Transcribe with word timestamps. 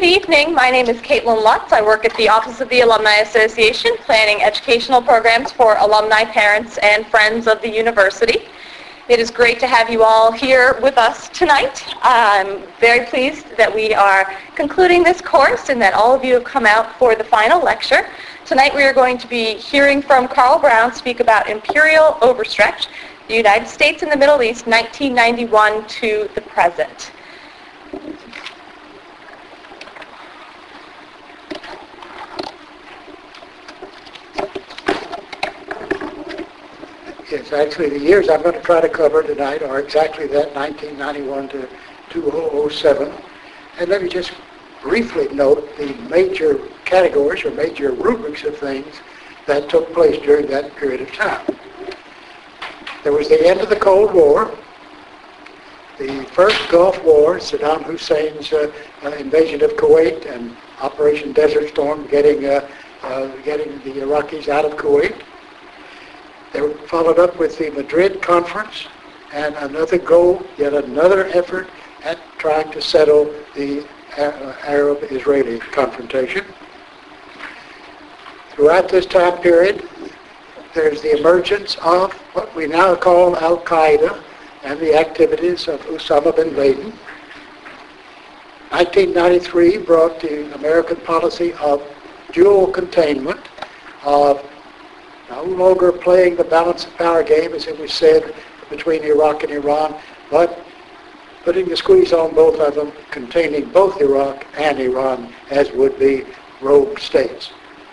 Good 0.00 0.22
evening. 0.22 0.54
My 0.54 0.70
name 0.70 0.86
is 0.86 0.96
Caitlin 1.02 1.44
Lutz. 1.44 1.74
I 1.74 1.82
work 1.82 2.06
at 2.06 2.16
the 2.16 2.26
Office 2.26 2.62
of 2.62 2.70
the 2.70 2.80
Alumni 2.80 3.16
Association, 3.16 3.98
planning 3.98 4.42
educational 4.42 5.02
programs 5.02 5.52
for 5.52 5.76
alumni, 5.76 6.24
parents, 6.24 6.78
and 6.78 7.06
friends 7.08 7.46
of 7.46 7.60
the 7.60 7.68
university. 7.68 8.48
It 9.10 9.20
is 9.20 9.30
great 9.30 9.60
to 9.60 9.66
have 9.66 9.90
you 9.90 10.02
all 10.02 10.32
here 10.32 10.80
with 10.80 10.96
us 10.96 11.28
tonight. 11.28 11.84
I'm 12.00 12.62
very 12.80 13.04
pleased 13.08 13.54
that 13.58 13.74
we 13.74 13.92
are 13.92 14.34
concluding 14.54 15.02
this 15.02 15.20
course 15.20 15.68
and 15.68 15.78
that 15.82 15.92
all 15.92 16.14
of 16.14 16.24
you 16.24 16.32
have 16.32 16.44
come 16.44 16.64
out 16.64 16.98
for 16.98 17.14
the 17.14 17.24
final 17.24 17.62
lecture. 17.62 18.08
Tonight 18.46 18.74
we 18.74 18.84
are 18.84 18.94
going 18.94 19.18
to 19.18 19.28
be 19.28 19.56
hearing 19.56 20.00
from 20.00 20.28
Carl 20.28 20.58
Brown 20.58 20.94
speak 20.94 21.20
about 21.20 21.50
Imperial 21.50 22.16
Overstretch, 22.22 22.86
the 23.28 23.34
United 23.34 23.68
States 23.68 24.02
and 24.02 24.10
the 24.10 24.16
Middle 24.16 24.42
East, 24.42 24.66
1991 24.66 25.86
to 25.88 26.30
the 26.34 26.40
present. 26.40 27.12
Yes, 37.30 37.52
actually, 37.52 37.90
the 37.90 37.98
years 38.00 38.28
I'm 38.28 38.42
going 38.42 38.56
to 38.56 38.60
try 38.60 38.80
to 38.80 38.88
cover 38.88 39.22
tonight 39.22 39.62
are 39.62 39.78
exactly 39.78 40.26
that 40.28 40.52
1991 40.52 41.48
to 41.50 41.68
2007. 42.08 43.12
And 43.78 43.88
let 43.88 44.02
me 44.02 44.08
just 44.08 44.32
briefly 44.82 45.28
note 45.28 45.76
the 45.76 45.94
major 46.08 46.58
categories 46.84 47.44
or 47.44 47.52
major 47.52 47.92
rubrics 47.92 48.42
of 48.42 48.58
things 48.58 48.96
that 49.46 49.68
took 49.68 49.92
place 49.94 50.20
during 50.22 50.48
that 50.48 50.74
period 50.74 51.02
of 51.02 51.12
time. 51.12 51.46
There 53.04 53.12
was 53.12 53.28
the 53.28 53.46
end 53.46 53.60
of 53.60 53.68
the 53.68 53.76
Cold 53.76 54.12
War, 54.12 54.50
the 55.98 56.24
first 56.32 56.58
Gulf 56.68 57.00
War, 57.04 57.36
Saddam 57.36 57.84
Hussein's 57.84 58.52
uh, 58.52 58.72
uh, 59.04 59.10
invasion 59.10 59.62
of 59.62 59.70
Kuwait 59.76 60.26
and 60.26 60.56
Operation 60.80 61.32
Desert 61.32 61.68
Storm 61.68 62.08
getting, 62.08 62.44
uh, 62.44 62.68
uh 63.04 63.28
getting 63.44 63.78
the 63.84 64.00
Iraqis 64.00 64.48
out 64.48 64.64
of 64.64 64.72
Kuwait. 64.72 65.14
They 66.52 66.72
followed 66.86 67.18
up 67.18 67.38
with 67.38 67.58
the 67.58 67.70
Madrid 67.70 68.20
Conference 68.22 68.88
and 69.32 69.54
another 69.56 69.98
goal, 69.98 70.42
yet 70.58 70.74
another 70.74 71.26
effort 71.26 71.68
at 72.02 72.18
trying 72.38 72.72
to 72.72 72.82
settle 72.82 73.32
the 73.54 73.86
uh, 74.18 74.54
Arab-Israeli 74.64 75.58
confrontation. 75.58 76.44
Throughout 78.50 78.88
this 78.88 79.06
time 79.06 79.38
period, 79.40 79.88
there's 80.74 81.02
the 81.02 81.18
emergence 81.18 81.76
of 81.82 82.12
what 82.34 82.54
we 82.54 82.66
now 82.66 82.94
call 82.94 83.36
Al-Qaeda 83.36 84.22
and 84.64 84.78
the 84.80 84.94
activities 84.94 85.68
of 85.68 85.80
Osama 85.82 86.34
bin 86.34 86.56
Laden. 86.56 86.92
1993 88.70 89.78
brought 89.78 90.20
the 90.20 90.52
American 90.54 90.96
policy 90.98 91.52
of 91.54 91.82
dual 92.32 92.68
containment, 92.68 93.40
of 94.04 94.44
no 95.30 95.44
longer 95.44 95.92
playing 95.92 96.36
the 96.36 96.44
balance 96.44 96.84
of 96.84 96.96
power 96.96 97.22
game, 97.22 97.52
as 97.52 97.66
it 97.66 97.78
was 97.78 97.92
said, 97.92 98.34
between 98.68 99.02
Iraq 99.04 99.44
and 99.44 99.52
Iran, 99.52 99.94
but 100.30 100.58
putting 101.44 101.68
the 101.68 101.76
squeeze 101.76 102.12
on 102.12 102.34
both 102.34 102.58
of 102.60 102.74
them, 102.74 102.92
containing 103.10 103.70
both 103.70 104.00
Iraq 104.00 104.46
and 104.58 104.78
Iran 104.78 105.32
as 105.50 105.70
would 105.72 105.98
be 105.98 106.24
rogue 106.60 106.98
states, 106.98 107.50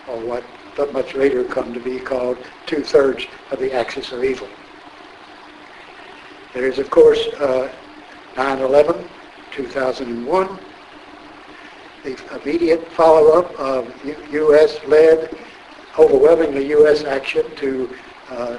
or 0.08 0.20
what 0.20 0.44
but 0.76 0.92
much 0.92 1.14
later 1.14 1.42
come 1.42 1.74
to 1.74 1.80
be 1.80 1.98
called 1.98 2.38
two-thirds 2.66 3.26
of 3.50 3.58
the 3.58 3.72
axis 3.72 4.12
of 4.12 4.22
evil. 4.22 4.48
There 6.54 6.68
is, 6.68 6.78
of 6.78 6.88
course, 6.88 7.26
uh, 7.40 7.68
9-11, 8.36 9.08
2001, 9.50 10.58
the 12.04 12.40
immediate 12.40 12.86
follow-up 12.92 13.58
of 13.58 13.92
U.S.-led 14.32 15.36
overwhelmingly 15.98 16.68
U.S. 16.68 17.04
action 17.04 17.44
to 17.56 17.94
uh, 18.30 18.58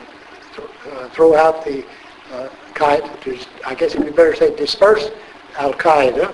th- 0.56 0.70
uh, 0.92 1.10
throw 1.10 1.36
out 1.36 1.64
the 1.64 1.86
uh, 2.34 2.50
Qaeda, 2.74 3.48
I 3.66 3.76
guess 3.76 3.96
we 3.96 4.10
better 4.12 4.36
say 4.36 4.56
disperse 4.56 5.10
Al-Qaeda 5.58 6.34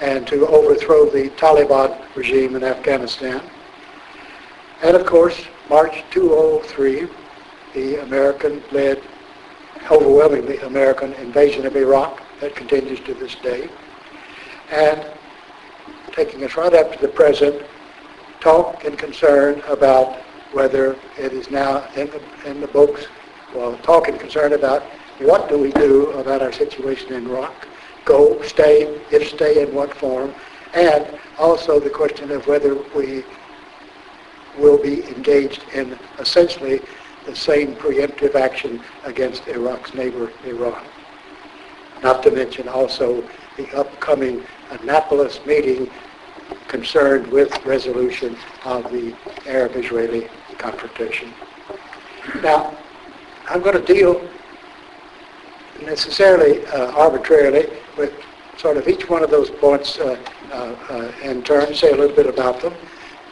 and 0.00 0.26
to 0.26 0.46
overthrow 0.46 1.08
the 1.08 1.30
Taliban 1.30 1.96
regime 2.14 2.56
in 2.56 2.64
Afghanistan. 2.64 3.42
And 4.82 4.96
of 4.96 5.06
course, 5.06 5.46
March 5.70 6.04
2003, 6.10 7.08
the 7.74 8.02
American-led, 8.02 9.00
overwhelmingly 9.90 10.58
American 10.58 11.12
invasion 11.14 11.64
of 11.66 11.76
Iraq 11.76 12.20
that 12.40 12.54
continues 12.54 13.00
to 13.00 13.14
this 13.14 13.36
day. 13.36 13.68
And 14.70 15.06
taking 16.12 16.42
us 16.44 16.56
right 16.56 16.74
up 16.74 16.92
to 16.92 16.98
the 17.00 17.08
present, 17.08 17.62
talk 18.40 18.84
and 18.84 18.98
concern 18.98 19.62
about 19.68 20.18
whether 20.52 20.96
it 21.18 21.32
is 21.32 21.50
now 21.50 21.88
in 21.96 22.08
the, 22.10 22.50
in 22.50 22.60
the 22.60 22.68
books, 22.68 23.06
well, 23.54 23.76
talking 23.78 24.16
concern 24.18 24.52
about 24.52 24.82
what 25.18 25.48
do 25.48 25.58
we 25.58 25.72
do 25.72 26.10
about 26.12 26.42
our 26.42 26.52
situation 26.52 27.12
in 27.12 27.26
Iraq, 27.26 27.66
go, 28.04 28.40
stay, 28.42 29.00
if 29.10 29.28
stay, 29.28 29.62
in 29.62 29.74
what 29.74 29.94
form, 29.94 30.34
and 30.74 31.06
also 31.38 31.80
the 31.80 31.90
question 31.90 32.30
of 32.30 32.46
whether 32.46 32.74
we 32.94 33.24
will 34.58 34.78
be 34.78 35.04
engaged 35.08 35.62
in 35.74 35.98
essentially 36.18 36.80
the 37.26 37.34
same 37.34 37.74
preemptive 37.74 38.34
action 38.34 38.80
against 39.04 39.46
Iraq's 39.48 39.94
neighbor, 39.94 40.30
Iran. 40.44 40.84
Not 42.02 42.22
to 42.22 42.30
mention 42.30 42.68
also 42.68 43.26
the 43.56 43.68
upcoming 43.76 44.44
Annapolis 44.70 45.40
meeting 45.46 45.90
concerned 46.68 47.26
with 47.28 47.64
resolution 47.64 48.36
of 48.64 48.90
the 48.92 49.14
Arab-Israeli 49.46 50.28
confrontation. 50.58 51.32
Now, 52.42 52.76
I'm 53.48 53.62
going 53.62 53.80
to 53.80 53.94
deal 53.94 54.28
necessarily 55.82 56.66
uh, 56.66 56.92
arbitrarily 56.92 57.68
with 57.96 58.12
sort 58.56 58.76
of 58.76 58.88
each 58.88 59.08
one 59.08 59.22
of 59.22 59.30
those 59.30 59.50
points 59.50 59.98
uh, 59.98 60.18
uh, 60.50 60.74
uh 60.88 61.12
in 61.22 61.42
turn, 61.42 61.74
say 61.74 61.90
a 61.90 61.96
little 61.96 62.16
bit 62.16 62.26
about 62.26 62.60
them. 62.60 62.74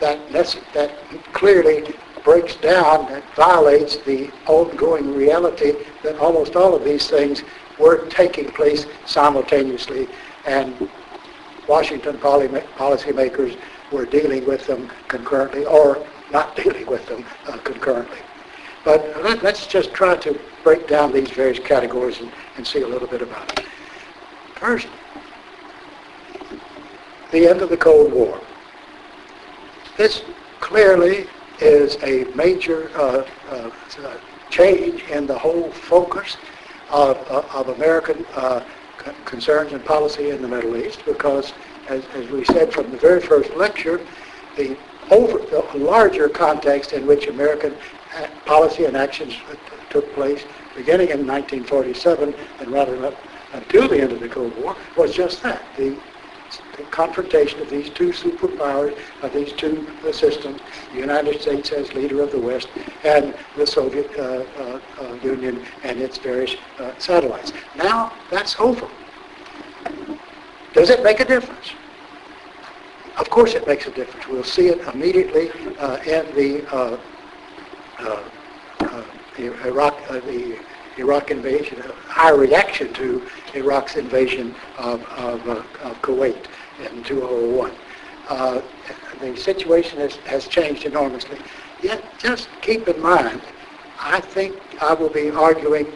That, 0.00 0.18
that 0.32 0.92
clearly 1.32 1.94
breaks 2.24 2.56
down 2.56 3.06
that 3.10 3.22
violates 3.34 3.98
the 3.98 4.30
ongoing 4.46 5.14
reality 5.14 5.74
that 6.02 6.18
almost 6.18 6.56
all 6.56 6.74
of 6.74 6.82
these 6.82 7.08
things 7.08 7.42
were 7.78 8.06
taking 8.08 8.50
place 8.50 8.86
simultaneously 9.04 10.08
and 10.46 10.88
Washington 11.69 12.19
policymakers 12.19 13.58
were 13.91 14.04
dealing 14.04 14.47
with 14.47 14.66
them 14.66 14.91
concurrently 15.08 15.64
or 15.64 16.04
not 16.30 16.56
dealing 16.62 16.86
with 16.86 17.06
them 17.06 17.25
uh, 17.47 17.58
concurrently. 17.58 18.19
But 18.84 19.22
let, 19.22 19.42
us 19.44 19.66
just 19.66 19.94
try 19.94 20.16
to 20.16 20.38
break 20.62 20.86
down 20.86 21.12
these 21.12 21.30
various 21.30 21.58
categories 21.58 22.20
and, 22.20 22.30
and 22.56 22.66
see 22.66 22.82
a 22.82 22.86
little 22.86 23.08
bit 23.08 23.22
about 23.22 23.58
it. 23.58 23.64
First, 24.56 24.88
the 27.32 27.48
end 27.48 27.62
of 27.62 27.70
the 27.70 27.76
Cold 27.76 28.12
War. 28.12 28.41
This 29.96 30.22
clearly 30.60 31.26
is 31.60 31.96
a 32.02 32.25
major 32.34 32.91
uh, 32.94 33.25
uh, 33.50 33.70
change 34.50 35.02
in 35.04 35.26
the 35.26 35.38
whole 35.38 35.70
focus 35.70 36.36
of, 36.91 37.16
uh, 37.31 37.42
of 37.54 37.69
American 37.70 38.25
uh, 38.34 38.62
concerns 39.25 39.72
and 39.72 39.84
policy 39.84 40.31
in 40.31 40.42
the 40.42 40.48
Middle 40.48 40.76
East 40.76 41.04
because, 41.04 41.53
as, 41.88 42.04
as 42.15 42.28
we 42.31 42.44
said 42.44 42.72
from 42.72 42.91
the 42.91 42.97
very 42.97 43.20
first 43.20 43.54
lecture, 43.56 44.00
the 44.56 44.76
over 45.10 45.38
the 45.38 45.62
larger 45.76 46.28
context 46.28 46.92
in 46.92 47.06
which 47.06 47.26
American 47.26 47.75
uh, 48.16 48.26
policy 48.47 48.84
and 48.84 48.97
actions 48.97 49.37
took 49.91 50.12
place 50.14 50.44
beginning 50.75 51.10
in 51.10 51.26
1947 51.26 52.34
and 52.60 52.69
running 52.69 53.04
up 53.04 53.14
until 53.53 53.88
the 53.88 54.00
end 54.00 54.12
of 54.12 54.20
the 54.20 54.28
Cold 54.28 54.56
War 54.60 54.76
was 54.97 55.14
just 55.14 55.43
that, 55.43 55.62
the, 55.76 55.97
the 56.76 56.82
confrontation 56.90 57.61
of 57.61 57.70
these 57.70 57.90
two 57.90 58.08
superpowers, 58.08 58.99
of 59.23 59.32
these 59.32 59.52
two 59.52 59.87
uh, 60.05 60.12
systems, 60.12 60.61
the 60.93 60.99
United 60.99 61.40
States 61.40 61.70
as 61.70 61.93
leader 61.94 62.23
of 62.23 62.32
the 62.32 62.38
West 62.38 62.69
and 63.05 63.34
the 63.56 63.67
Soviet 63.67 64.11
uh, 64.19 64.44
uh, 64.58 64.81
uh 65.00 65.14
Union 65.23 65.64
and 65.84 66.00
its 66.00 66.19
various 66.19 66.56
uh, 66.81 66.93
satellites. 66.99 67.52
Now 67.76 68.12
that's 68.31 68.58
over. 68.58 68.88
Does 70.75 70.90
it 70.90 71.02
make 71.02 71.20
a 71.20 71.25
difference? 71.25 71.72
Of 73.16 73.31
course 73.31 73.54
it 73.54 73.66
makes 73.66 73.86
a 73.86 73.92
difference. 73.92 74.26
We'll 74.26 74.42
see 74.42 74.69
it 74.69 74.81
immediately 74.92 75.50
uh, 75.78 75.98
in 75.98 76.34
the, 76.34 76.66
uh, 76.75 76.98
uh, 78.00 78.22
uh 78.81 79.04
Iraq, 79.38 79.96
uh, 80.10 80.19
the 80.20 80.58
Iraq 80.98 81.31
invasion, 81.31 81.81
our 82.16 82.36
reaction 82.36 82.92
to 82.94 83.22
Iraq's 83.54 83.96
invasion 83.96 84.54
of, 84.78 85.04
of, 85.04 85.46
of 85.48 86.02
Kuwait 86.02 86.46
in 86.80 87.04
2001. 87.04 87.72
the 89.20 89.37
situation 89.37 89.98
has, 90.00 90.16
has 90.26 90.48
changed 90.48 90.84
enormously. 90.84 91.38
Yet 91.82 92.02
just 92.19 92.48
keep 92.62 92.88
in 92.88 93.00
mind, 93.00 93.42
I 94.00 94.20
think 94.20 94.56
I 94.82 94.94
will 94.94 95.08
be 95.08 95.30
arguing 95.30 95.87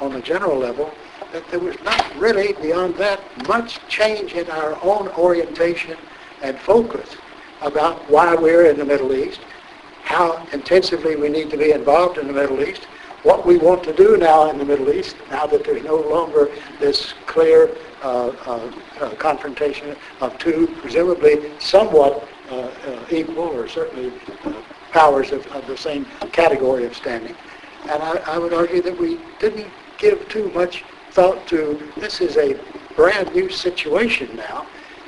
on 0.00 0.16
a 0.16 0.20
general 0.20 0.58
level 0.58 0.92
that 1.32 1.46
there 1.50 1.60
was 1.60 1.76
not 1.82 2.16
really, 2.16 2.54
beyond 2.54 2.94
that, 2.96 3.20
much 3.46 3.80
change 3.88 4.32
in 4.32 4.48
our 4.50 4.78
own 4.82 5.08
orientation 5.08 5.96
and 6.42 6.58
focus 6.58 7.16
about 7.62 7.98
why 8.10 8.34
we're 8.34 8.66
in 8.66 8.78
the 8.78 8.84
Middle 8.84 9.14
East, 9.14 9.40
how 10.02 10.46
intensively 10.52 11.16
we 11.16 11.28
need 11.28 11.50
to 11.50 11.56
be 11.56 11.72
involved 11.72 12.18
in 12.18 12.26
the 12.26 12.32
Middle 12.32 12.62
East, 12.62 12.84
what 13.24 13.44
we 13.44 13.58
want 13.58 13.82
to 13.82 13.92
do 13.92 14.16
now 14.16 14.48
in 14.50 14.58
the 14.58 14.64
Middle 14.64 14.90
East, 14.90 15.16
now 15.30 15.46
that 15.46 15.64
there's 15.64 15.82
no 15.82 15.96
longer 15.96 16.50
this 16.78 17.14
clear 17.26 17.76
uh, 18.02 18.28
uh, 18.46 18.72
uh, 19.00 19.10
confrontation 19.16 19.96
of 20.20 20.38
two 20.38 20.68
presumably 20.80 21.50
somewhat 21.58 22.28
uh, 22.50 22.70
uh, 22.86 23.04
equal 23.10 23.40
or 23.40 23.68
certainly 23.68 24.12
uh, 24.44 24.54
powers 24.92 25.32
of, 25.32 25.46
of, 25.48 25.66
the 25.66 25.76
same 25.76 26.06
category 26.32 26.86
of 26.86 26.94
standing. 26.94 27.34
And 27.90 28.02
I, 28.02 28.16
I 28.26 28.38
would 28.38 28.54
argue 28.54 28.80
that 28.82 28.98
we 28.98 29.20
didn't 29.38 29.66
give 29.98 30.26
too 30.28 30.50
much 30.52 30.84
thought 31.10 31.46
to 31.48 31.90
this 31.96 32.20
is 32.20 32.36
a 32.36 32.58
brand 32.94 33.34
new 33.34 33.48
situation 33.50 34.34
now. 34.36 34.66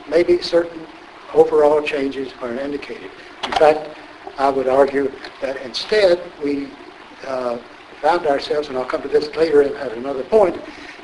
Maybe 0.09 0.41
certain 0.43 0.87
overall 1.35 1.83
changes 1.83 2.33
are 2.41 2.55
indicated. 2.55 3.11
In 3.45 3.53
fact, 3.53 3.91
I 4.39 4.49
would 4.49 4.69
argue 4.69 5.13
that 5.41 5.57
instead 5.59 6.21
we 6.43 6.69
uh, 7.27 7.59
found 8.01 8.27
ourselves, 8.27 8.69
and 8.69 8.79
I'll 8.79 8.85
come 8.85 9.03
to 9.03 9.09
this 9.09 9.35
later 9.37 9.63
at 9.63 9.93
another 9.93 10.25
point, 10.25 10.57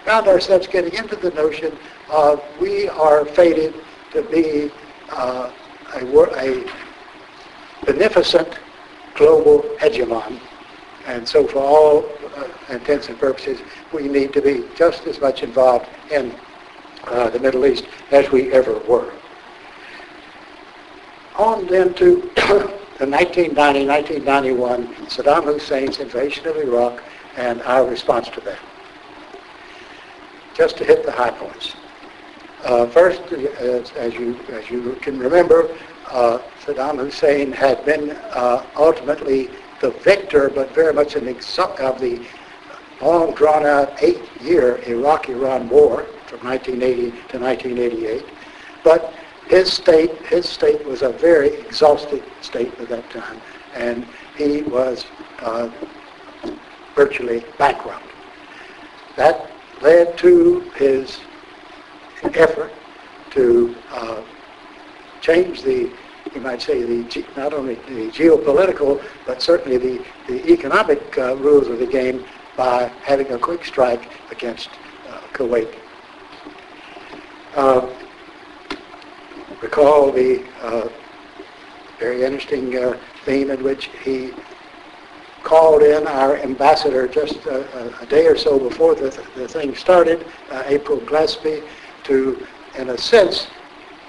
found 0.05 0.29
ourselves 0.29 0.67
getting 0.67 0.95
into 0.95 1.17
the 1.17 1.31
notion 1.31 1.77
of 2.09 2.43
we 2.61 2.89
are 2.89 3.25
fated 3.25 3.75
to 4.13 4.23
be 4.23 4.71
uh, 5.11 5.51
a, 5.95 6.05
a 6.39 6.65
beneficent 7.85 8.59
global 9.15 9.63
hegemon. 9.79 10.41
And 11.07 11.27
so 11.27 11.47
for 11.47 11.59
all 11.59 12.05
uh, 12.37 12.49
intents 12.73 13.09
and 13.09 13.19
purposes, 13.19 13.61
we 13.93 14.09
need 14.09 14.33
to 14.33 14.41
be 14.41 14.65
just 14.75 15.07
as 15.07 15.21
much 15.21 15.43
involved 15.43 15.87
in 16.11 16.35
uh, 17.05 17.31
the 17.31 17.39
Middle 17.39 17.67
East 17.67 17.87
as 18.11 18.31
we 18.31 18.53
ever 18.53 18.79
were. 18.81 19.13
On 21.37 21.67
then 21.67 21.95
to 21.95 22.21
the 22.99 23.07
1990-1991 23.07 24.87
Saddam 25.09 25.45
Hussein's 25.45 25.99
invasion 25.99 26.47
of 26.47 26.57
Iraq 26.57 27.03
and 27.37 27.63
our 27.63 27.85
response 27.87 28.29
to 28.31 28.41
that. 28.41 28.59
Just 30.55 30.79
to 30.79 30.85
hit 30.85 31.05
the 31.05 31.13
high 31.13 31.31
points. 31.31 31.77
Uh, 32.65 32.87
first, 32.87 33.21
as, 33.33 33.93
as, 33.93 34.15
you, 34.15 34.39
as 34.51 34.69
you 34.71 34.97
can 35.03 35.19
remember, 35.19 35.69
uh, 36.11 36.39
Saddam 36.65 36.99
Hussein 36.99 37.53
had 37.53 37.85
been 37.85 38.13
uh, 38.33 38.65
ultimately 38.77 39.51
the 39.81 39.91
victor, 39.91 40.49
but 40.49 40.75
very 40.75 40.93
much 40.93 41.15
an 41.17 41.27
exo- 41.27 41.79
of 41.79 42.01
the 42.01 42.21
long 43.01 43.35
drawn-out 43.35 44.03
eight-year 44.03 44.81
Iraq-Iran 44.87 45.69
war 45.69 46.05
from 46.27 46.41
1980 46.47 47.11
to 47.29 47.39
1988. 47.39 48.25
But 48.83 49.13
his 49.49 49.73
state, 49.73 50.11
his 50.27 50.49
state 50.49 50.85
was 50.85 51.03
a 51.03 51.11
very 51.11 51.55
exhausted 51.61 52.23
state 52.41 52.79
at 52.81 52.89
that 52.89 53.09
time, 53.11 53.41
and 53.75 54.07
he 54.37 54.63
was 54.63 55.05
uh, 55.41 55.71
virtually 56.95 57.45
bankrupt. 57.59 58.05
That 59.17 59.51
led 59.83 60.19
to 60.19 60.61
his 60.77 61.21
effort 62.23 62.73
to 63.31 63.77
uh, 63.91 64.23
change 65.21 65.63
the, 65.63 65.93
you 66.35 66.41
might 66.41 66.63
say, 66.63 66.83
the 66.83 67.27
not 67.37 67.53
only 67.53 67.75
the 67.75 68.11
geopolitical, 68.11 69.03
but 69.27 69.43
certainly 69.43 69.77
the, 69.77 70.05
the 70.27 70.51
economic 70.53 71.17
uh, 71.19 71.37
rules 71.37 71.69
of 71.69 71.79
the 71.79 71.87
game 71.87 72.25
by 72.57 72.91
having 73.03 73.31
a 73.33 73.39
quick 73.39 73.65
strike 73.65 74.11
against 74.31 74.71
uh, 75.09 75.21
Kuwait. 75.33 75.75
Uh, 77.55 77.89
recall 79.63 80.11
the 80.11 80.45
uh, 80.63 80.89
very 81.99 82.23
interesting 82.23 82.77
uh, 82.77 82.99
theme 83.25 83.51
in 83.51 83.63
which 83.63 83.91
he 84.05 84.31
called 85.43 85.83
in 85.83 86.07
our 86.09 86.37
ambassador 86.39 87.07
just 87.07 87.37
a, 87.47 88.03
a 88.03 88.07
day 88.07 88.27
or 88.27 88.37
so 88.37 88.59
before 88.59 88.95
the, 88.95 89.11
the 89.37 89.47
thing 89.47 89.75
started, 89.75 90.27
uh, 90.51 90.63
April 90.67 90.99
Glaspie, 90.99 91.63
to, 92.03 92.45
in 92.79 92.91
a 92.91 92.99
sense, 92.99 93.47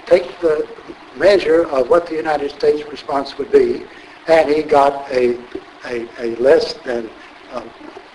take 0.04 0.40
the 0.40 0.68
measure 1.16 1.66
of 1.68 1.88
what 1.88 2.06
the 2.06 2.14
United 2.14 2.50
States 2.50 2.88
response 2.90 3.38
would 3.38 3.52
be, 3.52 3.84
and 4.26 4.48
he 4.48 4.62
got 4.62 5.08
a, 5.12 5.38
a, 5.86 6.08
a 6.18 6.34
less 6.36 6.74
than 6.84 7.08
uh, 7.52 7.62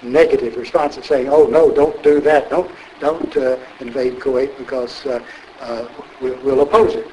negative 0.04 0.56
response 0.58 0.98
of 0.98 1.06
saying, 1.06 1.30
oh 1.30 1.46
no, 1.46 1.72
don't 1.72 2.02
do 2.04 2.20
that, 2.22 2.50
don't, 2.50 2.72
don't 3.00 3.36
uh, 3.38 3.58
invade 3.80 4.20
Kuwait 4.20 4.58
because 4.58 5.06
uh, 5.06 5.24
uh, 5.62 5.88
we'll, 6.22 6.40
we'll, 6.44 6.62
oppose 6.62 6.96
it. 6.96 7.08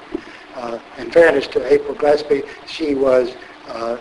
Uh, 0.55 0.79
in 0.99 1.11
fairness 1.11 1.47
to 1.49 1.73
April 1.73 1.95
Glaspie, 1.95 2.47
she 2.67 2.95
was 2.95 3.35
uh, 3.69 3.97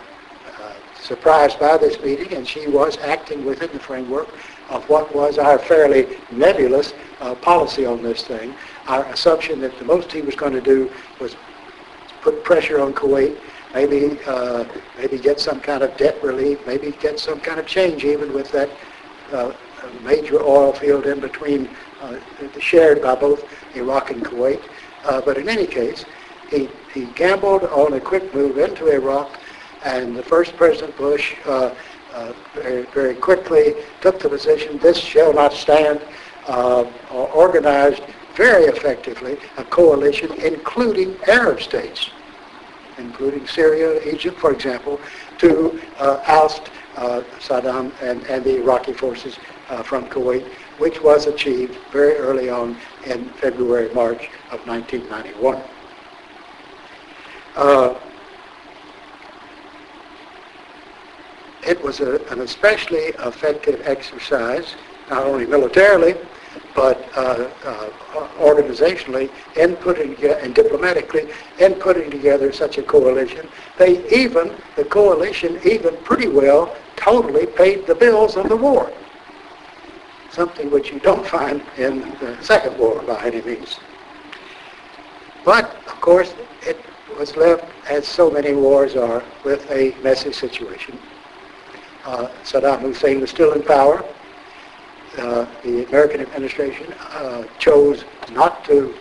uh, 0.60 0.74
surprised 1.00 1.58
by 1.58 1.76
this 1.76 2.00
meeting 2.00 2.32
and 2.34 2.46
she 2.46 2.66
was 2.68 2.98
acting 2.98 3.44
within 3.44 3.70
the 3.72 3.78
framework 3.78 4.28
of 4.68 4.88
what 4.88 5.14
was 5.14 5.38
our 5.38 5.58
fairly 5.58 6.18
nebulous 6.30 6.92
policy 7.42 7.84
on 7.84 8.02
this 8.02 8.22
thing. 8.22 8.54
Our 8.86 9.04
assumption 9.06 9.60
that 9.60 9.76
the 9.78 9.84
most 9.84 10.10
he 10.10 10.22
was 10.22 10.34
going 10.34 10.52
to 10.52 10.60
do 10.60 10.90
was 11.20 11.36
put 12.22 12.44
pressure 12.44 12.80
on 12.80 12.92
Kuwait, 12.92 13.36
maybe 13.74 14.18
uh, 14.26 14.64
maybe 14.98 15.18
get 15.18 15.40
some 15.40 15.60
kind 15.60 15.82
of 15.82 15.96
debt 15.96 16.22
relief, 16.22 16.58
maybe 16.66 16.92
get 17.00 17.18
some 17.18 17.40
kind 17.40 17.60
of 17.60 17.66
change 17.66 18.04
even 18.04 18.32
with 18.32 18.50
that 18.52 18.70
uh, 19.32 19.52
major 20.02 20.42
oil 20.42 20.72
field 20.72 21.06
in 21.06 21.20
between, 21.20 21.68
uh, 22.02 22.18
shared 22.58 23.02
by 23.02 23.14
both 23.14 23.44
Iraq 23.74 24.10
and 24.10 24.24
Kuwait. 24.24 24.60
Uh, 25.04 25.20
but 25.20 25.38
in 25.38 25.48
any 25.48 25.66
case, 25.66 26.04
he, 26.50 26.68
he 26.92 27.04
gambled 27.14 27.64
on 27.64 27.94
a 27.94 28.00
quick 28.00 28.34
move 28.34 28.58
into 28.58 28.88
Iraq, 28.88 29.30
and 29.84 30.16
the 30.16 30.22
first 30.22 30.56
President 30.56 30.96
Bush 30.96 31.34
uh, 31.46 31.74
uh, 32.12 32.32
very, 32.54 32.82
very 32.86 33.14
quickly 33.14 33.74
took 34.00 34.18
the 34.18 34.28
position, 34.28 34.78
this 34.78 34.98
shall 34.98 35.32
not 35.32 35.52
stand, 35.52 36.00
uh, 36.48 36.84
organized 37.10 38.02
very 38.34 38.64
effectively 38.64 39.36
a 39.58 39.64
coalition 39.64 40.32
including 40.40 41.16
Arab 41.28 41.60
states, 41.60 42.10
including 43.00 43.46
Syria, 43.46 44.00
Egypt, 44.04 44.38
for 44.38 44.52
example, 44.52 45.00
to 45.38 45.80
uh, 45.98 46.20
oust 46.26 46.70
uh, 46.96 47.22
Saddam 47.38 47.92
and, 48.02 48.22
and 48.26 48.44
the 48.44 48.56
Iraqi 48.60 48.92
forces 48.92 49.38
uh, 49.68 49.82
from 49.82 50.06
Kuwait, 50.06 50.46
which 50.78 51.00
was 51.00 51.26
achieved 51.26 51.76
very 51.90 52.16
early 52.16 52.50
on 52.50 52.76
in 53.06 53.24
February, 53.30 53.92
March 53.94 54.28
of 54.50 54.66
1991. 54.66 55.62
Uh, 57.56 57.94
it 61.66 61.82
was 61.82 62.00
a, 62.00 62.24
an 62.30 62.40
especially 62.40 63.12
effective 63.24 63.80
exercise, 63.84 64.74
not 65.08 65.24
only 65.24 65.46
militarily, 65.46 66.14
but 66.74 66.98
uh, 67.16 67.50
uh, 67.64 67.90
organizationally 68.38 69.30
in 69.56 69.76
putting 69.76 70.14
and 70.24 70.54
diplomatically 70.54 71.30
in 71.58 71.74
putting 71.74 72.10
together 72.10 72.52
such 72.52 72.78
a 72.78 72.82
coalition. 72.82 73.48
They 73.78 74.06
even, 74.14 74.54
the 74.76 74.84
coalition 74.84 75.58
even 75.64 75.96
pretty 75.98 76.28
well 76.28 76.76
totally 76.96 77.46
paid 77.46 77.86
the 77.86 77.94
bills 77.94 78.36
of 78.36 78.48
the 78.48 78.56
war, 78.56 78.92
something 80.30 80.70
which 80.70 80.92
you 80.92 81.00
don't 81.00 81.26
find 81.26 81.62
in 81.76 82.00
the 82.20 82.36
Second 82.40 82.78
War 82.78 83.02
by 83.02 83.24
any 83.24 83.42
means. 83.42 83.78
But, 85.44 85.74
of 85.86 86.00
course, 86.00 86.34
it 86.62 86.78
was 87.18 87.34
left, 87.36 87.64
as 87.88 88.06
so 88.06 88.30
many 88.30 88.52
wars 88.52 88.94
are, 88.94 89.22
with 89.44 89.68
a 89.70 89.94
messy 90.02 90.32
situation. 90.32 90.98
Uh, 92.04 92.28
Saddam 92.44 92.80
Hussein 92.80 93.20
was 93.20 93.30
still 93.30 93.52
in 93.52 93.62
power. 93.62 94.04
Uh, 95.18 95.44
the 95.64 95.84
American 95.88 96.20
administration 96.20 96.92
uh, 96.92 97.44
chose 97.58 98.04
not 98.30 98.64
to 98.64 98.94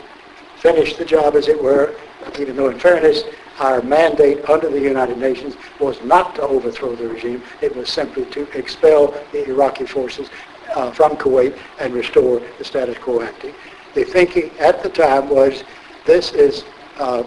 finish 0.58 0.96
the 0.96 1.06
job, 1.06 1.36
as 1.36 1.48
it 1.48 1.62
were, 1.62 1.94
even 2.40 2.56
though 2.56 2.70
in 2.70 2.80
fairness, 2.80 3.24
our 3.60 3.82
mandate 3.84 4.44
under 4.50 4.70
the 4.70 4.80
United 4.80 5.18
Nations 5.18 5.56
was 5.80 6.02
not 6.04 6.34
to 6.36 6.42
overthrow 6.42 6.96
the 6.96 7.08
regime. 7.08 7.44
It 7.62 7.76
was 7.76 7.90
simply 7.90 8.26
to 8.26 8.50
expel 8.58 9.14
the 9.32 9.48
Iraqi 9.50 9.86
forces 9.86 10.30
uh, 10.76 10.92
from 10.92 11.16
Kuwait 11.18 11.58
and 11.80 11.94
restore 11.94 12.42
the 12.58 12.64
status 12.64 12.98
quo 12.98 13.22
ante. 13.22 13.54
The 13.94 14.04
thinking 14.04 14.52
at 14.60 14.82
the 14.82 14.90
time 14.90 15.30
was 15.30 15.64
this 16.06 16.32
is, 16.32 16.64
uh, 16.98 17.24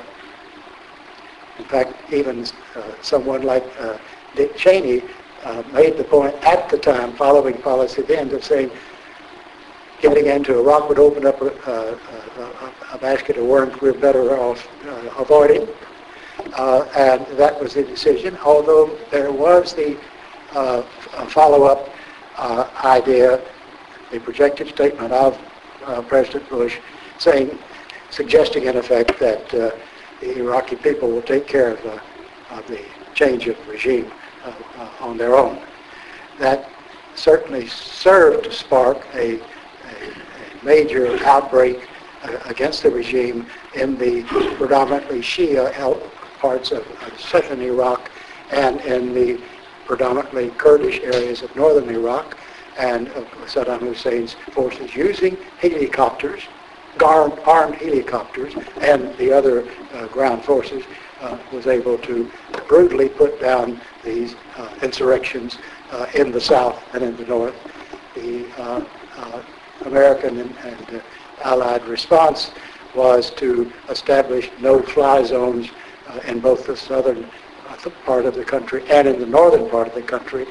in 1.58 1.64
fact, 1.66 1.94
even 2.12 2.46
uh, 2.74 2.82
someone 3.00 3.42
like 3.42 3.64
Dick 4.34 4.56
Cheney 4.56 5.02
uh, 5.44 5.62
made 5.72 5.96
the 5.96 6.04
point 6.04 6.34
at 6.44 6.68
the 6.68 6.78
time, 6.78 7.12
following 7.14 7.60
policy 7.62 8.02
then, 8.02 8.32
of 8.34 8.44
saying 8.44 8.70
getting 10.00 10.26
into 10.26 10.58
Iraq 10.58 10.88
would 10.88 10.98
open 10.98 11.26
up 11.26 11.40
a, 11.40 11.46
a, 11.46 11.94
a, 12.42 12.72
a 12.94 12.98
basket 12.98 13.36
of 13.36 13.46
worms 13.46 13.80
we're 13.80 13.92
better 13.92 14.36
off 14.38 14.68
uh, 14.86 15.10
avoiding. 15.18 15.68
Uh, 16.54 16.84
and 16.96 17.26
that 17.38 17.60
was 17.60 17.74
the 17.74 17.82
decision, 17.82 18.36
although 18.44 18.96
there 19.10 19.30
was 19.30 19.74
the 19.74 19.96
uh, 20.54 20.82
follow-up 21.28 21.88
uh, 22.36 22.68
idea, 22.84 23.40
the 24.10 24.20
projected 24.20 24.68
statement 24.68 25.12
of 25.12 25.38
uh, 25.84 26.02
President 26.02 26.48
Bush 26.48 26.78
saying, 27.18 27.56
suggesting 28.10 28.64
in 28.64 28.76
effect 28.76 29.18
that 29.20 29.48
the 29.48 29.72
Iraqi 30.38 30.76
people 30.76 31.10
will 31.10 31.22
take 31.22 31.46
care 31.46 31.72
of, 31.72 31.86
uh, 31.86 31.98
of 32.50 32.66
the 32.66 32.80
change 33.14 33.46
of 33.46 33.56
regime 33.68 34.10
uh, 34.82 35.04
on 35.04 35.16
their 35.16 35.34
own. 35.36 35.58
That 36.38 36.68
certainly 37.14 37.68
served 37.68 38.44
to 38.44 38.52
spark 38.52 38.98
a, 39.14 39.34
a, 39.34 39.40
a 39.40 40.64
major 40.64 41.18
outbreak 41.24 41.88
uh, 42.22 42.38
against 42.46 42.82
the 42.82 42.90
regime 42.90 43.46
in 43.74 43.96
the 43.98 44.22
predominantly 44.56 45.20
Shia 45.20 45.72
parts 46.38 46.72
of, 46.72 46.86
of 47.06 47.20
southern 47.20 47.60
Iraq 47.60 48.10
and 48.50 48.80
in 48.80 49.14
the 49.14 49.40
predominantly 49.86 50.50
Kurdish 50.50 51.00
areas 51.00 51.42
of 51.42 51.54
northern 51.54 51.88
Iraq 51.94 52.36
and 52.78 53.08
Saddam 53.46 53.80
Hussein's 53.80 54.34
forces 54.52 54.94
using 54.94 55.36
helicopters, 55.58 56.42
armed, 57.04 57.38
armed 57.44 57.74
helicopters, 57.76 58.54
and 58.80 59.14
the 59.18 59.32
other 59.32 59.68
uh, 59.92 60.06
ground 60.06 60.42
forces 60.44 60.84
uh, 61.20 61.38
was 61.52 61.66
able 61.66 61.98
to 61.98 62.30
brutally 62.66 63.08
put 63.08 63.40
down 63.40 63.80
these 64.04 64.34
uh, 64.56 64.74
insurrections 64.82 65.58
uh, 65.90 66.06
in 66.14 66.32
the 66.32 66.40
south 66.40 66.82
and 66.94 67.02
in 67.02 67.16
the 67.16 67.24
north. 67.24 67.54
The 68.14 68.46
uh, 68.60 68.84
uh, 69.16 69.42
American 69.84 70.40
and, 70.40 70.56
and 70.58 71.02
Allied 71.44 71.84
response 71.86 72.50
was 72.94 73.30
to 73.32 73.72
establish 73.88 74.50
no-fly 74.60 75.22
zones 75.24 75.70
in 76.26 76.40
both 76.40 76.66
the 76.66 76.76
southern 76.76 77.26
part 78.04 78.26
of 78.26 78.34
the 78.34 78.44
country 78.44 78.84
and 78.90 79.08
in 79.08 79.18
the 79.18 79.26
northern 79.26 79.68
part 79.70 79.88
of 79.88 79.94
the 79.94 80.02
country, 80.02 80.46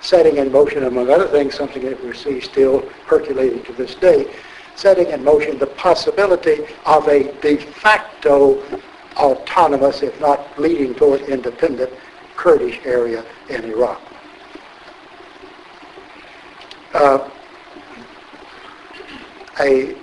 setting 0.00 0.36
in 0.36 0.50
motion, 0.50 0.84
among 0.84 1.10
other 1.10 1.28
things, 1.28 1.54
something 1.54 1.84
that 1.84 2.02
we 2.04 2.14
see 2.14 2.40
still 2.40 2.82
percolating 3.06 3.62
to 3.64 3.72
this 3.72 3.94
day, 3.96 4.32
setting 4.74 5.08
in 5.08 5.22
motion 5.22 5.58
the 5.58 5.66
possibility 5.66 6.64
of 6.86 7.06
a 7.08 7.32
de 7.40 7.56
facto 7.56 8.62
autonomous, 9.16 10.02
if 10.02 10.18
not 10.20 10.58
leading 10.58 10.94
toward 10.94 11.20
independent, 11.22 11.92
Kurdish 12.42 12.80
area 12.84 13.24
in 13.50 13.64
Iraq. 13.66 14.02
Uh, 16.92 17.30
a, 19.60 19.94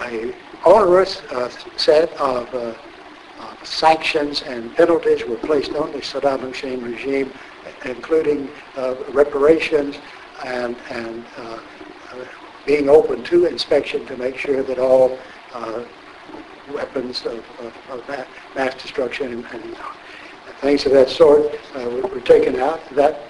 a 0.00 0.34
onerous 0.64 1.20
uh, 1.30 1.50
set 1.76 2.10
of 2.14 2.54
uh, 2.54 2.74
sanctions 3.62 4.40
and 4.40 4.74
penalties 4.74 5.26
were 5.26 5.36
placed 5.36 5.74
on 5.74 5.92
the 5.92 5.98
Saddam 5.98 6.40
Hussein 6.40 6.80
regime, 6.82 7.30
including 7.84 8.48
uh, 8.78 8.94
reparations 9.10 9.96
and, 10.42 10.74
and 10.88 11.22
uh, 11.36 11.58
being 12.64 12.88
open 12.88 13.22
to 13.24 13.44
inspection 13.44 14.06
to 14.06 14.16
make 14.16 14.38
sure 14.38 14.62
that 14.62 14.78
all 14.78 15.18
uh, 15.52 15.84
weapons 16.72 17.26
of, 17.26 17.44
of, 17.60 17.74
of, 17.90 18.26
mass 18.56 18.74
destruction 18.80 19.34
and, 19.34 19.44
and, 19.52 19.76
things 20.64 20.86
of 20.86 20.92
that 20.92 21.10
sort 21.10 21.54
uh, 21.76 22.08
were 22.10 22.20
taken 22.20 22.58
out. 22.58 22.80
That, 22.94 23.20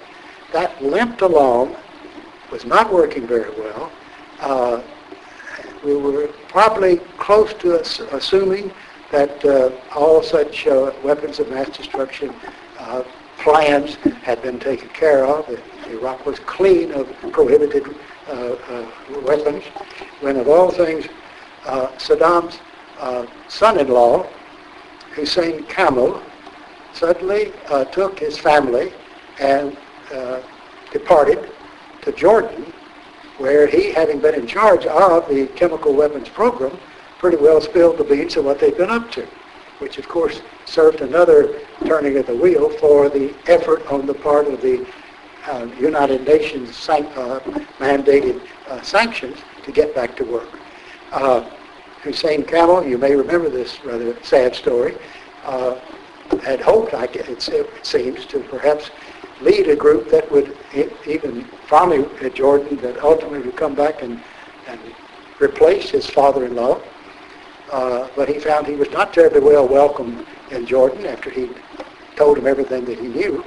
that 0.53 0.81
limped 0.81 1.21
along, 1.21 1.75
was 2.49 2.63
not 2.65 2.91
working 2.91 3.27
very 3.27 3.51
well. 3.59 3.91
Uh, 4.39 4.81
we 5.83 5.95
were 5.97 6.27
probably 6.47 6.97
close 7.17 7.53
to 7.55 7.81
assuming 8.15 8.71
that 9.11 9.43
uh, 9.43 9.71
all 9.93 10.23
such 10.23 10.65
uh, 10.65 10.93
weapons 11.03 11.39
of 11.39 11.49
mass 11.49 11.69
destruction 11.69 12.33
uh, 12.79 13.03
plans 13.39 13.95
had 14.23 14.41
been 14.41 14.57
taken 14.57 14.87
care 14.89 15.25
of. 15.25 15.47
Iraq 15.87 16.25
was 16.25 16.39
clean 16.39 16.93
of 16.93 17.05
prohibited 17.33 17.83
uh, 18.29 18.85
weapons. 19.23 19.63
When 20.21 20.37
of 20.37 20.47
all 20.47 20.71
things, 20.71 21.05
Saddam's 21.97 22.59
son-in-law, 23.49 24.25
Hussein 25.11 25.63
Kamel, 25.65 26.23
suddenly 26.95 27.53
took 27.91 28.19
his 28.19 28.37
family 28.37 28.91
and 29.39 29.77
departed 30.91 31.51
to 32.01 32.11
Jordan, 32.11 32.73
where 33.37 33.67
he, 33.67 33.91
having 33.91 34.19
been 34.19 34.35
in 34.35 34.47
charge 34.47 34.85
of 34.85 35.27
the 35.27 35.47
chemical 35.55 35.93
weapons 35.93 36.29
program, 36.29 36.77
pretty 37.19 37.37
well 37.37 37.59
spilled 37.59 37.97
the 37.97 38.03
beans 38.03 38.37
of 38.37 38.45
what 38.45 38.59
they've 38.59 38.77
been 38.77 38.89
up 38.89 39.11
to, 39.11 39.25
which 39.79 39.97
of 39.97 40.07
course 40.07 40.41
served 40.65 41.01
another 41.01 41.59
turning 41.85 42.17
of 42.17 42.25
the 42.27 42.35
wheel 42.35 42.69
for 42.77 43.09
the 43.09 43.33
effort 43.47 43.85
on 43.87 44.05
the 44.05 44.13
part 44.13 44.47
of 44.47 44.61
the 44.61 44.85
uh, 45.47 45.67
United 45.79 46.25
Nations 46.25 46.75
san- 46.75 47.05
uh, 47.17 47.39
mandated 47.79 48.41
uh, 48.67 48.81
sanctions 48.81 49.37
to 49.63 49.71
get 49.71 49.93
back 49.93 50.15
to 50.15 50.23
work. 50.23 50.49
Uh, 51.11 51.49
Hussein 52.03 52.43
Kamel, 52.43 52.85
you 52.85 52.97
may 52.97 53.15
remember 53.15 53.49
this 53.49 53.83
rather 53.83 54.15
sad 54.23 54.55
story, 54.55 54.95
uh, 55.43 55.79
had 56.43 56.61
hoped, 56.61 56.93
I 56.93 57.07
guess, 57.07 57.47
it 57.49 57.67
seems, 57.83 58.25
to 58.27 58.39
perhaps 58.41 58.91
lead 59.41 59.67
a 59.67 59.75
group 59.75 60.09
that 60.09 60.31
would 60.31 60.57
even 61.05 61.43
finally 61.67 62.05
at 62.21 62.35
Jordan 62.35 62.77
that 62.77 63.03
ultimately 63.03 63.39
would 63.39 63.57
come 63.57 63.75
back 63.75 64.01
and, 64.01 64.21
and 64.67 64.79
replace 65.39 65.89
his 65.89 66.07
father-in-law 66.07 66.79
uh, 67.71 68.07
but 68.15 68.29
he 68.29 68.39
found 68.39 68.67
he 68.67 68.75
was 68.75 68.89
not 68.91 69.13
terribly 69.13 69.41
well 69.41 69.67
welcomed 69.67 70.25
in 70.51 70.65
Jordan 70.65 71.05
after 71.05 71.29
he 71.29 71.49
told 72.15 72.37
him 72.37 72.47
everything 72.47 72.85
that 72.85 72.99
he 72.99 73.07
knew. 73.07 73.43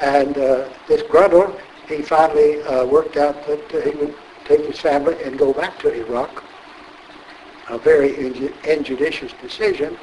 And 0.00 0.38
uh, 0.38 0.68
disgruntled, 0.86 1.60
he 1.88 2.02
finally 2.02 2.62
uh, 2.62 2.86
worked 2.86 3.16
out 3.16 3.46
that 3.46 3.74
uh, 3.74 3.80
he 3.80 3.90
would 3.96 4.14
take 4.44 4.64
his 4.64 4.78
family 4.78 5.22
and 5.24 5.38
go 5.38 5.52
back 5.52 5.78
to 5.80 5.92
Iraq. 5.92 6.44
A 7.68 7.78
very 7.78 8.16
injudicious 8.64 9.32
decision 9.42 9.98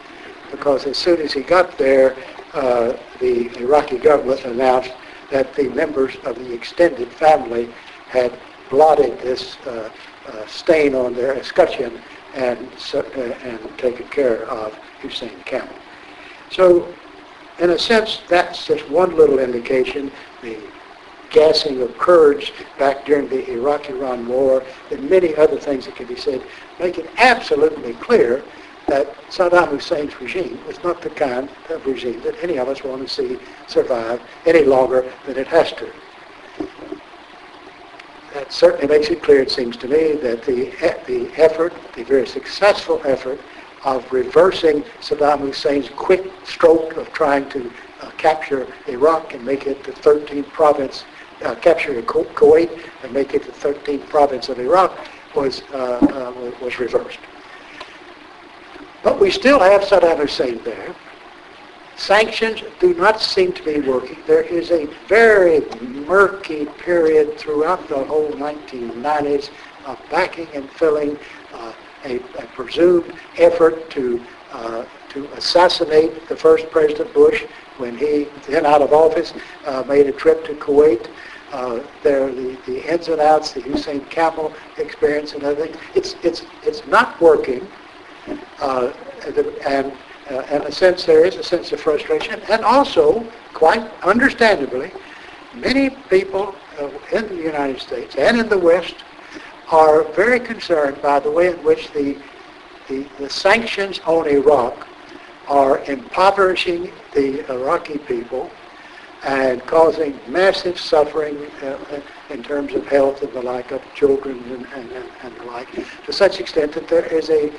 because 0.56 0.86
as 0.86 0.98
soon 0.98 1.22
as 1.22 1.34
he 1.34 1.42
got 1.42 1.78
there, 1.78 2.16
uh, 2.54 2.94
the 3.20 3.56
Iraqi 3.58 3.98
government 3.98 4.44
announced 4.46 4.94
that 5.32 5.54
the 5.56 5.68
members 5.70 6.16
of 6.24 6.36
the 6.40 6.54
extended 6.54 7.10
family 7.10 7.70
had 8.08 8.32
blotted 8.70 9.20
this 9.20 9.58
uh, 9.68 9.90
uh, 10.28 10.48
stain 10.48 10.96
on 10.96 11.14
their 11.14 11.36
escutcheon 11.36 12.00
and, 12.36 12.68
uh, 12.94 13.20
and 13.20 13.78
taken 13.78 14.08
care 14.08 14.44
of 14.50 14.74
Hussein 15.02 15.38
Kamel. 15.46 15.68
So 16.50 16.94
in 17.60 17.72
a 17.72 17.80
sense, 17.80 18.22
that's 18.30 18.66
just 18.66 18.90
one 18.90 19.16
little 19.16 19.40
indication. 19.40 20.12
The 20.42 20.58
gassing 21.32 21.82
of 21.82 21.98
Kurds 21.98 22.52
back 22.80 23.06
during 23.06 23.28
the 23.28 23.52
Iraq-Iran 23.52 24.28
war 24.28 24.64
and 24.92 25.10
many 25.10 25.36
other 25.36 25.60
things 25.60 25.86
that 25.86 25.96
can 25.96 26.08
be 26.08 26.16
said 26.16 26.42
make 26.80 26.98
it 26.98 27.10
absolutely 27.18 27.94
clear 27.96 28.44
that 28.88 29.16
Saddam 29.30 29.70
Hussein's 29.70 30.20
regime 30.22 30.60
was 30.68 30.82
not 30.84 31.02
the 31.02 31.10
kind 31.10 31.50
of 31.70 31.86
regime 31.86 32.22
that 32.22 32.36
any 32.44 32.58
of 32.58 32.68
us 32.68 32.84
want 32.84 33.08
to 33.08 33.14
see 33.14 33.40
survive 33.68 34.22
any 34.46 34.64
longer 34.64 35.12
than 35.26 35.38
it 35.38 35.48
has 35.48 35.72
to 35.74 35.92
that 38.36 38.52
certainly 38.52 38.86
makes 38.86 39.10
it 39.10 39.24
clear, 39.24 39.42
it 39.42 39.50
seems 39.50 39.78
to 39.78 39.88
me, 39.88 40.12
that 40.12 40.44
the, 40.44 40.66
the 41.08 41.32
effort, 41.42 41.74
the 41.96 42.04
very 42.04 42.28
successful 42.28 43.02
effort 43.06 43.40
of 43.86 44.12
reversing 44.12 44.84
Saddam 45.00 45.40
Hussein's 45.40 45.90
quick 45.96 46.26
stroke 46.44 46.98
of 46.98 47.12
trying 47.14 47.48
to 47.50 47.72
uh, 48.02 48.12
capture 48.18 48.68
Iraq 48.88 49.34
and 49.34 49.46
make 49.46 49.68
it 49.68 49.86
the 49.86 49.94
13th 49.94 50.50
province, 50.50 51.06
uh, 51.46 51.56
capture 51.56 52.02
Kuwait 52.02 52.70
and 53.04 53.14
make 53.14 53.34
it 53.34 53.44
the 53.44 53.54
13th 53.54 54.10
province 54.10 54.50
of 54.50 54.60
Iraq 54.60 54.98
was, 55.34 55.62
uh, 55.74 56.00
uh 56.02 56.52
was 56.62 56.78
reversed. 56.78 57.20
But 59.06 59.20
we 59.20 59.30
still 59.30 59.60
have 59.60 59.84
Saddam 59.84 60.18
Hussein 60.18 60.60
there. 60.64 60.96
Sanctions 61.96 62.64
do 62.80 62.96
not 62.96 63.22
seem 63.22 63.54
to 63.54 63.64
be 63.64 63.80
working. 63.80 64.18
There 64.26 64.42
is 64.42 64.72
a 64.72 64.88
very 65.08 65.60
murky 65.80 66.66
period 66.66 67.38
throughout 67.38 67.88
the 67.88 68.04
whole 68.04 68.32
1990s 68.32 69.52
of 69.86 70.02
backing 70.10 70.48
and 70.56 70.68
filling 70.72 71.20
uh, 71.54 71.74
a, 72.04 72.16
a, 72.16 72.48
presumed 72.56 73.14
effort 73.38 73.92
to, 73.92 74.20
uh, 74.52 74.86
to 75.10 75.32
assassinate 75.34 76.28
the 76.28 76.36
first 76.36 76.68
President 76.72 77.14
Bush 77.14 77.44
when 77.78 77.96
he, 77.96 78.28
then 78.48 78.66
out 78.66 78.82
of 78.82 78.92
office, 78.92 79.34
uh, 79.68 79.84
made 79.88 80.08
a 80.08 80.12
trip 80.12 80.44
to 80.46 80.56
Kuwait. 80.56 81.12
Uh, 81.52 81.80
there, 82.02 82.32
the, 82.32 82.58
the 82.66 82.92
ins 82.92 83.08
and 83.08 83.22
outs, 83.22 83.52
the 83.52 83.62
Hussein 83.62 84.04
Kamel 84.06 84.52
experience 84.80 85.34
and 85.34 85.44
everything. 85.44 85.80
It's, 85.94 86.16
it's, 86.24 86.42
it's 86.64 86.88
not 86.88 87.22
working. 87.22 87.68
Uh, 88.60 88.92
and 89.66 89.92
uh, 90.30 90.42
in 90.52 90.62
a 90.64 90.72
sense, 90.72 91.06
there 91.06 91.26
is 91.26 91.36
a 91.36 91.44
sense 91.44 91.72
of 91.72 91.80
frustration. 91.80 92.42
And 92.50 92.64
also, 92.64 93.26
quite 93.54 93.82
understandably, 94.04 94.92
many 95.54 95.90
people 96.10 96.56
uh, 96.80 96.90
in 97.12 97.28
the 97.28 97.36
United 97.36 97.80
States 97.80 98.16
and 98.16 98.40
in 98.40 98.50
the 98.50 98.58
West 98.58 98.96
are 99.72 100.04
very 100.14 100.40
concerned 100.40 101.02
by 101.02 101.20
the 101.20 101.32
way 101.32 101.48
in 101.48 101.64
which 101.64 101.92
the, 101.92 102.18
the, 102.88 103.08
the 103.20 103.30
sanctions 103.30 104.00
on 104.06 104.28
Iraq 104.28 104.88
are 105.48 105.80
impoverishing 105.86 106.92
the 107.14 107.50
Iraqi 107.52 107.98
people 108.00 108.50
and 109.24 109.66
causing 109.66 110.20
massive 110.28 110.80
suffering 110.80 111.38
uh, 111.64 111.78
in 112.30 112.44
terms 112.44 112.74
of 112.74 112.86
health 112.88 113.24
and 113.24 113.34
the 113.34 113.42
like 113.42 113.72
of 113.72 113.82
children 113.96 114.38
and, 114.52 114.66
and, 114.76 115.06
and, 115.24 115.36
the 115.38 115.46
like, 115.46 115.68
to 116.06 116.14
such 116.14 116.40
extent 116.40 116.72
that 116.74 116.88
there 116.88 117.06
is 117.06 117.30
a 117.30 117.52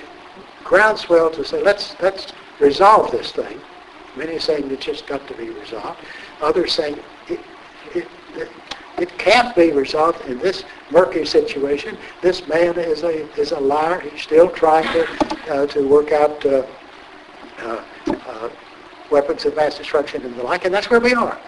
groundswell 0.67 1.31
to 1.31 1.45
say, 1.45 1.63
let's, 1.63 1.95
let's 2.01 2.33
resolve 2.59 3.11
this 3.11 3.33
thing. 3.33 3.61
Many 4.17 4.39
saying 4.39 4.71
it 4.71 4.81
just 4.81 5.07
got 5.07 5.27
to 5.29 5.35
be 5.35 5.51
resolved. 5.51 6.01
Others 6.41 6.73
saying 6.73 6.99
it, 7.29 7.41
it, 7.95 8.09
it, 8.35 8.49
it 8.99 9.19
can't 9.19 9.55
be 9.55 9.71
resolved 9.71 10.25
in 10.27 10.39
this 10.39 10.65
murky 10.91 11.25
situation. 11.25 11.97
This 12.21 12.47
man 12.49 12.79
is 12.79 13.05
a, 13.05 13.31
is 13.39 13.53
a 13.53 13.61
liar. 13.61 14.01
He's 14.01 14.23
still 14.23 14.51
trying 14.51 14.91
to, 14.93 15.53
uh, 15.53 15.67
to 15.67 15.87
work 15.87 16.13
out 16.13 16.45
uh, 16.45 16.67
uh, 17.59 17.85
uh 18.09 18.49
weapons 19.11 19.45
of 19.45 19.55
mass 19.55 19.79
destruction 19.79 20.25
and 20.25 20.35
the 20.35 20.43
like, 20.43 20.65
and 20.65 20.75
that's 20.75 20.91
where 20.91 20.99
we 20.99 21.15
are. 21.15 21.39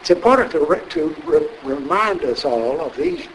It's 0.00 0.10
important 0.10 0.50
to, 0.52 0.60
re- 0.64 0.88
to 0.90 1.14
re- 1.26 1.48
remind 1.62 2.24
us 2.24 2.44
all 2.46 2.80
of 2.80 2.96
these, 2.96 3.26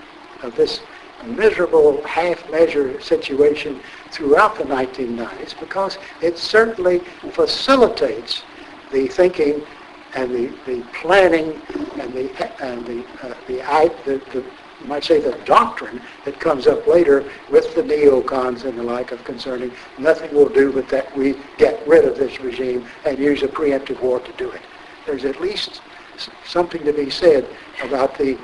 of 0.42 0.56
this 0.56 0.82
miserable 1.26 2.02
half-measure 2.06 3.00
situation 3.02 3.82
throughout 4.12 4.56
the 4.58 4.64
1990s 4.64 5.60
because 5.60 5.98
it 6.22 6.38
certainly 6.38 7.00
facilitates 7.32 8.44
the 8.92 9.08
thinking 9.08 9.62
and 10.16 10.32
the, 10.34 10.48
the 10.66 10.82
planning 10.94 11.62
and 12.00 12.14
the 12.14 12.64
and 12.64 12.86
the 12.86 13.06
uh, 13.22 13.36
the, 13.48 13.62
the, 14.06 14.22
the 14.32 14.44
you 14.82 14.88
might 14.88 15.04
say 15.04 15.20
the 15.20 15.38
doctrine 15.46 16.02
that 16.26 16.40
comes 16.40 16.66
up 16.66 16.88
later 16.88 17.30
with 17.52 17.76
the 17.76 17.82
neocons 17.82 18.64
and 18.64 18.78
the 18.78 18.84
like 18.84 19.12
of 19.12 19.24
concerning 19.26 19.72
nothing 19.98 20.34
will 20.34 20.48
do 20.50 20.72
but 20.72 20.88
that 20.90 21.16
we 21.18 21.36
get 21.58 21.86
rid 21.88 22.06
of 22.06 22.18
this 22.18 22.40
regime 22.40 22.86
and 23.06 23.18
use 23.20 23.44
a 23.44 23.48
preemptive 23.48 24.02
war 24.02 24.20
to 24.22 24.32
do 24.34 24.50
it. 24.50 24.62
There's 25.06 25.26
at 25.26 25.42
least 25.42 25.82
something 26.46 26.84
to 26.86 26.94
be 26.94 27.10
said 27.10 27.48
about 27.84 28.18
the 28.18 28.38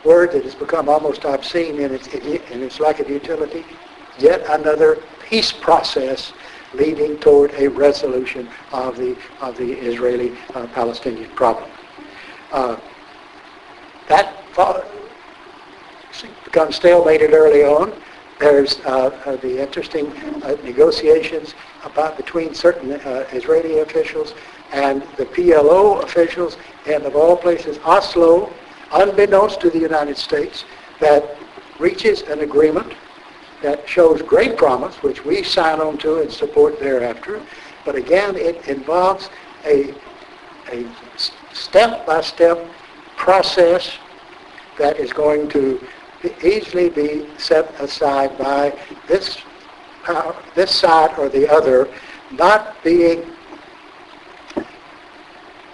word 0.04 0.32
that 0.32 0.44
has 0.44 0.56
become 0.56 0.90
almost 0.90 1.26
obscene 1.26 1.80
in 1.80 1.94
its, 1.94 2.08
in 2.08 2.64
its 2.64 2.80
lack 2.80 3.00
of 3.00 3.10
utility, 3.10 3.66
yet 4.18 4.42
another 4.50 4.98
peace 5.28 5.52
process 5.52 6.34
leading 6.74 7.18
toward 7.20 7.52
a 7.56 7.68
resolution 7.68 8.48
of 8.72 8.98
the, 8.98 9.16
of 9.42 9.58
the 9.58 9.74
Israeli-Palestinian 9.74 11.30
uh, 11.30 11.36
problem. 11.36 11.70
Uh, 12.52 12.78
that 14.08 14.36
becomes 16.44 16.80
stalemated 16.80 17.32
early 17.34 17.64
on. 17.64 17.94
There's 18.40 18.80
uh, 18.80 19.12
uh 19.26 19.36
the 19.38 19.62
interesting 19.62 20.08
uh, 20.44 20.56
negotiations 20.64 21.54
about 21.84 22.18
between 22.18 22.54
certain 22.54 22.92
uh, 22.92 23.26
Israeli 23.32 23.80
officials 23.80 24.34
and 24.72 25.02
the 25.18 25.26
PLO 25.26 26.04
officials, 26.04 26.58
and 26.86 27.04
of 27.06 27.16
all 27.16 27.36
places, 27.36 27.80
Oslo, 27.84 28.52
unbeknownst 28.92 29.60
to 29.62 29.70
the 29.70 29.80
United 29.80 30.18
States, 30.18 30.66
that 31.00 31.38
reaches 31.80 32.22
an 32.24 32.42
agreement 32.42 32.94
that 33.62 33.88
shows 33.88 34.22
great 34.22 34.58
promise, 34.58 34.96
which 35.04 35.26
we 35.26 35.44
sign 35.44 35.80
on 35.80 35.98
to 35.98 36.22
and 36.22 36.32
support 36.32 36.80
thereafter. 36.80 37.42
But 37.86 37.96
again, 37.96 38.36
it 38.36 38.68
involves 38.68 39.30
a, 39.66 39.94
a 40.72 40.86
step-by-step 41.54 42.66
process 43.18 43.92
that 44.78 44.98
is 44.98 45.12
going 45.12 45.50
to 45.50 45.86
easily 46.44 46.90
be 46.90 47.28
set 47.38 47.70
aside 47.82 48.38
by 48.38 48.78
this, 49.08 49.40
uh, 50.10 50.34
this 50.56 50.72
side 50.72 51.18
or 51.18 51.30
the 51.30 51.48
other 51.50 51.88
not 52.32 52.76
being 52.84 53.32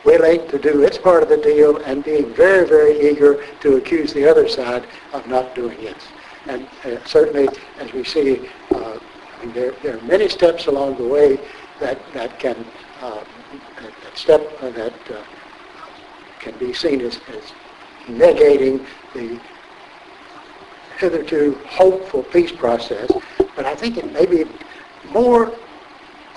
willing 0.04 0.48
to 0.50 0.60
do 0.60 0.84
its 0.84 0.98
part 0.98 1.24
of 1.24 1.30
the 1.30 1.38
deal 1.38 1.78
and 1.78 2.04
being 2.04 2.32
very, 2.34 2.67
very 2.67 3.10
eager 3.10 3.43
to 3.60 3.78
accuse 3.78 4.13
the 4.13 4.30
other 4.30 4.48
side 4.48 4.86
of 5.13 5.26
not 5.28 5.56
doing 5.56 5.78
its. 5.82 6.06
And 6.48 6.67
uh, 6.84 7.04
certainly, 7.06 7.48
as 7.80 7.91
we 7.93 8.04
see, 8.04 8.50
uh, 8.71 9.00
I 9.00 9.45
mean, 9.45 9.54
there, 9.54 9.71
there, 9.82 9.98
are 9.98 10.02
many 10.02 10.30
steps 10.30 10.67
along 10.67 10.98
the 10.98 11.08
way 11.08 11.39
that, 11.80 12.00
that 12.13 12.38
can 12.38 12.65
uh, 13.02 13.24
that, 13.82 14.17
step 14.17 14.41
uh, 14.62 14.69
that 14.71 14.93
can 16.39 16.58
be 16.60 16.71
seen 16.71 17.02
as, 17.02 17.19
as 17.36 17.54
negating 18.08 18.86
the 19.13 19.39
hitherto 21.00 21.60
hopeful 21.67 22.24
peace 22.24 22.52
process. 22.52 23.12
But 23.55 23.65
I 23.65 23.75
think 23.75 23.97
it 23.97 24.11
may 24.11 24.25
be 24.25 24.45
more 25.11 25.53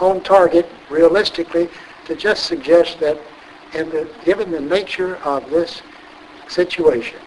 on 0.01 0.21
target, 0.23 0.69
realistically, 0.91 1.69
to 2.07 2.15
just 2.15 2.45
suggest 2.45 3.01
that 3.01 3.19
and 3.75 3.91
the, 3.93 4.09
given 4.25 4.51
the 4.51 4.61
nature 4.61 5.17
of 5.17 5.51
this 5.51 5.83
situation, 6.49 7.19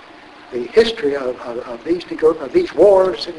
the 0.51 0.65
history 0.67 1.15
of, 1.15 1.39
of, 1.41 1.59
of 1.59 1.83
these 1.83 2.09
nego- 2.09 2.33
of 2.33 2.51
these 2.51 2.73
wars 2.73 3.27
and 3.27 3.35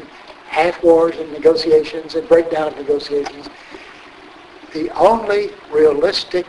half 0.47 0.81
wars 0.83 1.17
and 1.17 1.31
negotiations 1.33 2.15
and 2.15 2.27
breakdown 2.27 2.67
of 2.67 2.77
negotiations, 2.77 3.49
the 4.73 4.89
only 4.91 5.51
realistic 5.71 6.45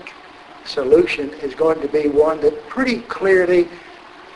solution 0.64 1.30
is 1.42 1.54
going 1.54 1.80
to 1.80 1.88
be 1.88 2.08
one 2.08 2.40
that 2.40 2.68
pretty 2.68 3.00
clearly 3.00 3.68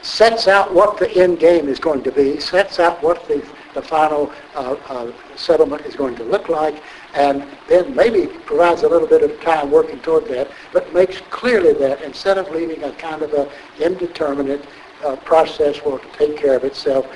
sets 0.03 0.49
out 0.49 0.73
what 0.75 0.99
the 0.99 1.11
end 1.17 1.39
game 1.39 1.69
is 1.69 1.79
going 1.79 2.03
to 2.03 2.13
be, 2.13 2.39
sets 2.41 2.79
out 2.79 3.03
what 3.03 3.27
the, 3.29 3.45
the 3.75 3.83
final 3.83 4.33
uh, 4.55 4.77
uh, 4.89 5.13
settlement 5.37 5.83
is 5.83 5.95
going 5.95 6.17
to 6.17 6.25
look 6.25 6.49
like, 6.49 6.83
and 7.15 7.45
then 7.69 7.95
maybe 7.95 8.27
provides 8.27 8.83
a 8.83 8.89
little 8.89 9.09
bit 9.09 9.23
of 9.23 9.41
time 9.41 9.71
working 9.71 9.99
toward 10.01 10.27
that, 10.27 10.51
but 10.73 10.93
makes 10.93 11.21
clearly 11.31 11.73
that 11.75 12.03
instead 12.03 12.39
of 12.39 12.51
leaving 12.51 12.83
a 12.85 12.93
kind 12.93 13.23
of 13.23 13.33
a 13.35 13.51
indeterminate 13.79 14.65
uh, 15.05 15.17
process 15.17 15.77
for 15.77 15.99
it 15.99 16.13
to 16.13 16.19
take 16.19 16.37
care 16.37 16.57
of 16.57 16.65
itself, 16.65 17.07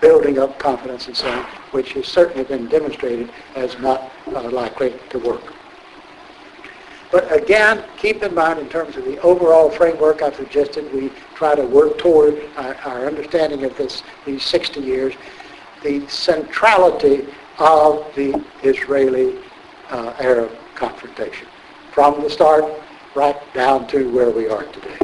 building 0.00 0.38
up 0.38 0.58
confidence 0.58 1.06
and 1.08 1.16
so 1.16 1.28
on, 1.28 1.44
which 1.72 1.92
has 1.92 2.06
certainly 2.06 2.44
been 2.44 2.68
demonstrated 2.68 3.30
as 3.56 3.78
not 3.80 4.12
uh, 4.28 4.42
likely 4.50 4.94
to 5.10 5.18
work. 5.18 5.52
But 7.10 7.32
again, 7.34 7.84
keep 7.96 8.22
in 8.22 8.34
mind 8.34 8.58
in 8.58 8.68
terms 8.68 8.96
of 8.96 9.04
the 9.04 9.18
overall 9.22 9.70
framework 9.70 10.20
I've 10.20 10.36
suggested, 10.36 10.92
we 10.92 11.10
try 11.34 11.54
to 11.54 11.64
work 11.64 11.96
toward 11.96 12.42
our, 12.56 12.74
our 12.84 13.06
understanding 13.06 13.64
of 13.64 13.76
this, 13.78 14.02
these 14.26 14.44
60 14.44 14.80
years, 14.80 15.14
the 15.82 16.06
centrality 16.08 17.26
of 17.58 18.06
the 18.14 18.44
Israeli-Arab 18.62 20.50
uh, 20.50 20.56
confrontation 20.74 21.48
from 21.92 22.22
the 22.22 22.30
start 22.30 22.64
right 23.14 23.36
down 23.54 23.86
to 23.88 24.10
where 24.12 24.30
we 24.30 24.48
are 24.48 24.64
today. 24.64 24.98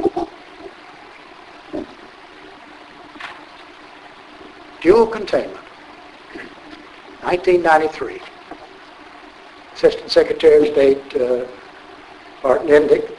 Dual 4.81 5.07
containment. 5.07 5.57
1993. 7.21 8.21
Assistant 9.73 10.11
Secretary 10.11 10.67
of 10.67 10.73
State 10.73 11.15
uh, 11.15 11.45
Martin 12.43 12.67
Indyk 12.67 13.17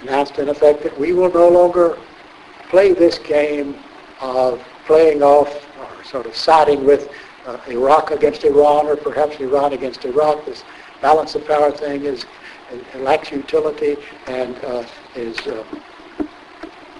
announced 0.00 0.38
in 0.38 0.48
effect 0.48 0.82
that 0.82 0.98
we 0.98 1.12
will 1.12 1.30
no 1.30 1.48
longer 1.48 1.98
play 2.70 2.94
this 2.94 3.18
game 3.18 3.76
of 4.20 4.60
playing 4.86 5.22
off 5.22 5.67
sort 6.10 6.26
of 6.26 6.34
siding 6.34 6.84
with 6.84 7.10
uh, 7.46 7.58
Iraq 7.68 8.10
against 8.10 8.44
Iran 8.44 8.86
or 8.86 8.96
perhaps 8.96 9.38
Iran 9.40 9.72
against 9.72 10.04
Iraq. 10.04 10.44
This 10.46 10.64
balance 11.00 11.34
of 11.34 11.46
power 11.46 11.70
thing 11.70 12.04
is 12.04 12.26
lacks 12.96 13.30
utility 13.30 13.96
and 14.26 14.56
uh, 14.64 14.84
is 15.14 15.38
uh, 15.46 15.64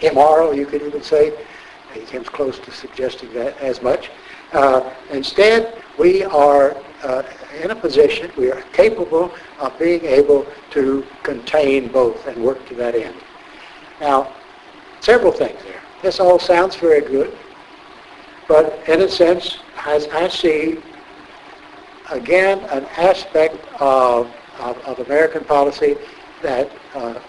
immoral, 0.01 0.55
you 0.55 0.67
could 0.67 0.83
even 0.83 1.03
say. 1.03 1.33
He 1.93 2.01
comes 2.03 2.29
close 2.29 2.59
to 2.61 2.71
suggesting 2.71 3.33
that 3.35 3.59
as 3.59 3.83
much. 3.83 4.11
Uh, 4.53 4.93
instead, 5.11 5.83
we 5.99 6.25
are 6.25 6.77
uh, 7.03 7.23
in 7.63 7.71
a 7.71 7.77
position, 7.77 8.31
we 8.37 8.51
are 8.51 8.63
capable 8.73 9.33
of 9.59 9.79
being 9.79 10.05
able 10.05 10.47
to 10.71 11.05
contain 11.23 11.89
both 11.89 12.27
and 12.27 12.43
work 12.43 12.67
to 12.69 12.75
that 12.75 12.95
end. 12.95 13.15
Now, 14.01 14.33
several 15.01 15.33
things 15.33 15.63
there. 15.65 15.81
This 16.03 16.21
all 16.21 16.39
sounds 16.39 16.77
very 16.77 17.01
good, 17.01 17.37
but 18.49 18.83
in 18.89 19.03
a 19.03 19.09
sense, 19.09 19.59
as 19.87 20.09
I 20.09 20.29
see, 20.29 20.79
again, 22.11 22.61
an 22.71 22.85
aspect 22.97 23.57
of, 23.79 24.35
of, 24.59 24.79
of 24.79 24.99
American 25.01 25.45
policy 25.45 25.97
that 26.43 26.71
uh, 26.95 27.21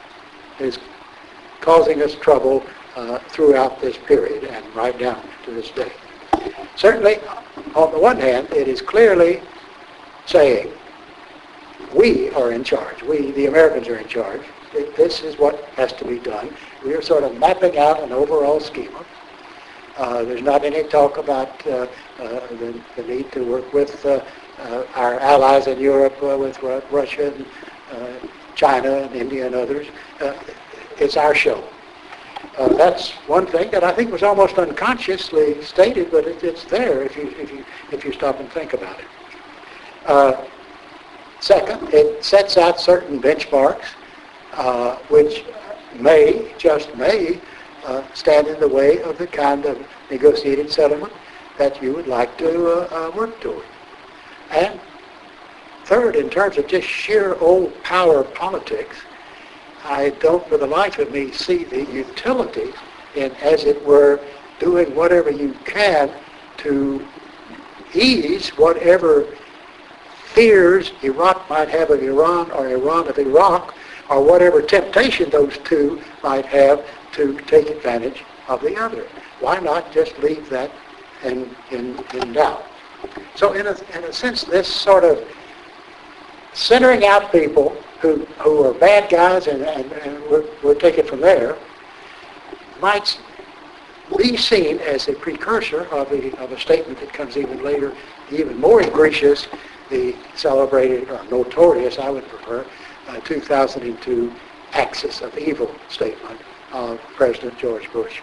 is 0.59 0.79
causing 1.61 2.01
us 2.01 2.15
trouble 2.15 2.63
uh, 2.95 3.19
throughout 3.29 3.79
this 3.81 3.97
period 3.97 4.45
and 4.45 4.65
right 4.73 4.97
down 4.97 5.21
to 5.43 5.51
this 5.51 5.69
day. 5.71 5.91
Certainly, 6.75 7.17
on 7.75 7.91
the 7.91 7.99
one 7.99 8.17
hand, 8.17 8.47
it 8.53 8.67
is 8.67 8.81
clearly 8.81 9.41
saying 10.25 10.71
we 11.93 12.29
are 12.31 12.51
in 12.51 12.63
charge. 12.63 13.03
We, 13.03 13.31
the 13.31 13.47
Americans, 13.47 13.87
are 13.87 13.97
in 13.97 14.07
charge. 14.07 14.41
This 14.95 15.21
is 15.23 15.37
what 15.37 15.63
has 15.75 15.91
to 15.93 16.05
be 16.05 16.19
done. 16.19 16.53
We 16.85 16.93
are 16.93 17.01
sort 17.01 17.23
of 17.23 17.37
mapping 17.37 17.77
out 17.77 18.01
an 18.01 18.11
overall 18.11 18.59
schema. 18.59 19.03
Uh, 19.99 20.23
there's 20.23 20.41
not 20.41 20.63
any 20.63 20.81
talk 20.83 21.17
about 21.17 21.67
uh, 21.67 21.85
uh, 22.19 22.47
the, 22.51 22.81
the, 22.95 23.03
need 23.03 23.29
to 23.33 23.43
work 23.43 23.73
with 23.73 24.05
uh, 24.05 24.23
uh, 24.59 24.85
our 24.95 25.19
allies 25.19 25.67
in 25.67 25.77
Europe, 25.77 26.15
uh, 26.23 26.37
with 26.37 26.57
Russia 26.89 27.33
and 27.33 27.45
China 28.55 28.99
and 28.99 29.13
India 29.13 29.45
and 29.45 29.55
others. 29.55 29.87
it's 30.99 31.17
our 31.17 31.35
show. 31.35 31.61
that's 32.77 33.11
one 33.27 33.45
thing 33.45 33.69
that 33.71 33.83
I 33.83 33.91
think 33.91 34.09
was 34.09 34.23
almost 34.23 34.57
unconsciously 34.57 35.61
stated, 35.61 36.11
but 36.11 36.25
it, 36.25 36.41
it's 36.45 36.63
there 36.63 37.03
if 37.03 37.17
you, 37.17 37.35
if, 37.37 37.51
you, 37.51 37.65
if 37.91 38.05
you 38.05 38.13
stop 38.13 38.39
and 38.39 38.49
think 38.53 38.71
about 38.71 38.97
it. 39.01 40.49
second, 41.41 41.93
it 41.93 42.23
sets 42.23 42.55
out 42.55 42.79
certain 42.79 43.21
benchmarks 43.21 43.89
which 45.09 45.43
may, 45.95 46.53
just 46.57 46.95
may, 46.95 47.41
uh, 47.85 48.03
stand 48.13 48.47
in 48.47 48.59
the 48.59 48.67
way 48.67 49.01
of 49.03 49.17
the 49.17 49.27
kind 49.27 49.65
of 49.65 49.77
negotiated 50.09 50.71
settlement 50.71 51.13
that 51.57 51.81
you 51.81 51.93
would 51.93 52.07
like 52.07 52.37
to 52.37 52.67
uh, 52.67 52.87
uh, 52.91 53.15
work 53.15 53.39
toward. 53.41 53.65
And 54.51 54.79
third, 55.85 56.15
in 56.15 56.29
terms 56.29 56.57
of 56.57 56.67
just 56.67 56.87
sheer 56.87 57.35
old 57.35 57.81
power 57.83 58.23
politics, 58.23 58.97
I 59.83 60.09
don't 60.21 60.47
for 60.47 60.57
the 60.57 60.67
life 60.67 60.99
of 60.99 61.11
me 61.11 61.31
see 61.31 61.63
the 61.63 61.83
utility 61.85 62.71
in, 63.15 63.31
as 63.41 63.63
it 63.63 63.83
were, 63.85 64.19
doing 64.59 64.93
whatever 64.93 65.31
you 65.31 65.53
can 65.65 66.11
to 66.57 67.05
ease 67.93 68.49
whatever 68.49 69.25
fears 70.33 70.91
Iraq 71.01 71.49
might 71.49 71.69
have 71.69 71.89
of 71.89 72.03
Iran 72.03 72.51
or 72.51 72.67
Iran 72.67 73.07
of 73.07 73.17
Iraq 73.17 73.73
or 74.09 74.23
whatever 74.23 74.61
temptation 74.61 75.29
those 75.29 75.57
two 75.59 76.01
might 76.23 76.45
have 76.45 76.85
to 77.19 77.33
take 77.41 77.69
advantage 77.69 78.23
of 78.47 78.61
the 78.61 78.77
other. 78.77 79.05
Why 79.41 79.59
not 79.59 79.91
just 79.91 80.17
leave 80.19 80.49
that 80.49 80.71
in, 81.23 81.53
in, 81.69 81.99
in 82.13 82.31
doubt? 82.33 82.63
So 83.35 83.53
in 83.53 83.67
a, 83.67 83.75
in 83.93 84.05
a 84.05 84.13
sense, 84.13 84.43
this 84.43 84.67
sort 84.73 85.03
of 85.03 85.25
centering 86.53 87.05
out 87.05 87.31
people 87.31 87.75
who, 87.99 88.25
who 88.39 88.63
are 88.63 88.73
bad 88.73 89.09
guys 89.09 89.47
and, 89.47 89.63
and, 89.63 89.91
and 89.91 90.23
we'll, 90.29 90.45
we'll 90.63 90.75
take 90.75 90.97
it 90.97 91.07
from 91.07 91.19
there 91.19 91.57
might 92.81 93.19
be 94.17 94.37
seen 94.37 94.79
as 94.79 95.09
a 95.09 95.13
precursor 95.13 95.81
of 95.91 96.09
a, 96.13 96.31
of 96.37 96.53
a 96.53 96.59
statement 96.59 96.99
that 97.01 97.11
comes 97.11 97.35
even 97.35 97.61
later, 97.61 97.93
even 98.31 98.57
more 98.57 98.81
egregious, 98.81 99.47
the 99.89 100.15
celebrated 100.35 101.09
or 101.09 101.21
notorious, 101.25 101.99
I 101.99 102.09
would 102.09 102.27
prefer, 102.29 102.65
uh, 103.09 103.19
2002 103.21 104.33
axis 104.71 105.21
of 105.21 105.37
evil 105.37 105.69
statement 105.89 106.39
of 106.71 106.99
President 107.15 107.57
George 107.57 107.91
Bush. 107.91 108.21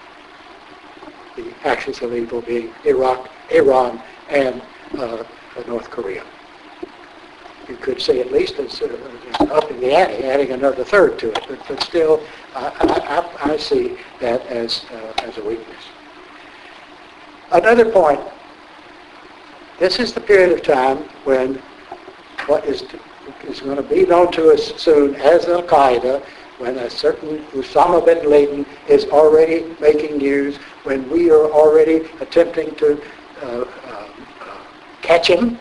The 1.36 1.52
axis 1.64 2.00
of 2.02 2.14
evil 2.14 2.40
being 2.40 2.72
Iraq, 2.84 3.28
Iran, 3.50 4.00
and 4.28 4.62
uh, 4.98 5.24
North 5.66 5.90
Korea. 5.90 6.24
You 7.68 7.76
could 7.76 8.00
say 8.00 8.20
at 8.20 8.30
least 8.30 8.54
it's, 8.58 8.80
uh, 8.80 8.86
up 9.50 9.70
in 9.70 9.80
the 9.80 9.92
ante, 9.92 10.24
adding 10.24 10.52
another 10.52 10.84
third 10.84 11.18
to 11.18 11.30
it, 11.30 11.44
but, 11.48 11.58
but 11.66 11.82
still, 11.82 12.22
I, 12.54 13.26
I, 13.44 13.52
I 13.52 13.56
see 13.56 13.98
that 14.20 14.46
as, 14.46 14.84
uh, 14.92 15.12
as 15.22 15.36
a 15.38 15.44
weakness. 15.44 15.82
Another 17.52 17.90
point, 17.90 18.20
this 19.78 19.98
is 19.98 20.12
the 20.12 20.20
period 20.20 20.52
of 20.52 20.62
time 20.62 20.98
when 21.24 21.56
what 22.46 22.64
is 22.64 22.84
is 23.48 23.60
going 23.60 23.76
to 23.76 23.82
be 23.82 24.04
known 24.04 24.30
to 24.32 24.50
us 24.50 24.72
soon 24.76 25.14
as 25.16 25.46
Al-Qaeda 25.46 26.24
when 26.58 26.78
a 26.78 26.90
certain 26.90 27.38
Osama 27.52 28.04
bin 28.04 28.28
Laden 28.30 28.66
is 28.88 29.04
already 29.06 29.74
making 29.80 30.18
news, 30.18 30.56
when 30.84 31.08
we 31.10 31.30
are 31.30 31.50
already 31.50 32.08
attempting 32.20 32.74
to 32.76 33.00
uh, 33.42 33.46
uh, 33.46 34.08
uh, 34.40 34.58
catch 35.02 35.28
him. 35.28 35.58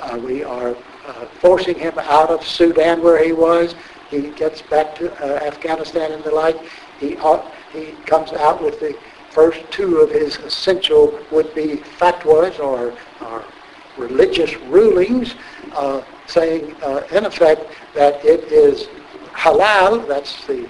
Uh, 0.00 0.18
we 0.22 0.44
are 0.44 0.76
uh, 1.06 1.26
forcing 1.40 1.76
him 1.78 1.98
out 1.98 2.30
of 2.30 2.44
Sudan 2.46 3.02
where 3.02 3.22
he 3.22 3.32
was. 3.32 3.74
He 4.10 4.30
gets 4.30 4.62
back 4.62 4.94
to 4.96 5.12
uh, 5.22 5.44
Afghanistan 5.44 6.12
and 6.12 6.22
the 6.22 6.30
like. 6.30 6.56
He, 7.00 7.16
he 7.72 7.92
comes 8.06 8.32
out 8.32 8.62
with 8.62 8.78
the 8.80 8.96
first 9.30 9.58
two 9.70 9.98
of 9.98 10.10
his 10.10 10.36
essential 10.38 11.18
would-be 11.30 11.76
fatwas 11.98 12.58
or, 12.60 12.94
or 13.26 13.44
religious 13.96 14.56
rulings 14.62 15.34
saying, 16.28 16.74
uh, 16.82 17.02
in 17.10 17.24
effect, 17.24 17.62
that 17.94 18.24
it 18.24 18.44
is 18.52 18.88
halal, 19.38 20.06
that's 20.08 20.44
the 20.46 20.68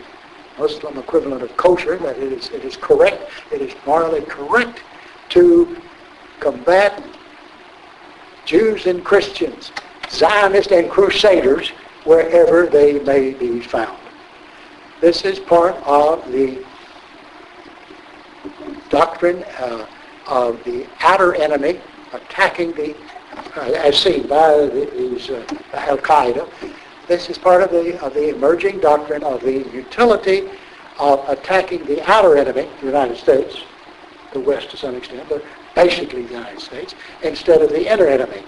Muslim 0.59 0.99
equivalent 0.99 1.43
of 1.43 1.57
kosher, 1.57 1.97
that 1.97 2.19
it 2.19 2.33
is, 2.33 2.51
it 2.51 2.65
is 2.65 2.77
correct, 2.77 3.31
it 3.51 3.63
is 3.63 3.75
morally 3.87 4.21
correct 4.23 4.83
to 5.31 5.81
combat 6.41 7.03
Jews 8.45 8.87
and 8.87 9.05
Christians, 9.05 9.73
Zionists 10.11 10.73
and 10.73 10.91
Crusaders, 10.91 11.71
wherever 12.05 12.67
they 12.67 12.99
may 13.01 13.33
be 13.33 13.61
found. 13.61 13.99
This 15.01 15.25
is 15.25 15.39
part 15.39 15.77
of 15.85 16.31
the 16.31 16.65
doctrine 18.91 19.45
uh, 19.59 19.87
of 20.27 20.63
the 20.65 20.87
outer 21.01 21.35
enemy 21.35 21.81
attacking 22.13 22.73
the 22.73 22.97
uh, 23.57 23.61
as 23.61 23.99
seen 23.99 24.27
by 24.27 24.67
these 24.67 25.31
uh, 25.31 25.45
Al-Qaeda. 25.73 26.49
This 27.09 27.31
is 27.31 27.39
part 27.39 27.63
of 27.63 27.71
the, 27.71 27.99
of 28.05 28.13
the 28.13 28.29
emerging 28.29 28.81
doctrine 28.81 29.25
of 29.25 29.41
the 29.41 29.67
utility 29.73 30.51
of 30.99 31.27
attacking 31.27 31.85
the 31.87 32.03
outer 32.11 32.37
enemy, 32.37 32.69
the 32.81 32.87
United 32.87 33.17
States, 33.17 33.63
the 34.35 34.41
West 34.41 34.71
to 34.71 34.77
some 34.77 34.95
extent, 34.95 35.27
but 35.27 35.43
basically 35.75 36.25
the 36.25 36.35
United 36.35 36.61
States, 36.61 36.95
instead 37.23 37.63
of 37.63 37.71
the 37.71 37.91
inner 37.91 38.07
enemy, 38.07 38.43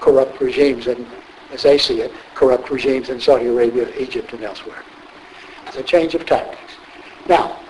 corrupt 0.00 0.38
regimes, 0.42 0.88
and 0.88 1.06
as 1.52 1.62
they 1.62 1.78
see 1.78 2.02
it, 2.02 2.12
corrupt 2.34 2.68
regimes 2.70 3.08
in 3.08 3.18
Saudi 3.18 3.46
Arabia, 3.46 3.88
Egypt, 3.98 4.30
and 4.34 4.42
elsewhere. 4.42 4.82
It's 5.66 5.76
a 5.76 5.82
change 5.82 6.14
of 6.14 6.26
tactics. 6.26 6.74
Now, 7.28 7.60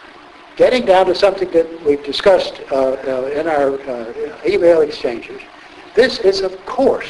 getting 0.56 0.84
down 0.84 1.06
to 1.06 1.14
something 1.14 1.50
that 1.52 1.84
we've 1.84 2.02
discussed 2.02 2.60
uh, 2.72 2.96
uh, 3.06 3.30
in 3.32 3.46
our 3.46 3.80
uh, 3.88 4.12
email 4.44 4.80
exchanges, 4.80 5.40
this 5.94 6.18
is, 6.18 6.40
of 6.40 6.66
course, 6.66 7.08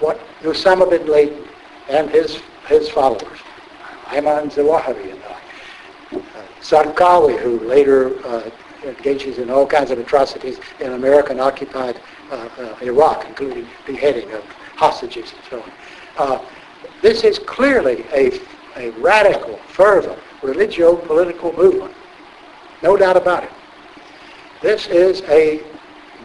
what 0.00 0.20
Osama 0.42 0.90
bin 0.90 1.06
Laden 1.06 1.47
and 1.88 2.10
his, 2.10 2.40
his 2.66 2.88
followers, 2.88 3.38
Ayman 4.06 4.50
Zawahiri 4.50 5.12
and 5.12 5.22
uh, 5.22 6.42
Zarqawi, 6.60 7.38
who 7.38 7.58
later 7.60 8.18
uh, 8.26 8.50
engages 8.84 9.38
in 9.38 9.50
all 9.50 9.66
kinds 9.66 9.90
of 9.90 9.98
atrocities 9.98 10.60
in 10.80 10.92
American-occupied 10.92 12.00
uh, 12.30 12.48
uh, 12.58 12.76
Iraq, 12.82 13.26
including 13.26 13.66
beheading 13.86 14.30
of 14.32 14.44
hostages 14.76 15.32
and 15.32 15.42
so 15.50 15.62
on. 15.62 15.72
Uh, 16.18 16.44
this 17.02 17.24
is 17.24 17.38
clearly 17.38 18.04
a, 18.12 18.40
a 18.76 18.90
radical, 19.00 19.56
fervent, 19.68 20.18
religio-political 20.42 21.52
movement. 21.54 21.94
No 22.82 22.96
doubt 22.96 23.16
about 23.16 23.44
it. 23.44 23.50
This 24.62 24.86
is 24.88 25.22
a 25.22 25.62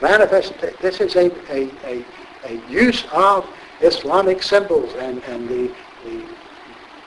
manifest, 0.01 0.53
this 0.81 0.99
is 0.99 1.15
a, 1.15 1.31
a, 1.51 1.69
a, 1.85 2.05
a 2.45 2.69
use 2.69 3.05
of 3.11 3.47
Islamic 3.83 4.41
symbols 4.43 4.93
and, 4.95 5.23
and 5.25 5.47
the, 5.47 5.71
the 6.05 6.23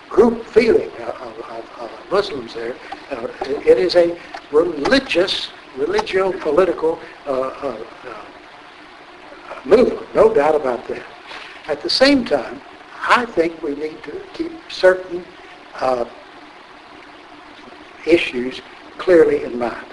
group 0.08 0.44
feeling 0.44 0.90
of, 1.00 1.38
of, 1.50 1.80
of 1.80 1.90
Muslims 2.10 2.54
there. 2.54 2.76
Uh, 3.10 3.28
it 3.40 3.78
is 3.78 3.96
a 3.96 4.18
religious, 4.52 5.50
religio-political 5.76 6.98
uh, 7.26 7.30
uh, 7.30 7.84
uh, 8.04 8.24
movement, 9.64 10.14
no 10.14 10.32
doubt 10.32 10.54
about 10.54 10.86
that. 10.88 11.02
At 11.68 11.82
the 11.82 11.90
same 11.90 12.24
time, 12.24 12.60
I 13.08 13.26
think 13.26 13.62
we 13.62 13.74
need 13.74 14.02
to 14.04 14.20
keep 14.34 14.52
certain 14.70 15.24
uh, 15.80 16.04
issues 18.06 18.60
clearly 18.98 19.44
in 19.44 19.58
mind. 19.58 19.86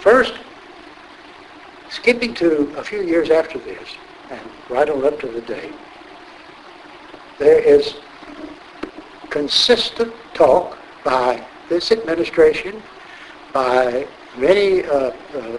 First, 0.00 0.34
Skipping 1.92 2.32
to 2.34 2.74
a 2.78 2.82
few 2.82 3.02
years 3.02 3.28
after 3.28 3.58
this, 3.58 3.96
and 4.32 4.40
right 4.70 4.88
on 4.88 5.04
up 5.04 5.20
to 5.20 5.28
the 5.28 5.42
day, 5.42 5.70
there 7.38 7.58
is 7.58 7.96
consistent 9.28 10.12
talk 10.32 10.78
by 11.04 11.44
this 11.68 11.92
administration, 11.92 12.82
by 13.52 14.06
many 14.36 14.84
uh, 14.84 15.12
uh, 15.34 15.58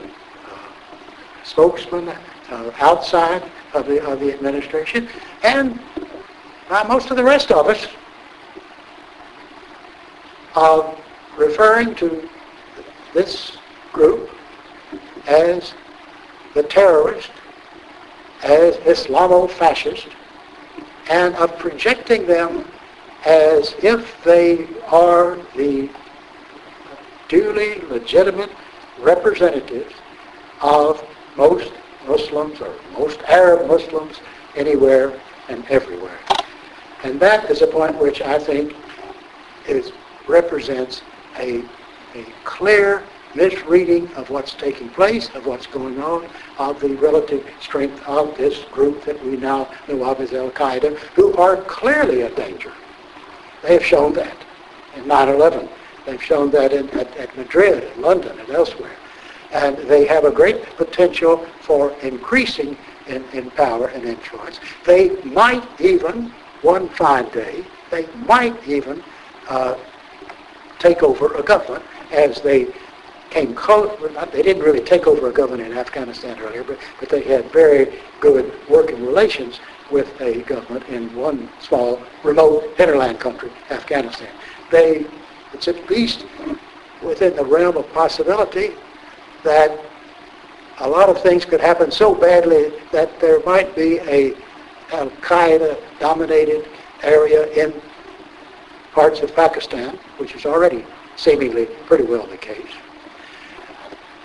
spokesmen 1.43 2.09
uh, 2.09 2.71
outside 2.79 3.43
of 3.73 3.86
the, 3.86 4.03
of 4.05 4.19
the 4.19 4.33
administration, 4.33 5.07
and 5.43 5.79
by 6.69 6.83
most 6.83 7.12
of 7.12 7.17
the 7.17 7.23
rest 7.23 7.51
of 7.51 7.67
us, 7.67 7.88
of 10.55 10.99
referring 11.38 11.93
to 11.95 12.29
this 13.13 13.57
group 13.91 14.29
as 15.27 15.73
the 16.53 16.63
terrorist, 16.63 17.29
as 18.43 18.75
Islamo-fascist, 18.77 20.08
and 21.10 21.36
of 21.36 21.58
projecting 21.58 22.25
them 22.25 22.65
as 23.25 23.75
if 23.82 24.21
they 24.23 24.67
are 24.88 25.38
the 25.56 25.89
duly 27.29 27.79
legitimate 27.89 28.51
representatives 28.99 29.93
of 30.62 31.06
most 31.36 31.71
Muslims 32.08 32.60
or 32.62 32.73
most 32.97 33.21
Arab 33.23 33.67
Muslims 33.67 34.19
anywhere 34.56 35.19
and 35.49 35.65
everywhere. 35.69 36.19
And 37.03 37.19
that 37.19 37.49
is 37.49 37.62
a 37.62 37.67
point 37.67 37.97
which 37.97 38.21
I 38.21 38.39
think 38.39 38.75
is, 39.67 39.91
represents 40.27 41.01
a, 41.38 41.63
a 42.15 42.25
clear 42.43 43.03
misreading 43.36 44.08
of 44.13 44.29
what's 44.29 44.53
taking 44.53 44.89
place, 44.89 45.29
of 45.34 45.45
what's 45.45 45.65
going 45.65 46.01
on, 46.01 46.27
of 46.58 46.80
the 46.80 46.96
relative 46.96 47.48
strength 47.60 48.02
of 48.08 48.36
this 48.38 48.63
group 48.66 49.04
that 49.06 49.24
we 49.26 49.38
now 49.38 49.70
know 49.88 50.04
of 50.06 50.20
as 50.20 50.34
Al-Qaeda, 50.34 50.98
who 51.16 51.34
are 51.36 51.58
clearly 51.63 52.22
a 52.22 52.30
danger. 52.36 52.72
They 53.62 53.74
have 53.74 53.86
shown 53.86 54.13
that 54.13 54.38
in 54.96 55.04
9-11. 55.06 55.70
They've 56.06 56.22
shown 56.22 56.52
that 56.52 56.74
in, 56.74 56.89
at, 56.92 57.16
at 57.18 57.36
Madrid, 57.38 57.92
in 57.96 58.02
London, 58.02 58.38
and 58.39 58.50
elsewhere. 58.50 58.96
And 59.52 59.78
they 59.78 60.06
have 60.06 60.26
a 60.26 60.32
great 60.32 60.63
potential 60.76 61.46
for 61.62 61.92
increasing 62.02 62.78
in, 63.08 63.24
in 63.34 63.52
power 63.52 63.88
and 63.88 64.04
influence. 64.04 64.60
They 64.86 65.10
might 65.24 65.63
even, 65.80 66.32
one 66.62 66.89
fine 66.89 67.30
day, 67.30 67.63
they 67.92 68.08
might 68.26 68.68
even 68.68 69.04
uh, 69.50 69.76
take 70.80 71.04
over 71.04 71.34
a 71.36 71.44
government 71.44 71.86
as 72.12 72.42
they 72.42 72.68
came 73.34 73.56
close, 73.56 73.89
they 74.32 74.43
didn't 74.43 74.62
really 74.62 74.80
take 74.80 75.08
over 75.08 75.30
a 75.30 75.34
government 75.34 75.72
in 75.72 75.76
Afghanistan 75.76 76.39
earlier, 76.39 76.63
but, 76.63 76.78
but 77.00 77.10
they 77.10 77.24
had 77.24 77.52
very 77.52 78.00
good 78.19 78.54
working 78.69 79.04
relations 79.04 79.60
with 79.89 80.10
a 80.22 80.43
government 80.43 80.88
in 80.88 81.13
one 81.15 81.50
small, 81.60 82.00
remote 82.24 82.63
hinterland 82.78 83.19
country, 83.19 83.52
Afghanistan. 83.72 84.30
They, 84.69 85.08
it's 85.52 85.67
at 85.67 85.89
least 85.89 86.26
within 87.02 87.36
the 87.36 87.43
realm 87.43 87.76
of 87.76 87.91
possibility 87.91 88.76
that 89.43 89.80
a 90.80 90.88
lot 90.88 91.10
of 91.10 91.22
things 91.22 91.43
could 91.43 91.60
happen 91.60 91.91
so 91.91 92.13
badly 92.13 92.72
that 92.91 93.19
there 93.19 93.39
might 93.41 93.76
be 93.76 94.00
a 94.02 94.36
Al-Qaeda 94.91 95.80
dominated 96.00 96.67
area 97.02 97.48
in 97.54 97.74
parts 98.91 99.22
of 99.22 99.36
Pakistan, 99.36 99.98
which 100.17 100.36
is 100.36 100.46
already 100.46 100.86
seemingly 101.15 101.65
pretty 101.88 102.04
well 102.04 102.28
the 102.28 102.38
case. 102.38 102.74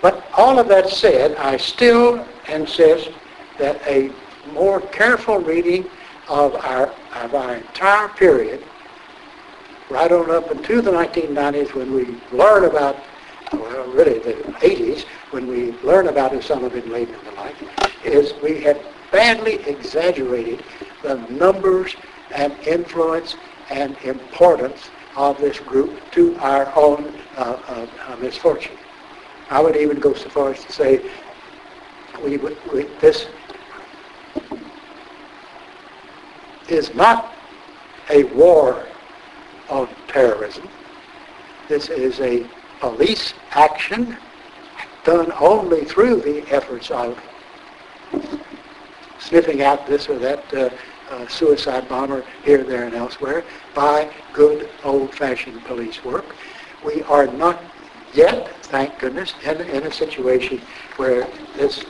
But 0.01 0.23
all 0.37 0.59
of 0.59 0.67
that 0.69 0.89
said, 0.89 1.35
I 1.35 1.57
still 1.57 2.25
insist 2.47 3.09
that 3.57 3.81
a 3.85 4.11
more 4.53 4.81
careful 4.81 5.39
reading 5.39 5.85
of 6.29 6.55
our, 6.55 6.93
of 7.15 7.35
our 7.35 7.55
entire 7.55 8.07
period, 8.09 8.63
right 9.89 10.11
on 10.11 10.29
up 10.31 10.49
into 10.51 10.81
the 10.81 10.91
1990s 10.91 11.73
when 11.73 11.93
we 11.93 12.17
learn 12.31 12.65
about, 12.65 12.95
well, 13.51 13.87
really 13.91 14.19
the 14.19 14.33
80s, 14.61 15.03
when 15.31 15.47
we 15.47 15.73
learn 15.81 16.07
about 16.07 16.31
Osama 16.31 16.71
bin 16.71 16.89
Laden 16.91 17.15
and 17.15 17.27
the 17.27 17.31
like, 17.31 17.55
is 18.05 18.33
we 18.41 18.61
have 18.61 18.79
badly 19.11 19.55
exaggerated 19.67 20.63
the 21.01 21.15
numbers 21.29 21.95
and 22.31 22.53
influence 22.65 23.35
and 23.69 23.97
importance 24.03 24.89
of 25.15 25.37
this 25.39 25.59
group 25.59 25.99
to 26.11 26.35
our 26.37 26.71
own 26.77 27.13
uh, 27.35 27.87
uh, 28.07 28.15
misfortune. 28.17 28.77
I 29.49 29.61
would 29.61 29.75
even 29.75 29.99
go 29.99 30.13
so 30.13 30.29
far 30.29 30.51
as 30.51 30.63
to 30.65 30.71
say 30.71 31.01
we, 32.23 32.37
we, 32.37 32.83
this 32.99 33.27
is 36.67 36.93
not 36.93 37.33
a 38.09 38.23
war 38.25 38.85
on 39.69 39.87
terrorism. 40.07 40.67
This 41.67 41.89
is 41.89 42.19
a 42.19 42.47
police 42.79 43.33
action 43.51 44.17
done 45.03 45.31
only 45.39 45.85
through 45.85 46.21
the 46.21 46.41
efforts 46.51 46.91
of 46.91 47.19
sniffing 49.19 49.61
out 49.61 49.85
this 49.87 50.09
or 50.09 50.17
that 50.19 50.53
uh, 50.53 50.69
uh, 51.09 51.27
suicide 51.27 51.87
bomber 51.89 52.23
here, 52.43 52.63
there, 52.63 52.85
and 52.85 52.95
elsewhere 52.95 53.43
by 53.73 54.11
good 54.33 54.69
old-fashioned 54.83 55.63
police 55.65 56.03
work. 56.03 56.35
We 56.85 57.03
are 57.03 57.27
not 57.27 57.61
yet, 58.13 58.51
thank 58.69 58.99
goodness, 58.99 59.33
in, 59.43 59.61
in 59.61 59.83
a 59.83 59.91
situation 59.91 60.61
where 60.97 61.27
this 61.55 61.83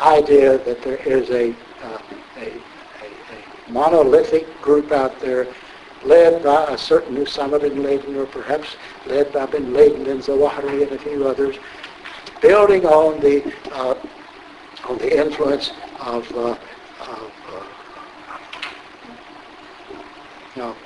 idea 0.00 0.58
that 0.58 0.82
there 0.82 0.96
is 0.96 1.30
a, 1.30 1.50
uh, 1.82 1.98
a, 2.38 2.48
a, 2.48 2.48
a, 2.48 3.70
monolithic 3.70 4.46
group 4.62 4.92
out 4.92 5.18
there 5.20 5.46
led 6.04 6.42
by 6.42 6.64
a 6.64 6.78
certain 6.78 7.16
Osama 7.16 7.60
bin 7.60 7.82
Laden 7.82 8.16
or 8.16 8.26
perhaps 8.26 8.76
led 9.06 9.32
by 9.32 9.46
bin 9.46 9.72
Laden 9.72 10.06
and 10.06 10.20
Zawahiri 10.20 10.82
and 10.82 10.92
a 10.92 10.98
few 10.98 11.26
others, 11.26 11.56
building 12.40 12.86
on 12.86 13.20
the, 13.20 13.52
uh, 13.72 13.94
on 14.88 14.98
the 14.98 15.18
influence 15.18 15.72
of, 16.00 16.30
uh, 16.32 16.56
of 17.00 17.32
you 20.54 20.62
know, 20.62 20.76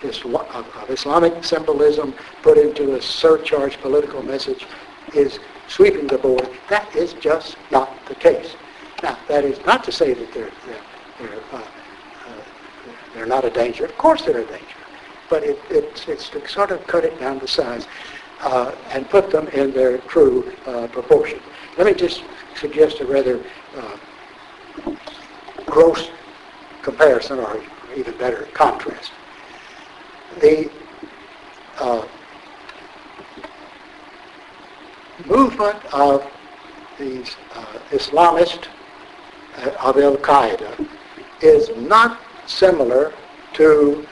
of, 0.40 0.66
of 0.76 0.90
Islamic 0.90 1.44
symbolism 1.44 2.12
put 2.42 2.58
into 2.58 2.96
a 2.96 3.02
surcharged 3.02 3.80
political 3.80 4.22
message 4.22 4.66
is 5.14 5.38
sweeping 5.68 6.06
the 6.06 6.18
board. 6.18 6.48
That 6.68 6.94
is 6.94 7.12
just 7.14 7.56
not 7.70 8.04
the 8.06 8.14
case. 8.14 8.54
Now, 9.02 9.18
that 9.28 9.44
is 9.44 9.64
not 9.64 9.84
to 9.84 9.92
say 9.92 10.14
that 10.14 10.32
they're, 10.32 10.50
they're, 10.66 11.28
they're, 11.28 11.40
uh, 11.52 11.56
uh, 11.56 12.42
they're 13.14 13.26
not 13.26 13.44
a 13.44 13.50
danger. 13.50 13.84
Of 13.84 13.96
course 13.96 14.22
they're 14.22 14.40
a 14.40 14.46
danger. 14.46 14.76
But 15.28 15.44
it, 15.44 15.58
it, 15.70 16.04
it's 16.08 16.28
to 16.30 16.46
sort 16.48 16.70
of 16.70 16.86
cut 16.86 17.04
it 17.04 17.18
down 17.18 17.40
to 17.40 17.48
size 17.48 17.86
uh, 18.40 18.74
and 18.90 19.08
put 19.08 19.30
them 19.30 19.48
in 19.48 19.72
their 19.72 19.98
true 19.98 20.52
uh, 20.66 20.86
proportion. 20.88 21.40
Let 21.78 21.86
me 21.86 21.94
just 21.94 22.22
suggest 22.56 23.00
a 23.00 23.06
rather 23.06 23.42
uh, 23.76 24.94
gross 25.66 26.10
comparison, 26.82 27.38
or 27.38 27.62
even 27.96 28.16
better, 28.18 28.48
contrast 28.54 29.12
the 30.38 30.70
uh, 31.78 32.06
movement 35.26 35.78
of 35.92 36.30
these 36.98 37.36
uh, 37.54 37.64
Islamists 37.90 38.68
uh, 39.58 39.70
of 39.82 39.96
Al-Qaeda 39.96 40.88
is 41.40 41.70
not 41.76 42.20
similar 42.46 43.12
to 43.54 44.06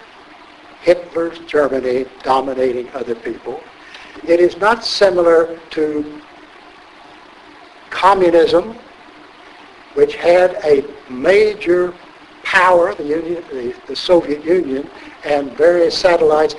Hitler's 0.80 1.38
Germany 1.40 2.06
dominating 2.22 2.88
other 2.90 3.14
people. 3.14 3.60
It 4.26 4.40
is 4.40 4.56
not 4.56 4.84
similar 4.84 5.58
to 5.70 6.20
communism, 7.90 8.76
which 9.94 10.14
had 10.16 10.54
a 10.64 10.84
major 11.10 11.92
power, 12.42 12.94
the, 12.94 13.04
Union, 13.04 13.44
the, 13.50 13.74
the 13.86 13.96
Soviet 13.96 14.44
Union, 14.44 14.88
and 15.24 15.52
various 15.52 15.96
satellites, 15.96 16.54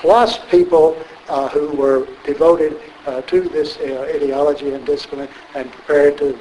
plus 0.00 0.38
people 0.50 0.96
uh, 1.28 1.48
who 1.48 1.70
were 1.70 2.06
devoted 2.24 2.80
to 3.04 3.40
this 3.48 3.78
uh, 3.78 4.02
ideology 4.14 4.72
and 4.72 4.84
discipline 4.86 5.28
and 5.54 5.70
prepared 5.72 6.16
to 6.18 6.38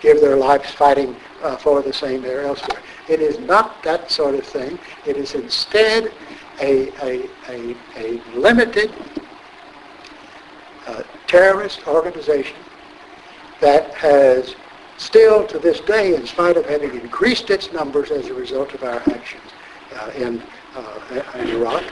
give 0.00 0.20
their 0.20 0.36
lives 0.36 0.70
fighting 0.70 1.14
uh, 1.42 1.56
for 1.56 1.82
the 1.82 1.92
same 1.92 2.22
there 2.22 2.42
elsewhere. 2.42 2.80
It 3.08 3.20
is 3.20 3.38
not 3.40 3.82
that 3.82 4.10
sort 4.10 4.34
of 4.34 4.44
thing. 4.44 4.78
It 5.06 5.16
is 5.16 5.34
instead 5.34 6.12
a, 6.60 6.88
a, 7.04 7.28
a, 7.48 7.76
a 7.96 8.22
limited 8.34 8.92
uh, 10.86 11.02
terrorist 11.26 11.86
organization 11.86 12.56
that 13.60 13.94
has 13.94 14.54
still 14.96 15.46
to 15.46 15.58
this 15.58 15.80
day, 15.80 16.14
in 16.14 16.26
spite 16.26 16.56
of 16.56 16.66
having 16.66 16.94
increased 16.94 17.50
its 17.50 17.72
numbers 17.72 18.10
as 18.10 18.28
a 18.28 18.34
result 18.34 18.74
of 18.74 18.82
our 18.82 19.00
actions, 19.10 19.42
uh, 19.98 20.10
in, 20.16 20.42
uh, 20.76 21.22
in 21.36 21.48
Iraq 21.48 21.82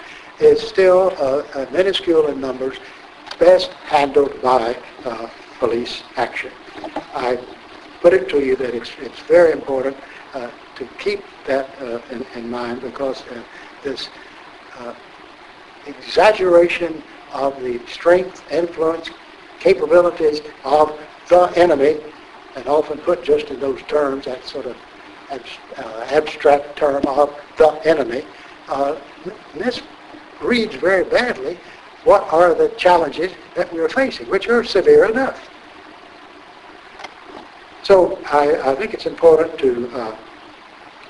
is 0.40 0.60
still 0.60 1.14
uh, 1.18 1.66
minuscule 1.72 2.28
in 2.28 2.40
numbers, 2.40 2.78
best 3.38 3.70
handled 3.84 4.40
by 4.42 4.76
police 5.58 6.02
action. 6.16 6.52
I 7.14 7.38
put 8.00 8.12
it 8.12 8.28
to 8.30 8.40
you 8.40 8.56
that 8.56 8.74
it's, 8.74 8.90
it's 8.98 9.18
very 9.20 9.52
important 9.52 9.96
uh, 10.34 10.50
to 10.76 10.84
keep 10.98 11.22
that 11.46 11.68
uh, 11.80 12.00
in, 12.10 12.24
in, 12.34 12.50
mind 12.50 12.80
because 12.80 13.22
uh, 13.22 13.42
this 13.82 14.08
exaggeration 15.86 17.02
of 17.32 17.60
the 17.62 17.80
strength, 17.86 18.42
influence, 18.52 19.10
capabilities 19.58 20.40
of 20.64 20.98
the 21.28 21.52
enemy, 21.56 21.98
and 22.56 22.66
often 22.66 22.98
put 22.98 23.24
just 23.24 23.48
in 23.48 23.58
those 23.58 23.82
terms, 23.82 24.26
that 24.26 24.44
sort 24.44 24.66
of 24.66 24.76
uh, 25.30 26.06
abstract 26.10 26.76
term 26.76 27.04
of 27.06 27.34
the 27.56 27.68
enemy. 27.84 28.24
Uh, 28.68 28.96
this 29.54 29.82
reads 30.40 30.74
very 30.76 31.04
badly 31.04 31.58
what 32.08 32.24
are 32.32 32.54
the 32.54 32.70
challenges 32.70 33.30
that 33.54 33.70
we're 33.70 33.90
facing, 33.90 34.26
which 34.30 34.48
are 34.48 34.64
severe 34.64 35.04
enough. 35.04 35.50
So 37.82 38.18
I, 38.32 38.70
I 38.70 38.74
think 38.76 38.94
it's 38.94 39.04
important 39.04 39.58
to 39.58 39.90
uh, 39.92 40.16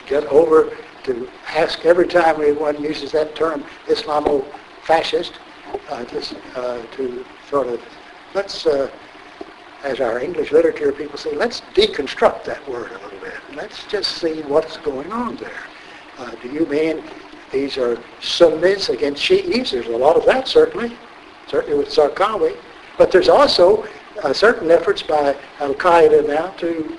get 0.09 0.25
over, 0.27 0.77
to 1.05 1.29
ask 1.55 1.85
every 1.85 2.09
time 2.09 2.41
we 2.41 2.51
one 2.51 2.83
uses 2.83 3.13
that 3.13 3.37
term, 3.37 3.63
Islamo-fascist, 3.87 5.35
uh, 5.89 6.05
just, 6.07 6.35
uh, 6.57 6.83
to 6.97 7.25
sort 7.49 7.69
of, 7.69 7.81
let's, 8.35 8.67
uh, 8.67 8.91
as 9.85 10.01
our 10.01 10.19
English 10.19 10.51
literature 10.51 10.91
people 10.91 11.17
say, 11.17 11.33
let's 11.37 11.61
deconstruct 11.75 12.43
that 12.43 12.69
word 12.69 12.91
a 12.91 12.99
little 13.05 13.21
bit. 13.21 13.39
Let's 13.55 13.85
just 13.87 14.19
see 14.19 14.43
what's 14.43 14.79
going 14.79 15.13
on 15.13 15.37
there. 15.37 15.63
Uh, 16.19 16.33
do 16.43 16.49
you 16.49 16.67
mean 16.67 17.05
these 17.53 17.79
are 17.79 17.99
Sunnis 18.21 18.89
against 18.89 19.23
Shi'is? 19.23 19.71
There's 19.71 19.87
a 19.87 19.97
lot 19.97 20.17
of 20.17 20.25
that, 20.27 20.49
certainly, 20.49 20.97
certainly 21.47 21.79
with 21.79 21.89
Zarqawi. 21.89 22.57
But 22.97 23.11
there's 23.11 23.29
also 23.29 23.87
uh, 24.23 24.33
certain 24.33 24.71
efforts 24.71 25.03
by 25.03 25.37
Al-Qaeda 25.61 26.27
now 26.27 26.49
to 26.59 26.99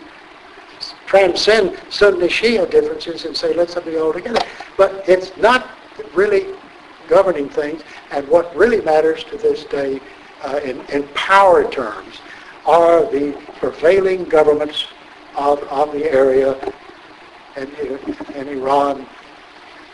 transcend 1.06 1.78
Sunni 1.90 2.28
Shia 2.28 2.70
differences 2.70 3.26
and 3.26 3.36
say, 3.36 3.54
let's 3.54 3.76
be 3.76 3.98
all 3.98 4.14
together. 4.14 4.42
But 4.78 5.08
it's 5.08 5.36
not 5.38 5.70
really 6.14 6.56
governing 7.08 7.50
things. 7.50 7.82
And 8.12 8.28
what 8.28 8.56
really 8.56 8.82
matters 8.82 9.24
to 9.26 9.38
this 9.38 9.66
day 9.66 10.00
uh, 10.44 10.60
in, 10.64 10.80
in 10.86 11.08
power 11.10 11.70
terms 11.70 12.20
are 12.66 13.02
the 13.12 13.34
prevailing 13.58 14.24
governments 14.26 14.86
of, 15.36 15.60
of 15.64 15.92
the 15.92 16.10
area 16.12 16.56
and 17.56 17.70
in 18.36 18.48
Iran, 18.48 19.06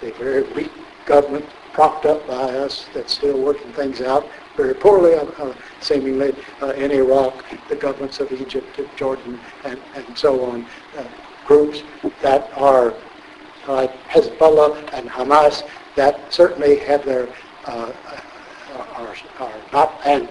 the 0.06 0.12
very 0.20 0.44
weak 0.54 0.72
government 1.06 1.46
propped 1.74 2.06
up 2.06 2.26
by 2.28 2.34
us 2.34 2.86
that's 2.94 3.14
still 3.14 3.42
working 3.42 3.72
things 3.74 4.02
out 4.02 4.28
very 4.56 4.74
poorly, 4.74 5.16
uh, 5.16 5.26
uh, 5.40 5.54
seemingly, 5.82 6.34
uh, 6.62 6.68
in 6.74 6.92
Iraq, 6.92 7.44
the 7.68 7.76
governments 7.76 8.20
of 8.20 8.32
Egypt, 8.32 8.80
Jordan, 8.96 9.40
and, 9.66 9.80
and 9.96 10.18
so 10.18 10.46
on, 10.46 10.66
uh, 10.98 11.04
groups 11.46 11.84
that 12.22 12.50
are 12.56 12.94
like 13.68 13.92
Hezbollah 14.08 14.94
and 14.94 15.10
Hamas 15.10 15.68
that 15.96 16.32
certainly 16.32 16.78
have 16.80 17.04
their, 17.04 17.28
uh, 17.66 17.92
are, 18.96 19.16
are 19.40 19.54
not, 19.74 20.00
and 20.06 20.30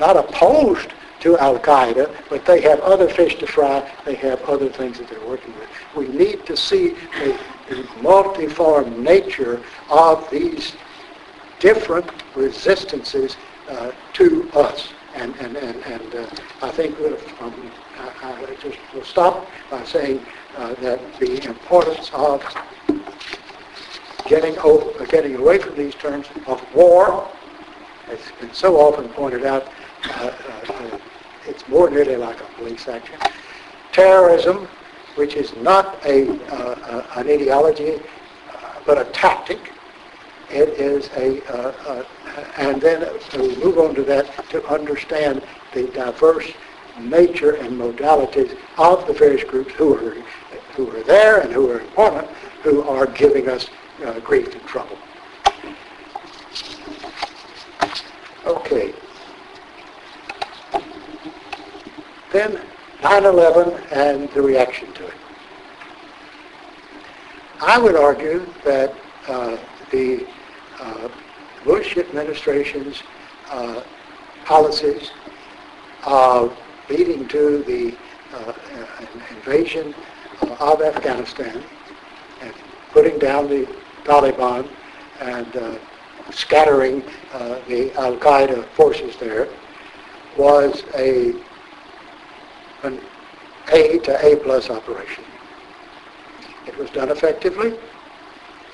not 0.00 0.16
opposed 0.16 0.92
to 1.20 1.38
Al-Qaeda, 1.38 2.14
but 2.28 2.44
they 2.44 2.60
have 2.60 2.80
other 2.80 3.08
fish 3.08 3.36
to 3.36 3.46
fry. 3.46 3.88
They 4.04 4.16
have 4.16 4.42
other 4.42 4.68
things 4.68 4.98
that 4.98 5.08
they're 5.08 5.26
working 5.26 5.54
with. 5.54 5.68
We 5.96 6.08
need 6.08 6.44
to 6.46 6.56
see 6.56 6.94
the 7.68 7.82
multiform 8.00 9.02
nature 9.02 9.62
of 9.90 10.28
these 10.30 10.74
different 11.58 12.08
resistances 12.34 13.36
uh, 13.68 13.90
to 14.12 14.48
us. 14.52 14.88
And, 15.14 15.34
and, 15.36 15.56
and, 15.56 15.82
and 15.84 16.14
uh, 16.14 16.26
I 16.62 16.70
think 16.70 16.98
um, 17.40 17.70
I, 18.22 18.32
I 18.32 18.56
just 18.60 18.78
will 18.94 19.04
stop 19.04 19.46
by 19.70 19.82
saying 19.84 20.24
uh, 20.58 20.74
that 20.74 21.00
the 21.18 21.44
importance 21.46 22.10
of 22.12 22.44
getting, 24.26 24.58
over, 24.58 25.06
getting 25.06 25.36
away 25.36 25.58
from 25.58 25.76
these 25.76 25.94
terms 25.94 26.26
of 26.46 26.62
war, 26.74 27.28
as 28.08 28.20
has 28.20 28.40
been 28.40 28.52
so 28.52 28.76
often 28.76 29.08
pointed 29.10 29.46
out, 29.46 29.68
uh, 30.04 30.32
uh, 30.68 30.98
it's 31.46 31.66
more 31.68 31.88
nearly 31.88 32.16
like 32.16 32.40
a 32.40 32.44
police 32.58 32.86
action. 32.88 33.16
Terrorism, 33.92 34.68
which 35.16 35.34
is 35.34 35.54
not 35.56 35.98
a, 36.04 36.30
uh, 36.52 37.06
an 37.16 37.28
ideology, 37.28 38.00
but 38.86 38.98
a 38.98 39.04
tactic, 39.10 39.72
it 40.50 40.68
is 40.68 41.10
a, 41.16 41.44
uh, 41.52 41.72
uh, 41.88 42.04
and 42.56 42.80
then 42.80 43.00
to 43.30 43.38
move 43.58 43.78
on 43.78 43.94
to 43.94 44.02
that, 44.04 44.48
to 44.50 44.64
understand 44.68 45.42
the 45.72 45.88
diverse 45.88 46.52
nature 47.00 47.56
and 47.56 47.72
modalities 47.78 48.56
of 48.78 49.06
the 49.06 49.12
various 49.12 49.44
groups 49.44 49.72
who 49.74 49.94
are, 49.94 50.14
who 50.74 50.90
are 50.96 51.02
there 51.02 51.40
and 51.40 51.52
who 51.52 51.70
are 51.70 51.80
important, 51.80 52.28
who 52.62 52.82
are 52.82 53.06
giving 53.06 53.48
us 53.48 53.68
uh, 54.04 54.18
grief 54.20 54.52
and 54.54 54.62
trouble. 54.66 54.96
Okay. 58.46 58.94
Then 62.32 62.60
9-11 63.00 63.92
and 63.92 64.28
the 64.30 64.42
reaction 64.42 64.92
to 64.94 65.06
it. 65.06 65.14
I 67.60 67.78
would 67.78 67.96
argue 67.96 68.46
that 68.64 68.94
uh, 69.28 69.56
the 69.90 70.26
uh, 70.80 71.08
Bush 71.64 71.96
administration's 71.96 73.02
uh, 73.50 73.82
policies 74.44 75.10
leading 76.88 77.26
to 77.28 77.62
the 77.64 77.96
uh, 78.34 78.52
invasion 79.30 79.94
uh, 80.42 80.56
of 80.60 80.82
Afghanistan 80.82 81.62
and 82.42 82.52
putting 82.92 83.18
down 83.18 83.48
the 83.48 83.66
Taliban 84.04 84.68
and 85.20 85.56
uh, 85.56 85.78
scattering 86.30 87.02
the 87.68 87.92
Al-Qaeda 87.96 88.64
forces 88.70 89.16
there 89.16 89.48
was 90.36 90.84
a 90.94 91.34
an 92.86 93.00
A 93.72 93.98
to 93.98 94.26
A 94.26 94.36
plus 94.36 94.70
operation. 94.70 95.24
It 96.66 96.76
was 96.78 96.90
done 96.90 97.10
effectively. 97.10 97.74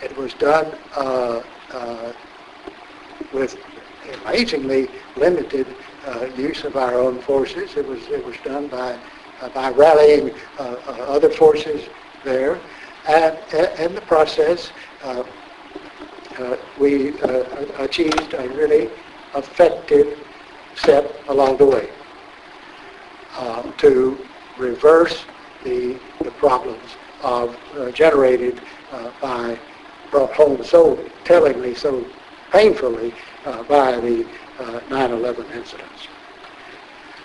It 0.03 0.17
was 0.17 0.35
done 0.35 0.67
uh, 0.97 1.43
uh, 1.73 2.13
with 3.33 3.57
amazingly 4.25 4.89
limited 5.17 5.67
uh, 6.07 6.27
use 6.37 6.65
of 6.65 6.77
our 6.77 6.99
own 6.99 7.21
forces. 7.21 7.77
It 7.77 7.87
was 7.87 8.01
it 8.09 8.25
was 8.25 8.37
done 8.45 8.69
by 8.69 8.99
uh, 9.41 9.49
by 9.51 9.71
rallying 9.71 10.33
uh, 10.59 10.77
uh, 10.87 10.91
other 11.09 11.31
forces 11.31 11.89
there, 12.25 12.61
and 13.09 13.37
in 13.79 13.95
the 13.95 14.01
process, 14.03 14.71
we 16.79 17.15
achieved 17.79 18.35
a 18.35 18.49
really 18.51 18.91
effective 19.35 20.19
step 20.75 21.15
along 21.29 21.57
the 21.59 21.67
way 21.67 21.89
to 23.79 24.19
reverse 24.59 25.25
the 25.65 25.99
the 26.23 26.31
problems 26.33 26.97
of 27.23 27.57
generated 27.95 28.61
by 29.21 29.59
brought 30.13 30.33
home 30.35 30.63
so 30.63 31.03
tellingly, 31.25 31.75
so 31.75 32.05
painfully 32.53 33.13
uh, 33.47 33.63
by 33.65 33.99
the 33.99 34.25
uh, 34.61 34.81
9-11 34.91 35.51
incidents. 35.53 36.07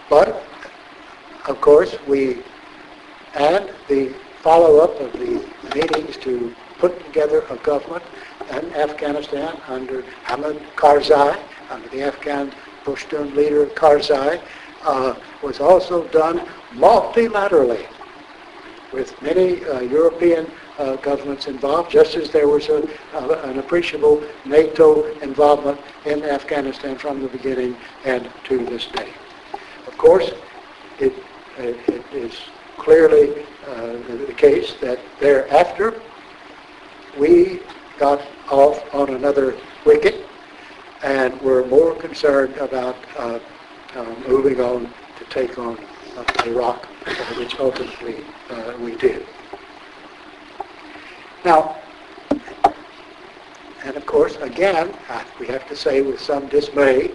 But, 0.10 0.42
of 1.48 1.60
course, 1.60 1.96
we, 2.08 2.42
and 3.36 3.70
the 3.90 4.16
follow-up 4.42 5.00
of 5.02 5.12
the 5.14 5.46
meetings 5.76 6.16
to 6.18 6.56
put 6.80 6.98
together 7.06 7.44
a 7.50 7.58
government 7.58 8.04
in 8.52 8.74
Afghanistan 8.74 9.60
under 9.68 10.04
Hamid 10.24 10.62
Karzai, 10.78 11.38
under 11.70 11.90
the 11.90 12.02
Afghan 12.04 12.54
Pashtun 12.86 13.36
leader 13.36 13.66
Karzai, 13.66 14.42
uh, 14.84 15.16
was 15.42 15.60
also 15.60 16.08
done 16.08 16.48
multilaterally 16.74 17.88
with 18.94 19.20
many 19.22 19.64
uh, 19.66 19.82
European 19.82 20.50
uh, 20.78 20.96
governments 20.98 21.48
involved, 21.48 21.92
just 21.92 22.16
as 22.16 22.32
there 22.32 22.48
was 22.48 22.70
a, 22.70 22.84
uh, 23.14 23.42
an 23.44 23.60
appreciable 23.60 24.24
NATO 24.46 25.06
involvement 25.20 25.80
in 26.06 26.24
Afghanistan 26.24 26.98
from 26.98 27.22
the 27.22 27.28
beginning 27.28 27.76
and 28.06 28.30
to 28.46 28.58
this 28.66 28.88
day. 28.88 29.10
Of 29.88 29.98
course, 29.98 30.32
it, 31.00 31.14
it, 31.58 32.04
is 32.14 32.34
clearly 32.78 33.46
uh, 33.68 33.98
the 34.28 34.34
case 34.38 34.76
that 34.82 35.00
thereafter 35.20 36.00
we 37.18 37.62
got 38.00 38.22
off 38.50 38.82
on 38.94 39.10
another 39.10 39.58
wicket 39.86 40.26
and 41.04 41.40
were 41.42 41.66
more 41.66 41.96
concerned 41.96 42.56
about 42.58 42.96
uh, 43.98 44.02
uh, 44.02 44.16
moving 44.28 44.62
on 44.62 44.94
to 45.18 45.26
take 45.26 45.58
on 45.58 45.78
uh, 46.18 46.24
Iraq, 46.46 46.86
which 47.38 47.60
ultimately 47.60 48.24
we 48.80 48.96
did. 48.98 49.26
Now, 51.44 51.78
and 53.84 53.96
of 53.96 54.06
course, 54.06 54.36
again, 54.36 54.94
we 55.40 55.48
have 55.48 55.68
to 55.70 55.76
say 55.76 56.02
with 56.02 56.20
some 56.20 56.48
dismay, 56.48 57.12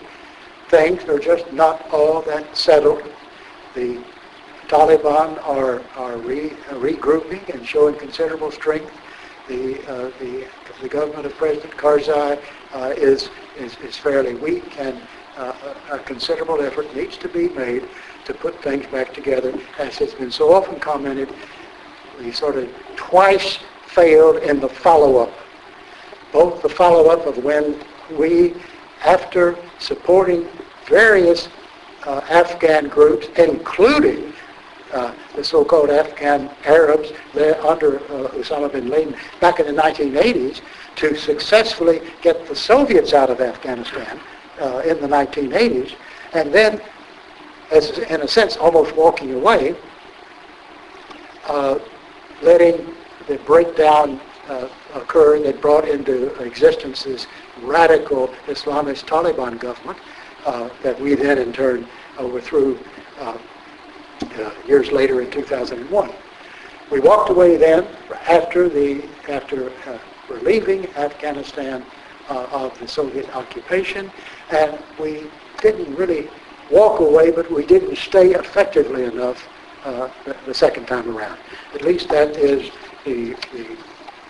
things 0.68 1.04
are 1.04 1.18
just 1.18 1.52
not 1.52 1.88
all 1.92 2.22
that 2.22 2.56
settled. 2.56 3.02
The 3.74 4.02
Taliban 4.68 5.40
are, 5.46 5.82
are 5.96 6.16
re, 6.18 6.50
regrouping 6.70 7.48
and 7.54 7.66
showing 7.66 7.94
considerable 7.94 8.50
strength. 8.50 8.90
The, 9.48 9.78
uh, 9.86 10.10
the, 10.18 10.46
the 10.80 10.88
government 10.88 11.26
of 11.26 11.34
President 11.36 11.76
Karzai 11.76 12.40
uh, 12.72 12.94
is, 12.96 13.28
is, 13.56 13.76
is 13.84 13.96
fairly 13.96 14.34
weak 14.34 14.78
and 14.78 15.00
uh, 15.36 15.52
a 15.90 15.98
considerable 16.00 16.60
effort 16.60 16.94
needs 16.94 17.16
to 17.18 17.28
be 17.28 17.48
made 17.50 17.88
to 18.24 18.34
put 18.34 18.60
things 18.62 18.86
back 18.86 19.12
together. 19.14 19.58
As 19.78 19.96
has 19.98 20.14
been 20.14 20.30
so 20.30 20.52
often 20.52 20.78
commented, 20.78 21.28
we 22.18 22.32
sort 22.32 22.56
of 22.56 22.68
twice 22.96 23.58
failed 23.86 24.36
in 24.42 24.60
the 24.60 24.68
follow-up. 24.68 25.32
Both 26.32 26.62
the 26.62 26.68
follow-up 26.68 27.26
of 27.26 27.42
when 27.44 27.82
we 28.10 28.54
after 29.04 29.56
supporting 29.78 30.48
various 30.86 31.48
uh, 32.06 32.20
Afghan 32.28 32.88
groups, 32.88 33.26
including 33.38 34.32
uh, 34.92 35.14
the 35.34 35.42
so-called 35.42 35.90
Afghan 35.90 36.50
Arabs 36.64 37.10
under 37.64 37.98
uh, 37.98 38.28
Osama 38.34 38.70
bin 38.70 38.88
Laden 38.88 39.16
back 39.40 39.58
in 39.58 39.66
the 39.66 39.82
1980s 39.82 40.60
to 40.96 41.16
successfully 41.16 42.00
get 42.20 42.46
the 42.46 42.54
Soviets 42.54 43.14
out 43.14 43.30
of 43.30 43.40
Afghanistan 43.40 44.20
uh, 44.62 44.78
in 44.80 45.00
the 45.00 45.08
1980s, 45.08 45.94
and 46.32 46.52
then, 46.52 46.80
as 47.70 47.98
in 47.98 48.22
a 48.22 48.28
sense, 48.28 48.56
almost 48.56 48.94
walking 48.96 49.34
away, 49.34 49.74
uh, 51.48 51.78
letting 52.42 52.94
the 53.28 53.36
breakdown 53.38 54.20
uh, 54.48 54.68
occur 54.94 55.38
that 55.40 55.60
brought 55.60 55.88
into 55.88 56.34
existence 56.42 57.04
this 57.04 57.26
radical 57.62 58.28
Islamist 58.46 59.06
Taliban 59.06 59.58
government 59.58 59.98
uh, 60.46 60.68
that 60.82 61.00
we 61.00 61.14
then 61.14 61.38
in 61.38 61.52
turn 61.52 61.86
overthrew 62.18 62.78
uh, 63.18 63.38
uh, 64.38 64.50
years 64.66 64.90
later 64.92 65.20
in 65.20 65.30
2001. 65.30 66.10
We 66.90 67.00
walked 67.00 67.30
away 67.30 67.56
then 67.56 67.86
after 68.28 68.68
the 68.68 69.02
after 69.28 69.72
relieving 70.28 70.86
Afghanistan 70.96 71.84
uh, 72.28 72.46
of 72.50 72.78
the 72.78 72.88
Soviet 72.88 73.28
occupation, 73.34 74.10
and 74.52 74.78
we 74.98 75.30
didn't 75.60 75.94
really 75.94 76.28
walk 76.70 77.00
away, 77.00 77.30
but 77.30 77.50
we 77.50 77.64
didn't 77.66 77.96
stay 77.96 78.34
effectively 78.34 79.04
enough 79.04 79.48
uh, 79.84 80.08
the, 80.24 80.36
the, 80.46 80.54
second 80.54 80.86
time 80.86 81.16
around. 81.16 81.38
At 81.74 81.82
least 81.82 82.08
that 82.10 82.36
is 82.36 82.70
the, 83.04 83.34
the 83.52 83.76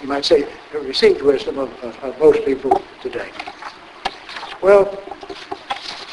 you 0.00 0.08
might 0.08 0.24
say, 0.24 0.48
the 0.72 0.80
received 0.80 1.22
wisdom 1.22 1.58
of, 1.58 1.70
of, 1.84 1.96
of 2.02 2.18
most 2.18 2.44
people 2.44 2.82
today. 3.00 3.30
Well, 4.60 5.00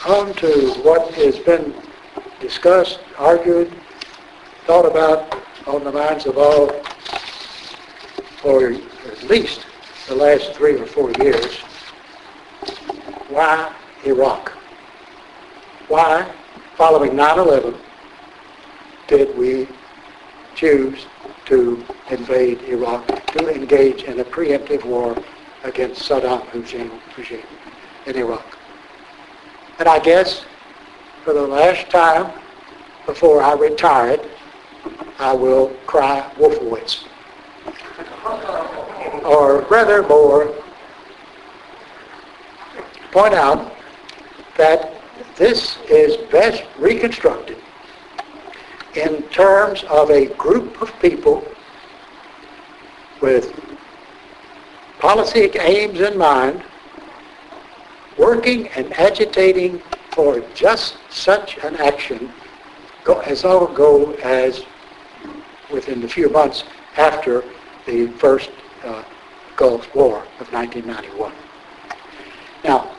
on 0.05 0.34
to 0.36 0.74
what 0.84 1.14
has 1.16 1.39
been 1.39 1.74
discussed, 2.39 2.99
argued, 3.18 3.74
thought 4.66 4.86
about 4.86 5.36
on 5.68 5.84
the 5.84 5.91
minds 5.91 6.26
of 6.26 6.38
all 6.38 6.70
for 8.41 8.72
at 8.72 9.24
least 9.24 9.66
the 10.07 10.16
last 10.16 10.53
three 10.53 10.80
or 10.80 10.86
four 10.86 11.12
years. 11.20 11.57
Why 13.30 13.74
Iraq? 14.06 14.52
Why, 15.88 16.32
following 16.76 17.12
9-11, 17.12 17.78
did 19.08 19.38
we 19.38 19.68
choose 20.56 21.06
to 21.45 21.84
invade 22.10 22.62
Iraq, 22.64 23.08
to 23.34 23.50
engage 23.54 24.04
in 24.04 24.20
a 24.20 24.24
preemptive 24.24 24.86
war 24.86 25.18
against 25.64 26.08
Saddam 26.08 26.45
Hussein 26.50 26.91
regime 27.18 27.41
in 28.06 28.16
Iraq? 28.16 28.58
And 29.80 29.88
I 29.88 30.00
guess 30.00 30.45
for 31.24 31.34
the 31.34 31.41
last 31.41 31.89
time 31.89 32.32
before 33.06 33.41
I 33.41 33.54
retired, 33.54 34.22
I 35.18 35.34
will 35.34 35.70
cry 35.86 36.30
Wolfowitz. 36.38 37.06
or 39.26 39.62
rather 39.70 40.04
more, 40.04 40.54
point 43.12 43.34
out 43.34 43.74
that 44.60 44.91
this 45.38 45.78
is 45.89 46.18
best 46.30 46.64
reconstructed 46.78 47.57
in 48.95 49.24
terms 49.30 49.86
of 49.86 50.12
a 50.12 50.26
group 50.36 50.82
of 50.82 50.91
people 50.99 51.47
with 53.22 53.53
policy 54.99 55.49
aims 55.62 56.01
in 56.01 56.18
mind 56.18 56.62
working 58.18 58.68
and 58.76 58.91
agitating 58.99 59.82
for 60.12 60.41
just 60.53 60.97
such 61.10 61.57
an 61.60 61.78
action 61.78 62.30
as 63.26 63.45
our 63.45 63.66
goal 63.74 64.14
as 64.24 64.66
within 65.72 66.01
the 66.01 66.07
few 66.07 66.30
months 66.30 66.66
after 66.97 67.43
the 67.86 68.07
first 68.20 68.51
uh, 68.84 69.03
Gulf 69.55 69.95
War 69.95 70.18
of 70.39 70.51
1991. 70.51 71.32
Now, 72.64 72.91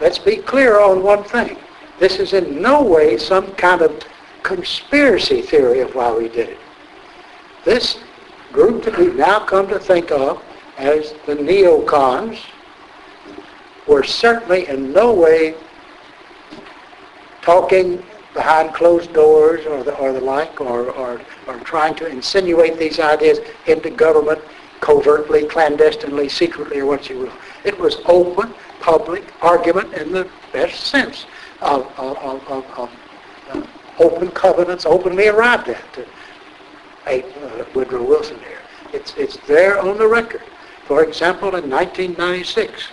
let's 0.00 0.18
be 0.18 0.36
clear 0.36 0.80
on 0.80 1.02
one 1.02 1.24
thing. 1.24 1.56
This 1.98 2.18
is 2.18 2.32
in 2.32 2.62
no 2.62 2.82
way 2.82 3.18
some 3.18 3.52
kind 3.54 3.82
of 3.82 4.02
conspiracy 4.42 5.42
theory 5.42 5.80
of 5.80 5.94
why 5.94 6.12
we 6.12 6.28
did 6.28 6.50
it. 6.50 6.58
This 7.64 7.98
group 8.52 8.84
that 8.84 8.96
we've 8.96 9.16
now 9.16 9.40
come 9.40 9.68
to 9.68 9.78
think 9.78 10.10
of 10.10 10.42
as 10.78 11.12
the 11.26 11.34
neocons 11.34 12.38
were 13.86 14.04
certainly 14.04 14.68
in 14.68 14.92
no 14.92 15.12
way 15.12 15.54
talking 17.42 18.02
behind 18.34 18.72
closed 18.74 19.12
doors 19.12 19.66
or 19.66 19.82
the, 19.82 19.94
or 19.96 20.12
the 20.12 20.20
like, 20.20 20.60
or, 20.60 20.90
or, 20.90 21.20
or 21.46 21.58
trying 21.60 21.94
to 21.96 22.06
insinuate 22.06 22.78
these 22.78 23.00
ideas 23.00 23.40
into 23.66 23.90
government 23.90 24.40
covertly, 24.80 25.44
clandestinely, 25.46 26.28
secretly, 26.28 26.78
or 26.80 26.86
what 26.86 27.08
you 27.08 27.18
will. 27.18 27.32
It 27.64 27.76
was 27.78 27.96
open, 28.04 28.54
public 28.80 29.24
argument 29.42 29.92
in 29.94 30.12
the 30.12 30.28
best 30.52 30.86
sense 30.86 31.26
of, 31.60 31.86
of, 31.98 32.16
of, 32.18 32.64
of, 32.78 32.90
uh, 33.50 33.66
open 33.98 34.30
covenants, 34.30 34.86
openly 34.86 35.28
arrived 35.28 35.68
at. 35.68 35.92
To, 35.94 36.06
uh, 37.08 37.64
Woodrow 37.74 38.02
Wilson 38.02 38.38
here. 38.40 38.58
It's, 38.92 39.14
it's 39.16 39.36
there 39.46 39.78
on 39.78 39.98
the 39.98 40.06
record. 40.06 40.42
For 40.84 41.02
example, 41.04 41.48
in 41.56 41.70
1996, 41.70 42.88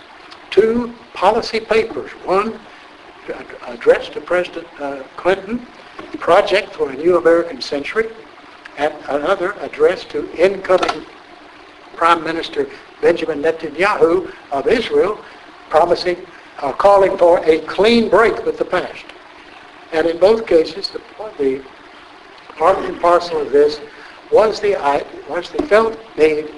two 0.50 0.94
policy 1.14 1.60
papers, 1.60 2.10
one 2.24 2.58
addressed 3.66 4.12
to 4.12 4.20
President 4.20 4.66
uh, 4.80 5.02
Clinton, 5.16 5.66
Project 6.18 6.74
for 6.74 6.90
a 6.90 6.96
New 6.96 7.16
American 7.16 7.60
Century, 7.60 8.08
and 8.78 8.94
another 9.08 9.52
addressed 9.60 10.10
to 10.10 10.30
incoming 10.34 11.04
Prime 11.94 12.22
Minister 12.22 12.68
Benjamin 13.00 13.42
Netanyahu 13.42 14.32
of 14.52 14.66
Israel, 14.66 15.22
promising, 15.68 16.18
uh, 16.58 16.72
calling 16.72 17.16
for 17.18 17.44
a 17.44 17.60
clean 17.60 18.08
break 18.08 18.44
with 18.44 18.58
the 18.58 18.64
past. 18.64 19.04
And 19.92 20.06
in 20.06 20.18
both 20.18 20.46
cases, 20.46 20.90
the, 20.90 21.00
the 21.38 21.64
part 22.56 22.78
and 22.78 23.00
parcel 23.00 23.40
of 23.40 23.52
this 23.52 23.80
was 24.30 24.60
the, 24.60 24.74
was 25.28 25.50
the 25.50 25.62
felt 25.64 25.98
need 26.16 26.50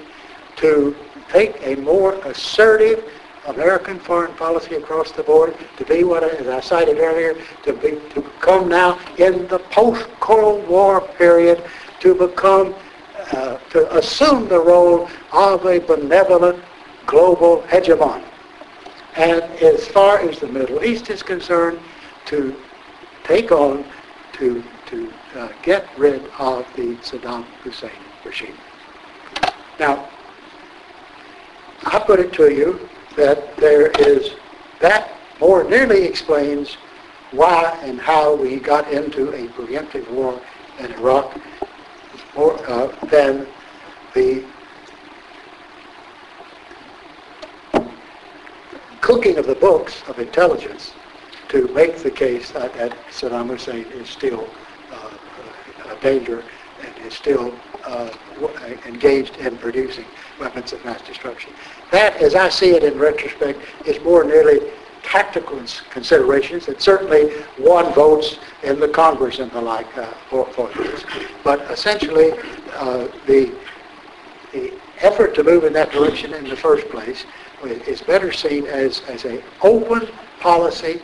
to 0.57 0.95
take 1.29 1.55
a 1.61 1.75
more 1.75 2.15
assertive 2.25 3.03
American 3.47 3.99
foreign 3.99 4.33
policy 4.35 4.75
across 4.75 5.11
the 5.11 5.23
board 5.23 5.55
to 5.77 5.85
be 5.85 6.03
what, 6.03 6.23
as 6.23 6.47
I 6.47 6.59
cited 6.59 6.97
earlier, 6.99 7.35
to, 7.63 7.73
be, 7.73 7.99
to 8.13 8.21
become 8.21 8.67
now 8.67 8.99
in 9.17 9.47
the 9.47 9.59
post-Cold 9.59 10.67
War 10.67 11.01
period 11.01 11.63
to 12.01 12.15
become, 12.15 12.75
uh, 13.31 13.57
to 13.71 13.97
assume 13.97 14.47
the 14.47 14.59
role 14.59 15.09
of 15.31 15.65
a 15.65 15.79
benevolent 15.79 16.63
global 17.05 17.63
hegemon. 17.63 18.23
And 19.19 19.41
as 19.61 19.85
far 19.85 20.19
as 20.19 20.39
the 20.39 20.47
Middle 20.47 20.81
East 20.81 21.09
is 21.09 21.21
concerned, 21.21 21.77
to 22.27 22.55
take 23.25 23.51
on, 23.51 23.83
to, 24.33 24.63
to 24.85 25.11
uh, 25.35 25.49
get 25.61 25.85
rid 25.97 26.25
of 26.39 26.65
the 26.77 26.95
Saddam 27.01 27.43
Hussein 27.61 27.91
regime. 28.23 28.55
Now, 29.77 30.07
I 31.83 31.99
put 31.99 32.21
it 32.21 32.31
to 32.33 32.53
you 32.53 32.87
that 33.17 33.57
there 33.57 33.87
is, 33.87 34.35
that 34.79 35.11
more 35.41 35.65
nearly 35.65 36.03
explains 36.05 36.75
why 37.31 37.77
and 37.83 37.99
how 37.99 38.35
we 38.35 38.55
got 38.55 38.89
into 38.89 39.33
a 39.33 39.49
preemptive 39.49 40.09
war 40.11 40.41
in 40.79 40.93
Iraq 40.93 41.37
more 42.37 42.57
uh, 42.69 42.87
than 43.07 43.45
the 44.13 44.45
cooking 49.01 49.37
of 49.37 49.47
the 49.47 49.55
books 49.55 50.03
of 50.07 50.19
intelligence 50.19 50.93
to 51.49 51.67
make 51.69 51.97
the 51.97 52.11
case 52.11 52.51
that, 52.51 52.73
that 52.75 52.95
Saddam 53.11 53.47
Hussein 53.47 53.85
is 53.93 54.09
still 54.09 54.47
uh, 54.91 55.11
a 55.91 56.01
danger 56.01 56.43
and 56.81 57.05
is 57.05 57.13
still 57.13 57.53
uh, 57.85 58.09
engaged 58.85 59.37
in 59.37 59.57
producing 59.57 60.05
weapons 60.39 60.73
of 60.73 60.83
mass 60.85 61.01
destruction. 61.01 61.51
That, 61.91 62.17
as 62.17 62.35
I 62.35 62.49
see 62.49 62.71
it 62.71 62.83
in 62.83 62.97
retrospect, 62.97 63.59
is 63.85 64.01
more 64.03 64.23
nearly 64.23 64.71
tactical 65.03 65.61
considerations 65.89 66.65
that 66.67 66.81
certainly 66.81 67.33
won 67.57 67.91
votes 67.93 68.37
in 68.63 68.79
the 68.79 68.87
Congress 68.87 69.39
and 69.39 69.51
the 69.51 69.61
like 69.61 69.97
uh, 69.97 70.05
for, 70.29 70.45
for 70.53 70.69
this. 70.73 71.03
But 71.43 71.61
essentially, 71.71 72.31
uh, 72.73 73.07
the, 73.25 73.51
the 74.53 74.73
effort 74.99 75.33
to 75.35 75.43
move 75.43 75.63
in 75.63 75.73
that 75.73 75.91
direction 75.91 76.33
in 76.33 76.47
the 76.47 76.55
first 76.55 76.87
place 76.89 77.25
is 77.63 78.01
better 78.01 78.31
seen 78.31 78.65
as, 78.67 79.01
as 79.07 79.25
an 79.25 79.41
open 79.61 80.09
policy 80.39 81.01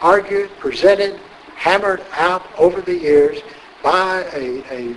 argued, 0.00 0.50
presented, 0.58 1.20
hammered 1.54 2.02
out 2.12 2.44
over 2.58 2.80
the 2.80 2.96
years 2.96 3.40
by 3.82 4.24
a, 4.32 4.62
a 4.72 4.96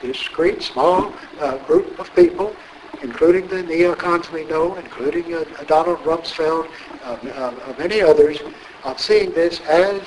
discrete, 0.00 0.62
small 0.62 1.12
uh, 1.40 1.58
group 1.66 1.98
of 1.98 2.14
people 2.14 2.54
including 3.02 3.46
the 3.48 3.62
neocons 3.62 4.30
we 4.32 4.44
know, 4.44 4.74
including 4.76 5.34
uh, 5.34 5.44
Donald 5.66 5.98
Rumsfeld, 5.98 6.68
uh, 7.04 7.74
many 7.78 8.00
others, 8.00 8.38
of 8.84 9.00
seeing 9.00 9.32
this 9.32 9.60
as 9.60 10.00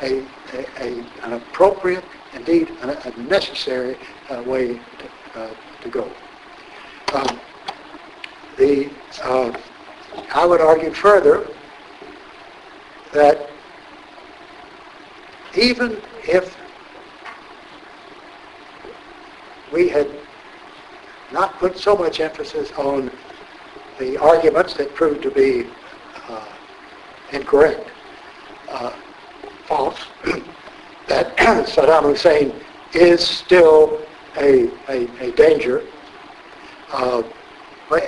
a, 0.00 0.24
a, 0.52 0.66
a 0.80 1.04
an 1.22 1.32
appropriate, 1.34 2.04
indeed 2.34 2.70
a, 2.82 3.08
a 3.08 3.16
necessary 3.22 3.96
uh, 4.30 4.42
way 4.42 4.74
to, 4.74 5.40
uh, 5.40 5.50
to 5.82 5.88
go. 5.88 6.10
Um, 7.12 7.40
the, 8.56 8.90
uh, 9.22 9.52
I 10.34 10.46
would 10.46 10.62
argue 10.62 10.92
further 10.92 11.46
that 13.12 13.50
even 15.54 16.00
if 16.22 16.56
we 19.72 19.88
had 19.88 20.08
not 21.32 21.58
put 21.58 21.76
so 21.76 21.94
much 21.96 22.20
emphasis 22.20 22.72
on 22.72 23.10
the 23.98 24.16
arguments 24.16 24.74
that 24.74 24.94
proved 24.94 25.22
to 25.22 25.30
be 25.30 25.66
uh, 26.28 26.48
incorrect, 27.32 27.90
uh, 28.70 28.92
false, 29.66 29.98
that 31.08 31.36
Saddam 31.36 32.04
Hussein 32.04 32.54
is 32.94 33.26
still 33.26 34.00
a, 34.38 34.70
a, 34.88 35.08
a 35.20 35.32
danger 35.32 35.82
uh, 36.92 37.22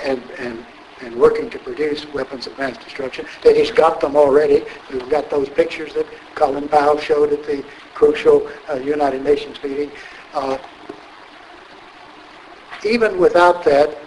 and, 0.03 0.21
and, 0.37 0.65
and 1.01 1.15
working 1.15 1.49
to 1.49 1.59
produce 1.59 2.05
weapons 2.13 2.47
of 2.47 2.57
mass 2.57 2.77
destruction, 2.83 3.25
that 3.43 3.55
he's 3.55 3.71
got 3.71 3.99
them 3.99 4.15
already. 4.15 4.63
We've 4.91 5.09
got 5.09 5.29
those 5.29 5.49
pictures 5.49 5.93
that 5.93 6.07
Colin 6.35 6.67
Powell 6.67 6.97
showed 6.99 7.33
at 7.33 7.43
the 7.43 7.63
crucial 7.93 8.49
uh, 8.69 8.75
United 8.75 9.23
Nations 9.23 9.61
meeting. 9.63 9.91
Uh, 10.33 10.57
even 12.85 13.19
without 13.19 13.63
that, 13.65 13.97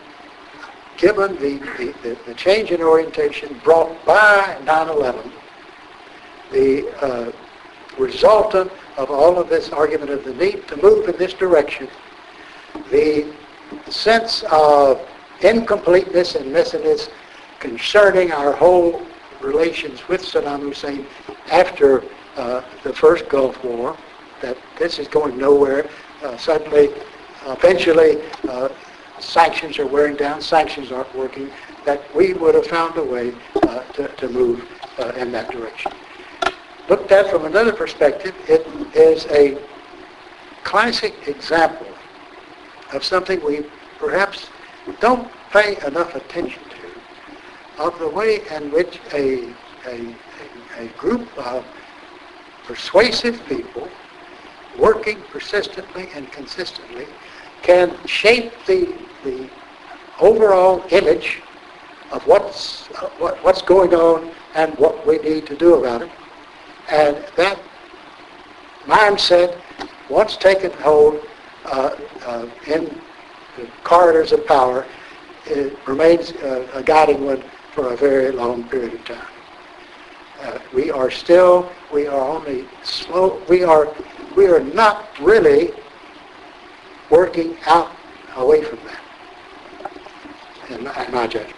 given 0.97 1.35
the, 1.37 1.59
the, 2.03 2.17
the, 2.27 2.35
change 2.35 2.71
in 2.71 2.83
orientation 2.83 3.61
brought 3.65 4.05
by 4.05 4.59
9-11, 4.65 5.31
the 6.53 6.89
uh, 7.03 7.33
resultant 7.99 8.71
of 8.97 9.11
all 9.11 9.39
of 9.39 9.49
this 9.49 9.71
argument 9.71 10.11
of 10.11 10.25
the 10.25 10.35
need 10.35 10.67
to 10.69 10.77
move 10.83 11.09
in 11.09 11.17
this 11.17 11.33
direction, 11.33 11.89
the 12.91 13.33
sense 13.89 14.45
of 14.51 15.07
incompleteness 15.41 16.35
and 16.35 16.47
messiness 16.55 17.11
concerning 17.59 18.33
our 18.33 18.53
whole 18.53 19.03
relations 19.41 20.07
with 20.09 20.23
Saddam 20.23 20.61
Hussein 20.61 21.07
after 21.51 22.05
uh, 22.37 22.63
the 22.83 22.93
first 22.93 23.29
Gulf 23.29 23.63
War, 23.65 23.97
that 24.41 24.57
this 24.79 24.99
is 24.99 25.09
going 25.09 25.37
nowhere. 25.37 25.89
Uh, 26.23 26.37
suddenly, 26.37 26.91
eventually, 27.47 28.23
uh, 28.49 28.69
sanctions 29.19 29.79
are 29.79 29.87
wearing 29.87 30.17
down, 30.17 30.41
sanctions 30.41 30.93
aren't 30.93 31.13
working, 31.15 31.51
that 31.85 32.03
we 32.15 32.33
would 32.35 32.55
have 32.55 32.67
found 32.67 32.97
a 32.97 33.03
way 33.03 33.33
uh, 33.63 33.83
to, 33.93 34.09
to, 34.09 34.29
move 34.29 34.65
uh, 34.99 35.13
in 35.17 35.33
that 35.33 35.51
direction. 35.51 35.93
Looked 36.89 37.11
at 37.13 37.31
from 37.31 37.45
another 37.45 37.73
perspective, 37.73 38.35
it 38.49 38.67
is 38.95 39.27
a 39.27 39.59
classic 40.65 41.15
example 41.27 41.87
of 42.93 43.05
something 43.05 43.43
we 43.45 43.67
perhaps 43.99 44.49
don't 45.01 45.31
pay 45.51 45.77
enough 45.87 46.15
attention 46.15 46.63
to, 46.71 47.83
of 47.83 47.99
the 47.99 48.09
way 48.09 48.41
in 48.51 48.71
which 48.71 49.01
a, 49.13 49.55
a, 49.87 50.15
a, 50.79 50.85
a 50.85 50.89
group 50.97 51.27
of 51.39 51.65
persuasive 52.65 53.41
people 53.47 53.89
working 54.79 55.21
persistently 55.33 56.09
and 56.15 56.31
consistently 56.33 57.07
can 57.63 57.97
shape 58.07 58.53
the, 58.67 58.95
the 59.25 59.49
overall 60.21 60.85
image 60.91 61.43
of 62.13 62.27
what's, 62.27 62.89
uh, 62.93 63.09
what, 63.19 63.43
what's 63.45 63.63
going 63.63 63.95
on 63.95 64.31
and 64.55 64.77
what 64.79 65.07
we 65.07 65.19
need 65.19 65.47
to 65.47 65.57
do 65.57 65.75
about 65.75 66.03
it. 66.03 66.11
And 66.91 67.17
that 67.37 67.61
mindset, 68.87 69.61
once 70.09 70.37
taken 70.37 70.71
hold 70.73 71.21
in 72.67 72.85
the 73.57 73.69
corridors 73.85 74.33
of 74.33 74.47
power, 74.47 74.87
it 75.47 75.77
remains 75.87 76.33
uh, 76.33 76.67
a 76.75 76.83
guiding 76.83 77.25
one 77.25 77.43
for 77.73 77.93
a 77.93 77.97
very 77.97 78.31
long 78.31 78.69
period 78.69 78.95
of 78.95 79.05
time. 79.05 79.27
Uh, 80.41 80.59
we 80.73 80.91
are 80.91 81.11
still, 81.11 81.71
we 81.93 82.07
are 82.07 82.21
only 82.21 82.67
slow, 82.83 83.43
we 83.49 83.65
are, 83.65 83.93
we 84.37 84.47
are 84.47 84.61
not 84.61 85.09
really 85.21 85.73
working 87.11 87.57
out 87.67 87.91
away 88.37 88.63
from 88.63 88.79
that, 88.85 89.93
in 90.71 90.85
my, 90.85 91.07
in 91.07 91.13
my 91.13 91.27
judgment. 91.27 91.57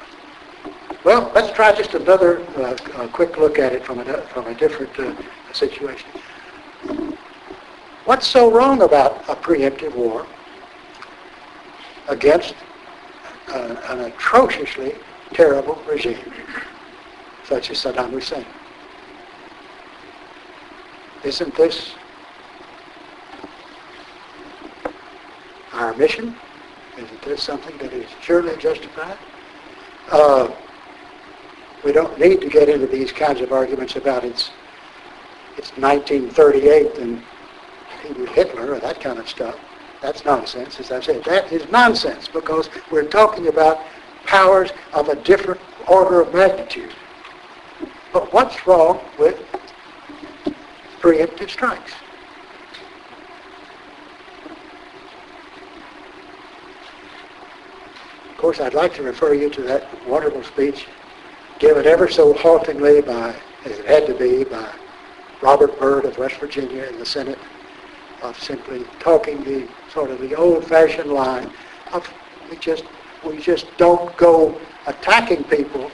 Well, 1.04 1.30
let's 1.34 1.54
try 1.54 1.74
just 1.74 1.94
another 1.94 2.40
uh, 2.56 3.08
quick 3.08 3.36
look 3.38 3.58
at 3.58 3.72
it 3.72 3.84
from 3.84 3.98
a, 4.00 4.04
from 4.28 4.46
a 4.46 4.54
different 4.54 4.98
uh, 4.98 5.14
situation. 5.52 6.08
What's 8.06 8.26
so 8.26 8.50
wrong 8.50 8.82
about 8.82 9.28
a 9.28 9.36
preemptive 9.36 9.94
war 9.94 10.26
against 12.08 12.54
an 13.48 14.00
atrociously 14.00 14.94
terrible 15.32 15.80
regime 15.86 16.32
such 17.44 17.70
as 17.70 17.78
Saddam 17.78 18.10
Hussein? 18.10 18.46
Isn't 21.24 21.54
this 21.54 21.92
our 25.74 25.94
mission? 25.94 26.34
Isn't 26.96 27.22
this 27.22 27.42
something 27.42 27.76
that 27.78 27.92
is 27.92 28.06
surely 28.22 28.56
justified? 28.56 29.18
Uh, 30.10 30.50
we 31.84 31.92
don't 31.92 32.18
need 32.18 32.40
to 32.40 32.48
get 32.48 32.68
into 32.68 32.86
these 32.86 33.12
kinds 33.12 33.40
of 33.40 33.52
arguments 33.52 33.96
about 33.96 34.24
it's 34.24 34.50
it's 35.56 35.70
1938 35.76 36.96
and 36.98 37.22
Hitler 38.00 38.72
or 38.72 38.80
that 38.80 39.00
kind 39.00 39.18
of 39.18 39.28
stuff. 39.28 39.58
That's 40.00 40.24
nonsense, 40.24 40.80
as 40.80 40.90
I've 40.90 41.04
said. 41.04 41.24
That 41.24 41.52
is 41.52 41.70
nonsense 41.70 42.26
because 42.28 42.70
we're 42.90 43.04
talking 43.04 43.48
about 43.48 43.80
powers 44.26 44.70
of 44.92 45.08
a 45.08 45.16
different 45.16 45.60
order 45.86 46.20
of 46.20 46.32
magnitude. 46.32 46.92
But 48.12 48.32
what's 48.32 48.66
wrong 48.66 49.00
with 49.18 49.38
preemptive 51.00 51.50
strikes? 51.50 51.92
Of 58.30 58.36
course, 58.38 58.60
I'd 58.60 58.74
like 58.74 58.94
to 58.94 59.02
refer 59.02 59.34
you 59.34 59.50
to 59.50 59.62
that 59.62 60.08
wonderful 60.08 60.42
speech 60.42 60.86
given 61.58 61.86
ever 61.86 62.08
so 62.08 62.32
haltingly 62.32 63.02
by, 63.02 63.34
as 63.66 63.78
it 63.78 63.84
had 63.84 64.06
to 64.06 64.14
be, 64.14 64.44
by 64.44 64.66
Robert 65.42 65.78
Byrd 65.78 66.06
of 66.06 66.16
West 66.16 66.36
Virginia 66.36 66.84
in 66.84 66.98
the 66.98 67.04
Senate 67.04 67.38
of 68.22 68.38
simply 68.38 68.84
talking 68.98 69.42
the 69.44 69.66
sort 69.92 70.10
of 70.10 70.20
the 70.20 70.34
old-fashioned 70.34 71.10
line 71.10 71.50
of 71.92 72.08
we 72.50 72.56
just 72.56 72.84
we 73.24 73.38
just 73.38 73.66
don't 73.76 74.16
go 74.16 74.58
attacking 74.86 75.44
people, 75.44 75.90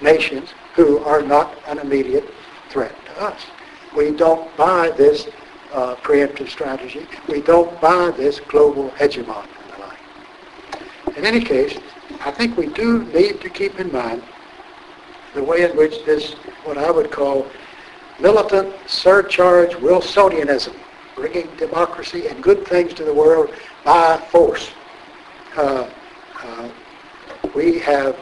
nations 0.00 0.50
who 0.74 0.98
are 0.98 1.22
not 1.22 1.56
an 1.66 1.78
immediate 1.78 2.28
threat 2.68 2.94
to 3.06 3.22
us. 3.22 3.40
We 3.96 4.10
don't 4.10 4.54
buy 4.56 4.90
this 4.90 5.28
uh, 5.72 5.94
preemptive 5.96 6.48
strategy. 6.48 7.06
We 7.28 7.40
don't 7.40 7.80
buy 7.80 8.10
this 8.10 8.40
global 8.40 8.90
hegemon 8.90 9.46
and 9.46 9.72
the 9.72 9.86
like. 9.86 11.16
In 11.16 11.24
any 11.24 11.40
case, 11.40 11.78
I 12.24 12.30
think 12.30 12.56
we 12.56 12.66
do 12.66 13.04
need 13.04 13.40
to 13.40 13.48
keep 13.48 13.78
in 13.78 13.90
mind 13.92 14.22
the 15.34 15.42
way 15.42 15.62
in 15.62 15.76
which 15.76 16.04
this, 16.04 16.32
what 16.64 16.78
I 16.78 16.90
would 16.90 17.10
call 17.10 17.46
militant 18.18 18.74
surcharge 18.86 19.72
Wilsonianism, 19.74 20.74
bringing 21.16 21.48
democracy 21.56 22.28
and 22.28 22.42
good 22.42 22.64
things 22.68 22.94
to 22.94 23.02
the 23.02 23.12
world 23.12 23.50
by 23.84 24.18
force. 24.30 24.70
Uh, 25.56 25.88
uh, 26.42 26.68
we 27.54 27.78
have, 27.78 28.16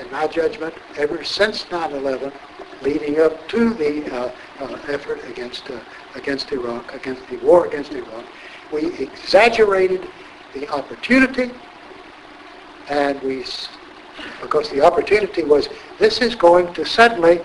in 0.00 0.10
my 0.10 0.26
judgment, 0.26 0.74
ever 0.96 1.22
since 1.22 1.64
9-11, 1.64 2.32
leading 2.80 3.20
up 3.20 3.46
to 3.48 3.74
the 3.74 4.10
uh, 4.14 4.32
uh 4.60 4.78
effort 4.88 5.22
against, 5.28 5.68
uh, 5.70 5.78
against 6.14 6.50
Iraq, 6.52 6.94
against 6.94 7.26
the 7.28 7.36
war 7.38 7.66
against 7.66 7.92
Iraq, 7.92 8.24
we 8.72 8.86
exaggerated 8.98 10.08
the 10.54 10.68
opportunity 10.68 11.50
and 12.88 13.20
we 13.22 13.44
because 14.40 14.70
the 14.70 14.80
opportunity 14.80 15.42
was 15.42 15.68
this 15.98 16.20
is 16.20 16.34
going 16.34 16.72
to 16.74 16.84
suddenly 16.84 17.40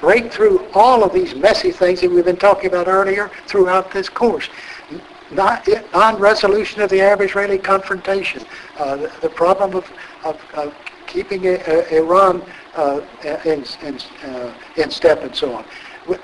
break 0.00 0.32
through 0.32 0.66
all 0.74 1.02
of 1.02 1.12
these 1.12 1.34
messy 1.34 1.70
things 1.70 2.00
that 2.00 2.10
we've 2.10 2.24
been 2.24 2.36
talking 2.36 2.66
about 2.66 2.88
earlier 2.88 3.30
throughout 3.46 3.90
this 3.90 4.08
course. 4.08 4.48
Non-resolution 5.32 6.82
of 6.82 6.90
the 6.90 7.00
Arab-Israeli 7.00 7.58
confrontation, 7.58 8.44
uh, 8.78 8.96
the, 8.96 9.12
the, 9.22 9.28
problem 9.28 9.74
of, 9.74 9.90
of, 10.24 10.40
of 10.54 10.74
keeping 11.06 11.46
uh, 11.46 11.84
Iran 11.90 12.42
uh, 12.76 13.00
in, 13.44 13.64
in, 13.82 13.98
uh, 14.24 14.54
in 14.76 14.90
step 14.90 15.22
and 15.22 15.34
so 15.34 15.54
on. 15.54 15.64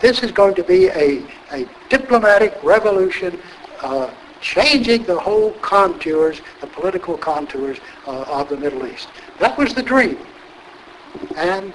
This 0.00 0.22
is 0.22 0.30
going 0.30 0.54
to 0.54 0.62
be 0.62 0.86
a, 0.86 1.24
a 1.50 1.68
diplomatic 1.88 2.54
revolution 2.62 3.40
uh, 3.80 4.12
changing 4.40 5.04
the 5.04 5.18
whole 5.18 5.52
contours, 5.54 6.40
the 6.60 6.66
political 6.66 7.16
contours 7.16 7.78
uh, 8.06 8.22
of 8.22 8.48
the 8.48 8.56
Middle 8.56 8.86
East. 8.86 9.08
That 9.38 9.56
was 9.56 9.74
the 9.74 9.82
dream. 9.82 10.18
And 11.36 11.72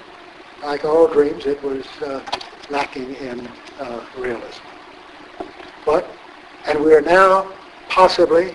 like 0.68 0.84
all 0.84 1.08
dreams, 1.08 1.46
it 1.46 1.62
was 1.62 1.86
uh, 2.02 2.22
lacking 2.68 3.14
in 3.14 3.48
uh, 3.80 4.04
realism. 4.18 4.60
But, 5.86 6.06
and 6.66 6.84
we 6.84 6.92
are 6.92 7.00
now 7.00 7.50
possibly 7.88 8.54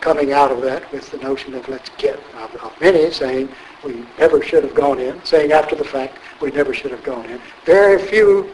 coming 0.00 0.32
out 0.32 0.50
of 0.50 0.62
that 0.62 0.90
with 0.90 1.10
the 1.10 1.18
notion 1.18 1.52
of 1.52 1.68
let's 1.68 1.90
get, 1.98 2.18
of, 2.36 2.54
of 2.62 2.80
many 2.80 3.10
saying 3.10 3.50
we 3.84 4.06
never 4.18 4.42
should 4.42 4.64
have 4.64 4.74
gone 4.74 4.98
in, 4.98 5.22
saying 5.22 5.52
after 5.52 5.76
the 5.76 5.84
fact 5.84 6.16
we 6.40 6.50
never 6.50 6.72
should 6.72 6.92
have 6.92 7.04
gone 7.04 7.26
in. 7.26 7.38
Very 7.66 8.00
few 8.00 8.50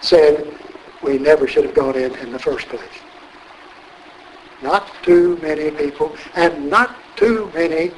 said 0.00 0.58
we 1.02 1.18
never 1.18 1.46
should 1.46 1.66
have 1.66 1.74
gone 1.74 1.94
in 1.94 2.14
in 2.16 2.32
the 2.32 2.38
first 2.38 2.68
place. 2.68 2.98
Not 4.62 4.90
too 5.02 5.36
many 5.42 5.70
people, 5.70 6.16
and 6.36 6.70
not 6.70 6.96
too 7.16 7.50
many 7.54 7.90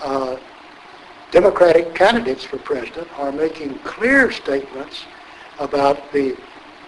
uh, 0.00 0.36
Democratic 1.30 1.94
candidates 1.94 2.44
for 2.44 2.56
president 2.58 3.06
are 3.18 3.30
making 3.30 3.78
clear 3.80 4.30
statements 4.30 5.04
about 5.58 6.10
the 6.12 6.36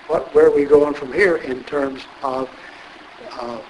what, 0.07 0.35
where 0.35 0.51
are 0.51 0.65
going 0.67 0.95
from 0.95 1.13
here 1.13 1.37
in 1.37 1.63
terms 1.65 2.03
of 2.23 2.49
uh, 3.33 3.61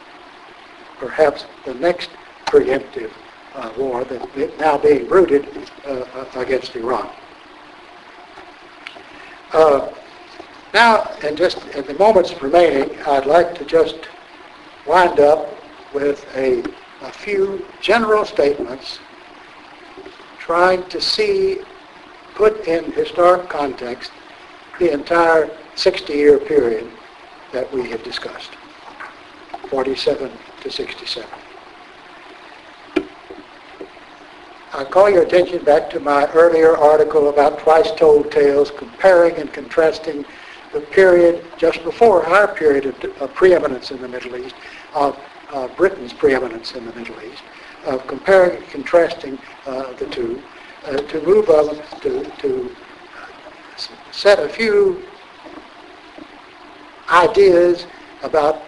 perhaps 0.98 1.44
the 1.64 1.74
next 1.74 2.10
preemptive 2.46 3.10
uh, 3.54 3.72
war 3.76 4.04
that 4.04 4.58
now 4.58 4.78
being 4.78 5.08
rooted 5.08 5.46
uh, 5.84 5.90
uh, 5.90 6.26
against 6.36 6.74
Iran. 6.76 7.10
Uh, 9.52 9.92
now, 10.72 11.10
in 11.24 11.34
just 11.34 11.66
in 11.74 11.84
the 11.86 11.94
moments 11.94 12.40
remaining, 12.40 12.96
I'd 13.06 13.26
like 13.26 13.56
to 13.56 13.64
just 13.64 13.98
wind 14.86 15.18
up 15.18 15.52
with 15.92 16.24
a, 16.36 16.62
a 17.02 17.12
few 17.12 17.66
general 17.80 18.24
statements 18.24 19.00
trying 20.50 20.82
to 20.88 21.00
see, 21.00 21.60
put 22.34 22.66
in 22.66 22.90
historic 22.90 23.48
context, 23.48 24.10
the 24.80 24.92
entire 24.92 25.46
60-year 25.76 26.40
period 26.40 26.90
that 27.52 27.72
we 27.72 27.88
have 27.88 28.02
discussed, 28.02 28.50
47 29.68 30.28
to 30.60 30.68
67. 30.68 31.30
I 34.74 34.82
call 34.86 35.08
your 35.08 35.22
attention 35.22 35.62
back 35.64 35.88
to 35.90 36.00
my 36.00 36.28
earlier 36.32 36.76
article 36.76 37.28
about 37.28 37.60
twice-told 37.60 38.32
tales, 38.32 38.72
comparing 38.72 39.36
and 39.36 39.52
contrasting 39.52 40.24
the 40.72 40.80
period 40.80 41.44
just 41.58 41.84
before 41.84 42.26
our 42.26 42.52
period 42.52 42.86
of, 42.86 43.22
of 43.22 43.32
preeminence 43.34 43.92
in 43.92 44.02
the 44.02 44.08
Middle 44.08 44.34
East, 44.34 44.56
of 44.94 45.16
Britain's 45.76 46.12
preeminence 46.12 46.74
in 46.74 46.86
the 46.86 46.92
Middle 46.94 47.22
East, 47.22 47.44
of 47.84 48.06
comparing 48.06 48.56
and 48.56 48.66
contrasting 48.68 49.38
uh, 49.66 49.92
the 49.94 50.06
two, 50.06 50.42
uh, 50.86 50.96
to 50.96 51.20
move 51.22 51.48
on 51.48 51.76
to, 52.00 52.24
to 52.38 52.76
set 54.10 54.38
a 54.38 54.48
few 54.48 55.02
ideas 57.08 57.86
about 58.22 58.62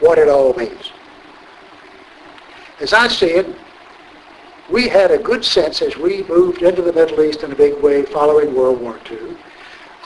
what 0.00 0.18
it 0.18 0.28
all 0.28 0.52
means. 0.54 0.92
As 2.80 2.92
I 2.92 3.08
see 3.08 3.26
it, 3.26 3.46
we 4.70 4.88
had 4.88 5.10
a 5.10 5.18
good 5.18 5.44
sense 5.44 5.82
as 5.82 5.96
we 5.96 6.22
moved 6.24 6.62
into 6.62 6.82
the 6.82 6.92
Middle 6.92 7.22
East 7.22 7.42
in 7.42 7.52
a 7.52 7.54
big 7.54 7.80
way 7.80 8.04
following 8.04 8.54
World 8.54 8.80
War 8.80 8.98
II 9.10 9.36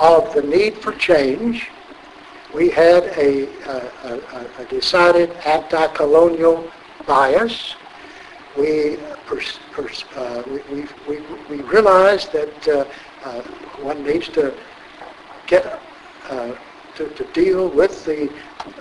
of 0.01 0.33
the 0.35 0.43
need 0.43 0.77
for 0.79 0.93
change. 0.93 1.71
We 2.55 2.71
had 2.71 3.05
a, 3.05 3.49
a, 3.69 3.91
a, 4.05 4.63
a 4.63 4.65
decided 4.67 5.31
anti-colonial 5.45 6.71
bias 7.07 7.77
we, 8.57 8.99
pers- 9.27 9.59
pers- 9.73 10.05
uh, 10.17 10.43
we, 10.71 10.87
we, 11.09 11.21
we, 11.49 11.63
realize 11.63 12.29
that 12.29 12.69
uh, 12.69 12.85
uh, 13.25 13.43
one 13.83 14.05
needs 14.05 14.29
to 14.31 14.55
get 15.47 15.81
uh, 16.29 16.55
to, 16.97 17.09
to 17.11 17.25
deal 17.33 17.69
with 17.69 18.05
the 18.05 18.33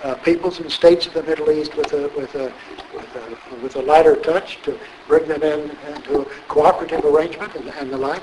uh, 0.02 0.14
peoples 0.16 0.60
and 0.60 0.70
states 0.70 1.06
of 1.06 1.14
the 1.14 1.22
Middle 1.22 1.50
East 1.50 1.76
with 1.76 1.92
a, 1.92 2.08
with 2.16 2.34
a, 2.34 2.52
with 2.94 3.16
a, 3.16 3.62
with 3.62 3.76
a 3.76 3.82
lighter 3.82 4.16
touch 4.16 4.60
to 4.62 4.78
bring 5.06 5.26
them 5.28 5.42
in 5.42 5.70
into 5.94 6.20
a 6.20 6.24
cooperative 6.48 7.04
arrangement 7.04 7.54
and, 7.54 7.68
and 7.68 7.90
the 7.90 7.96
like. 7.96 8.22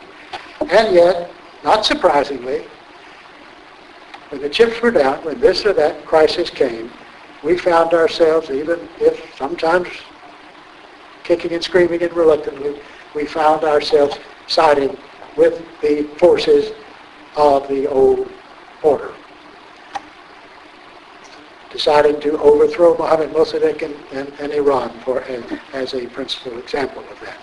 And 0.62 0.94
yet, 0.96 1.32
not 1.64 1.86
surprisingly, 1.86 2.66
when 4.30 4.42
the 4.42 4.50
chips 4.50 4.82
were 4.82 4.92
down, 4.92 5.24
when 5.24 5.40
this 5.40 5.66
or 5.66 5.74
that 5.74 6.06
crisis 6.06 6.50
came, 6.50 6.92
we 7.44 7.58
found 7.58 7.94
ourselves, 7.94 8.50
even 8.50 8.80
if 9.00 9.36
sometimes 9.38 9.88
kicking 11.24 11.54
and 11.54 11.64
screaming 11.64 12.04
and 12.04 12.14
reluctantly, 12.14 12.80
we 13.16 13.26
found 13.26 13.64
ourselves 13.64 14.18
siding 14.48 14.98
with 15.36 15.64
the 15.82 16.04
forces 16.18 16.74
of 17.36 17.68
the 17.68 17.88
old 17.88 18.32
order. 18.84 19.14
Deciding 21.72 22.20
to 22.22 22.38
overthrow 22.40 22.96
Mohammed 22.98 23.32
Mossadegh 23.32 23.82
and, 23.82 23.96
in, 24.12 24.34
in 24.40 24.52
Iran 24.52 24.92
for, 25.00 25.24
as 25.74 25.94
a 25.96 26.06
principal 26.08 26.58
example 26.60 27.04
of 27.10 27.20
that. 27.22 27.38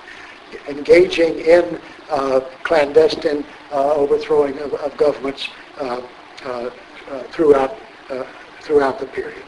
Engaging 0.69 1.41
in 1.41 1.81
uh, 2.11 2.41
clandestine 2.63 3.45
uh, 3.73 3.95
overthrowing 3.95 4.59
of, 4.59 4.75
of 4.75 4.97
governments 4.97 5.49
uh, 5.81 6.01
uh, 6.45 6.71
uh 7.11 7.23
throughout, 7.25 7.77
uh, 8.11 8.25
throughout 8.61 8.99
the 8.99 9.07
period. 9.07 9.43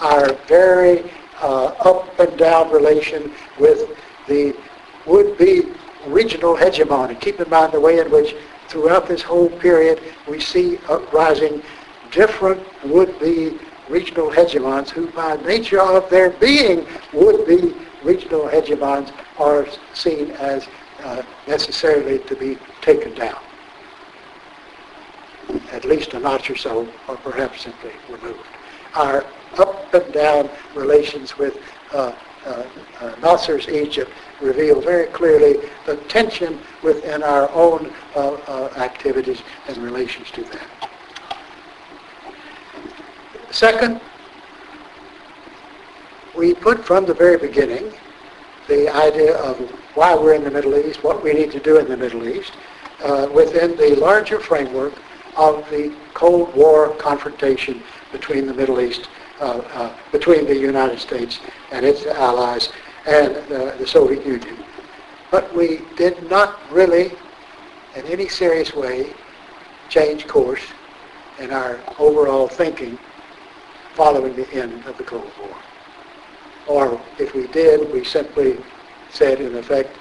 Our 0.00 0.32
very 0.48 1.10
up 1.42 2.18
and 2.18 2.38
down 2.38 2.70
relation 2.72 3.32
with 3.58 3.96
the 4.28 4.56
would-be 5.06 5.62
regional 6.06 6.56
hegemon. 6.56 7.10
And 7.10 7.20
keep 7.20 7.40
in 7.40 7.48
mind 7.50 7.72
the 7.72 7.80
way 7.80 7.98
in 7.98 8.10
which 8.10 8.34
throughout 8.68 9.06
this 9.06 9.22
whole 9.22 9.50
period 9.50 10.00
we 10.28 10.40
see 10.40 10.78
rising 11.12 11.62
different 12.10 12.62
would-be 12.84 13.58
regional 13.88 14.30
hegemons 14.30 14.88
who 14.88 15.08
by 15.10 15.36
nature 15.36 15.80
of 15.80 16.08
their 16.08 16.30
being 16.30 16.86
would-be 17.12 17.74
regional 18.02 18.48
hegemons 18.48 19.12
are 19.38 19.66
seen 19.92 20.30
as 20.32 20.66
uh, 21.02 21.22
necessarily 21.46 22.18
to 22.20 22.36
be 22.36 22.56
taken 22.80 23.14
down. 23.14 23.38
At 25.72 25.84
least 25.84 26.14
a 26.14 26.18
notch 26.18 26.50
or 26.50 26.56
so, 26.56 26.88
or 27.08 27.16
perhaps 27.16 27.62
simply 27.62 27.92
removed. 28.08 28.40
Our 28.94 29.24
up 29.58 29.92
and 29.92 30.12
down 30.12 30.50
relations 30.74 31.36
with 31.36 31.58
uh, 31.92 32.12
Nasser's 33.22 33.68
Egypt 33.68 34.10
reveal 34.40 34.80
very 34.80 35.06
clearly 35.06 35.68
the 35.86 35.96
tension 36.08 36.58
within 36.82 37.22
our 37.22 37.50
own 37.50 37.92
uh, 38.14 38.34
uh, 38.46 38.72
activities 38.76 39.42
and 39.68 39.78
relations 39.78 40.30
to 40.30 40.42
that. 40.44 40.90
Second, 43.50 44.00
we 46.36 46.54
put 46.54 46.84
from 46.84 47.06
the 47.06 47.14
very 47.14 47.38
beginning 47.38 47.92
the 48.66 48.88
idea 48.94 49.36
of 49.38 49.56
why 49.94 50.14
we're 50.14 50.34
in 50.34 50.42
the 50.42 50.50
Middle 50.50 50.76
East, 50.76 51.04
what 51.04 51.22
we 51.22 51.32
need 51.32 51.52
to 51.52 51.60
do 51.60 51.78
in 51.78 51.88
the 51.88 51.96
Middle 51.96 52.26
East, 52.26 52.52
uh, 53.02 53.28
within 53.32 53.76
the 53.76 53.94
larger 53.96 54.40
framework 54.40 54.92
of 55.36 55.68
the 55.70 55.94
Cold 56.14 56.54
War 56.54 56.94
confrontation 56.96 57.82
between 58.12 58.46
the 58.46 58.54
Middle 58.54 58.80
East 58.80 59.02
uh, 59.02 59.08
uh, 59.08 59.13
between 60.12 60.46
the 60.46 60.56
United 60.56 60.98
States 60.98 61.40
and 61.72 61.84
its 61.84 62.06
allies 62.06 62.70
and 63.06 63.36
uh, 63.36 63.76
the 63.76 63.86
Soviet 63.86 64.24
Union. 64.24 64.56
But 65.30 65.54
we 65.54 65.80
did 65.96 66.28
not 66.30 66.60
really, 66.70 67.12
in 67.96 68.06
any 68.06 68.28
serious 68.28 68.74
way, 68.74 69.12
change 69.88 70.26
course 70.26 70.62
in 71.38 71.50
our 71.50 71.78
overall 71.98 72.48
thinking 72.48 72.98
following 73.94 74.34
the 74.34 74.48
end 74.52 74.84
of 74.86 74.96
the 74.98 75.04
Cold 75.04 75.30
War. 75.40 75.56
Or 76.66 77.00
if 77.18 77.34
we 77.34 77.46
did, 77.48 77.92
we 77.92 78.04
simply 78.04 78.58
said, 79.10 79.40
in 79.40 79.56
effect, 79.56 79.96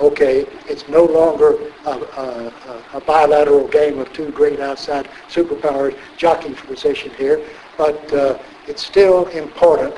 okay, 0.00 0.46
it's 0.66 0.88
no 0.88 1.04
longer 1.04 1.58
a, 1.84 1.90
a, 1.90 2.82
a, 2.94 3.00
bilateral 3.00 3.68
game 3.68 3.98
of 3.98 4.12
two 4.12 4.30
great 4.32 4.60
outside 4.60 5.08
superpowers 5.28 5.96
jockeying 6.16 6.54
for 6.54 6.66
position 6.66 7.10
here, 7.16 7.42
but 7.78 8.12
uh, 8.12 8.38
it's 8.66 8.84
still 8.84 9.26
important 9.28 9.94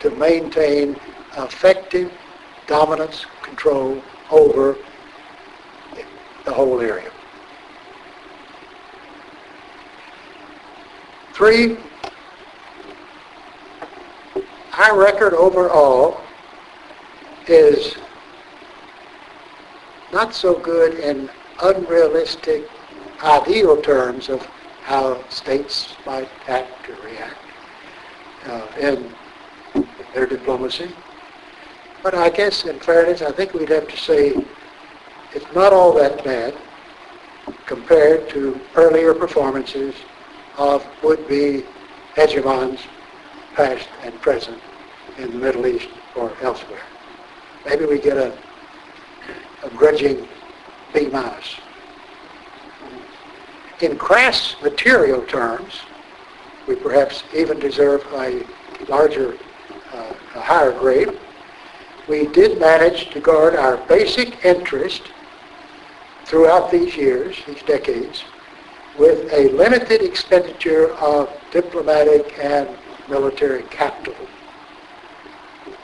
to 0.00 0.10
maintain 0.10 0.96
effective 1.36 2.12
dominance 2.66 3.26
control 3.42 4.02
over 4.30 4.76
the 6.44 6.52
whole 6.52 6.80
area. 6.80 7.10
Three, 11.32 11.78
our 14.72 14.98
record 14.98 15.34
overall 15.34 16.20
is 17.46 17.96
not 20.12 20.34
so 20.34 20.58
good 20.58 20.98
in 20.98 21.30
unrealistic 21.62 22.68
ideal 23.22 23.80
terms 23.80 24.28
of 24.28 24.42
how 24.82 25.22
states 25.28 25.94
might 26.06 26.28
act 26.48 26.88
or 26.88 26.96
react. 27.04 27.37
Uh, 28.48 28.66
and 28.80 29.14
their 30.14 30.24
diplomacy. 30.24 30.90
But 32.02 32.14
I 32.14 32.30
guess 32.30 32.64
in 32.64 32.80
fairness, 32.80 33.20
I 33.20 33.30
think 33.30 33.52
we'd 33.52 33.68
have 33.68 33.86
to 33.88 33.96
say 33.98 34.32
it's 35.34 35.54
not 35.54 35.74
all 35.74 35.92
that 35.98 36.24
bad 36.24 36.54
compared 37.66 38.30
to 38.30 38.58
earlier 38.74 39.12
performances 39.12 39.94
of 40.56 40.82
would-be 41.02 41.64
hegemons 42.16 42.80
past 43.54 43.86
and 44.02 44.18
present 44.22 44.58
in 45.18 45.32
the 45.32 45.38
Middle 45.38 45.66
East 45.66 45.88
or 46.16 46.32
elsewhere. 46.40 46.82
Maybe 47.66 47.84
we 47.84 48.00
get 48.00 48.16
a, 48.16 48.36
a 49.62 49.68
grudging 49.76 50.26
B 50.94 51.08
minus. 51.08 51.56
In 53.82 53.98
crass 53.98 54.56
material 54.62 55.20
terms, 55.26 55.80
we 56.68 56.76
perhaps 56.76 57.24
even 57.34 57.58
deserve 57.58 58.04
a 58.12 58.44
larger, 58.88 59.36
uh, 59.94 60.12
a 60.34 60.40
higher 60.40 60.78
grade. 60.78 61.18
We 62.06 62.26
did 62.26 62.60
manage 62.60 63.10
to 63.10 63.20
guard 63.20 63.56
our 63.56 63.78
basic 63.88 64.44
interest 64.44 65.02
throughout 66.26 66.70
these 66.70 66.94
years, 66.94 67.36
these 67.46 67.62
decades, 67.62 68.22
with 68.98 69.32
a 69.32 69.48
limited 69.48 70.02
expenditure 70.02 70.92
of 70.96 71.30
diplomatic 71.50 72.38
and 72.38 72.68
military 73.08 73.62
capital 73.64 74.14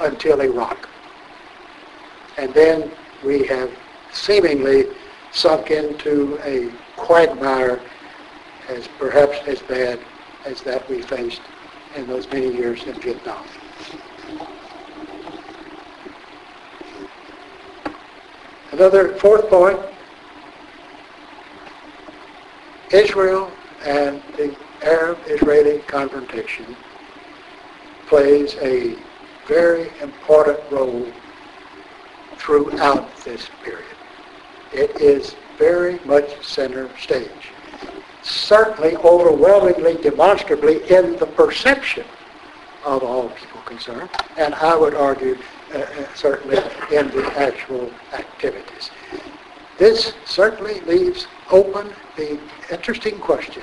until 0.00 0.42
Iraq. 0.42 0.88
And 2.36 2.52
then 2.52 2.90
we 3.24 3.46
have 3.46 3.70
seemingly 4.12 4.86
sunk 5.32 5.70
into 5.70 6.38
a 6.44 6.70
quagmire 6.96 7.80
as 8.68 8.86
perhaps 8.98 9.38
as 9.46 9.62
bad 9.62 9.98
as 10.44 10.62
that 10.62 10.88
we 10.88 11.02
faced 11.02 11.42
in 11.96 12.06
those 12.06 12.28
many 12.30 12.52
years 12.52 12.82
in 12.84 13.00
Vietnam. 13.00 13.44
Another 18.72 19.14
fourth 19.16 19.48
point, 19.48 19.78
Israel 22.92 23.50
and 23.84 24.22
the 24.36 24.54
Arab-Israeli 24.82 25.78
confrontation 25.80 26.76
plays 28.06 28.56
a 28.56 28.96
very 29.46 29.90
important 30.00 30.58
role 30.70 31.06
throughout 32.36 33.16
this 33.24 33.48
period. 33.62 33.84
It 34.72 35.00
is 35.00 35.36
very 35.56 36.00
much 36.04 36.44
center 36.44 36.90
stage. 36.98 37.43
Certainly 38.24 38.96
overwhelmingly 38.96 39.96
demonstrably 40.02 40.82
in 40.90 41.16
the 41.18 41.26
perception 41.26 42.04
of 42.84 43.02
all 43.02 43.28
people 43.30 43.60
concerned, 43.62 44.10
and 44.36 44.54
I 44.54 44.74
would 44.74 44.94
argue 44.94 45.36
uh, 45.74 45.78
uh, 45.78 46.14
certainly 46.14 46.56
in 46.90 47.08
the 47.10 47.32
actual 47.36 47.90
activities. 48.12 48.90
This 49.78 50.14
certainly 50.24 50.80
leaves 50.80 51.26
open 51.50 51.92
the 52.16 52.38
interesting 52.70 53.18
question 53.18 53.62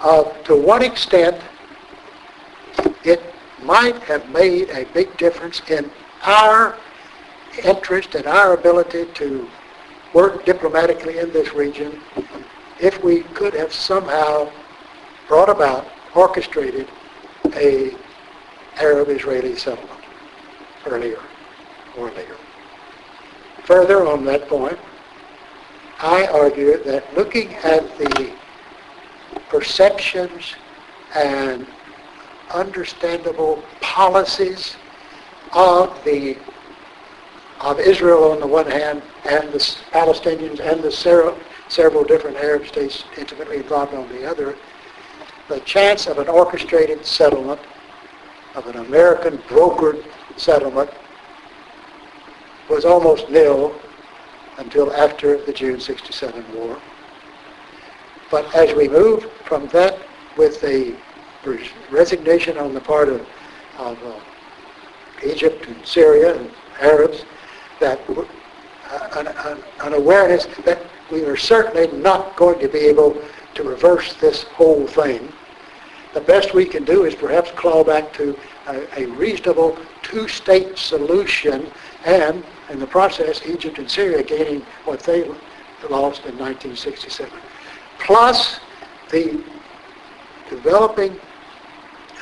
of 0.00 0.42
to 0.44 0.54
what 0.54 0.82
extent 0.82 1.40
it 3.02 3.22
might 3.62 3.96
have 4.02 4.28
made 4.30 4.70
a 4.70 4.84
big 4.92 5.16
difference 5.16 5.62
in 5.68 5.90
our 6.22 6.76
interest 7.64 8.14
and 8.14 8.26
our 8.26 8.54
ability 8.54 9.06
to 9.14 9.48
work 10.12 10.44
diplomatically 10.44 11.18
in 11.18 11.32
this 11.32 11.54
region 11.54 12.00
if 12.80 13.02
we 13.02 13.22
could 13.34 13.54
have 13.54 13.72
somehow 13.72 14.50
brought 15.28 15.48
about, 15.48 15.86
orchestrated 16.14 16.88
a 17.56 17.94
Arab-Israeli 18.76 19.56
settlement 19.56 20.00
earlier 20.86 21.20
or 21.96 22.10
later. 22.12 22.36
Further 23.64 24.06
on 24.06 24.24
that 24.26 24.48
point, 24.48 24.78
I 26.00 26.26
argue 26.26 26.82
that 26.84 27.16
looking 27.16 27.54
at 27.56 27.96
the 27.98 28.32
perceptions 29.48 30.54
and 31.14 31.66
understandable 32.52 33.62
policies 33.80 34.76
of 35.52 36.02
the 36.04 36.36
of 37.60 37.80
Israel 37.80 38.32
on 38.32 38.40
the 38.40 38.46
one 38.46 38.66
hand 38.66 39.00
and 39.24 39.50
the 39.50 39.58
Palestinians 39.92 40.60
and 40.60 40.82
the 40.82 40.90
several, 41.68 42.04
different 42.04 42.36
Arab 42.36 42.66
states 42.66 43.04
intimately 43.16 43.58
involved 43.58 43.94
on 43.94 44.08
the 44.08 44.28
other, 44.28 44.56
the 45.48 45.60
chance 45.60 46.06
of 46.06 46.18
an 46.18 46.28
orchestrated 46.28 47.04
settlement, 47.04 47.60
of 48.54 48.66
an 48.66 48.76
American 48.76 49.38
brokered 49.48 50.04
settlement, 50.36 50.90
was 52.68 52.84
almost 52.84 53.28
nil 53.30 53.74
until 54.58 54.92
after 54.94 55.44
the 55.44 55.52
June 55.52 55.80
67 55.80 56.44
war. 56.54 56.78
But 58.30 58.54
as 58.54 58.74
we 58.74 58.88
moved 58.88 59.28
from 59.44 59.68
that 59.68 59.98
with 60.36 60.60
the 60.60 60.96
resignation 61.90 62.56
on 62.56 62.72
the 62.72 62.80
part 62.80 63.08
of, 63.08 63.26
of 63.78 64.02
uh, 64.02 64.14
Egypt 65.24 65.66
and 65.66 65.86
Syria 65.86 66.36
and 66.38 66.50
Arabs, 66.80 67.24
that 67.80 68.00
uh, 68.08 68.24
an, 69.16 69.26
an, 69.28 69.62
an 69.82 69.92
awareness 69.92 70.46
that 70.64 70.82
we 71.10 71.24
are 71.24 71.36
certainly 71.36 71.86
not 71.98 72.36
going 72.36 72.58
to 72.60 72.68
be 72.68 72.78
able 72.78 73.20
to 73.54 73.62
reverse 73.62 74.14
this 74.14 74.44
whole 74.44 74.86
thing. 74.86 75.32
The 76.12 76.20
best 76.20 76.54
we 76.54 76.64
can 76.64 76.84
do 76.84 77.04
is 77.04 77.14
perhaps 77.14 77.50
claw 77.52 77.82
back 77.84 78.12
to 78.14 78.38
a, 78.68 79.02
a 79.02 79.06
reasonable 79.06 79.76
two-state 80.02 80.78
solution 80.78 81.70
and 82.04 82.44
in 82.70 82.78
the 82.78 82.86
process 82.86 83.44
Egypt 83.46 83.78
and 83.78 83.90
Syria 83.90 84.22
gaining 84.22 84.60
what 84.84 85.00
they 85.00 85.24
lost 85.90 86.24
in 86.24 86.38
1967. 86.38 87.32
Plus 87.98 88.60
the 89.10 89.42
developing 90.48 91.18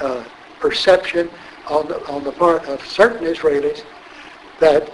uh, 0.00 0.24
perception 0.58 1.30
on 1.68 1.86
the, 1.88 2.04
on 2.08 2.24
the 2.24 2.32
part 2.32 2.64
of 2.66 2.84
certain 2.86 3.26
Israelis 3.26 3.84
that, 4.60 4.90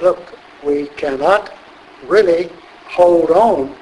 look, 0.00 0.34
we 0.64 0.86
cannot 0.88 1.52
really 2.06 2.50
hold 2.86 3.30
on 3.30 3.74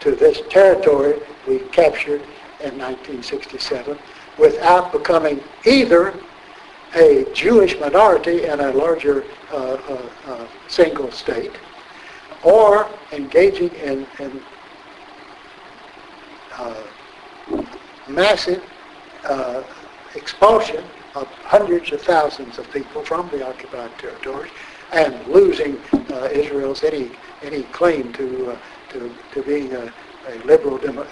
to 0.00 0.14
this 0.14 0.40
territory 0.48 1.20
we 1.46 1.60
captured 1.70 2.20
in 2.60 2.76
1967 2.78 3.98
without 4.38 4.92
becoming 4.92 5.40
either 5.64 6.14
a 6.94 7.26
Jewish 7.34 7.78
minority 7.78 8.44
in 8.44 8.60
a 8.60 8.72
larger 8.72 9.24
uh, 9.52 9.56
uh, 9.56 10.08
uh, 10.26 10.46
single 10.68 11.10
state 11.10 11.52
or 12.42 12.88
engaging 13.12 13.70
in, 13.76 14.06
in 14.18 14.40
uh, 16.56 16.82
massive 18.08 18.62
uh, 19.24 19.62
expulsion 20.14 20.84
of 21.14 21.26
hundreds 21.44 21.92
of 21.92 22.00
thousands 22.00 22.58
of 22.58 22.70
people 22.72 23.04
from 23.04 23.28
the 23.30 23.46
occupied 23.46 23.90
territories 23.98 24.50
and 24.92 25.26
losing 25.26 25.78
uh, 26.10 26.28
Israel's 26.32 26.82
any 26.82 27.10
any 27.42 27.62
claim 27.64 28.12
to 28.14 28.52
uh, 28.52 28.58
to, 28.90 29.14
to 29.32 29.42
being 29.42 29.72
a, 29.74 29.92
a 30.28 30.38
liberal 30.44 30.78
demo, 30.78 31.02
uh, 31.02 31.06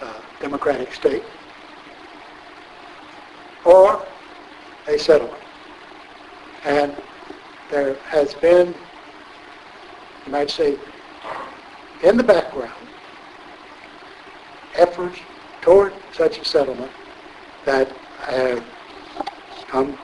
uh, 0.00 0.20
democratic 0.40 0.92
state, 0.92 1.22
or 3.64 4.04
a 4.88 4.98
settlement. 4.98 5.42
And 6.64 6.94
there 7.70 7.94
has 8.08 8.34
been, 8.34 8.74
you 10.26 10.32
might 10.32 10.50
say, 10.50 10.78
in 12.02 12.16
the 12.16 12.22
background, 12.22 12.72
efforts 14.74 15.18
toward 15.60 15.92
such 16.12 16.38
a 16.38 16.44
settlement 16.44 16.90
that 17.64 17.88
have 18.20 18.64
come 19.68 19.98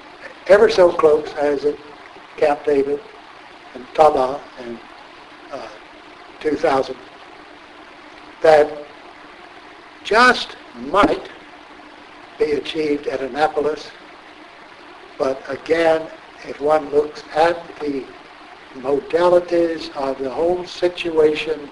ever 0.46 0.68
so 0.68 0.92
close 0.92 1.32
as 1.34 1.64
at 1.64 1.76
Camp 2.36 2.64
David 2.64 3.00
and 3.74 3.84
Taba 3.88 4.40
in 4.60 4.76
uh, 4.76 4.87
2000 6.40 6.96
that 8.42 8.84
just 10.04 10.56
might 10.76 11.28
be 12.38 12.52
achieved 12.52 13.06
at 13.08 13.20
Annapolis, 13.20 13.90
but 15.18 15.42
again, 15.48 16.08
if 16.46 16.60
one 16.60 16.88
looks 16.90 17.24
at 17.34 17.56
the 17.80 18.04
modalities 18.76 19.94
of 19.96 20.18
the 20.18 20.30
whole 20.30 20.64
situation 20.64 21.68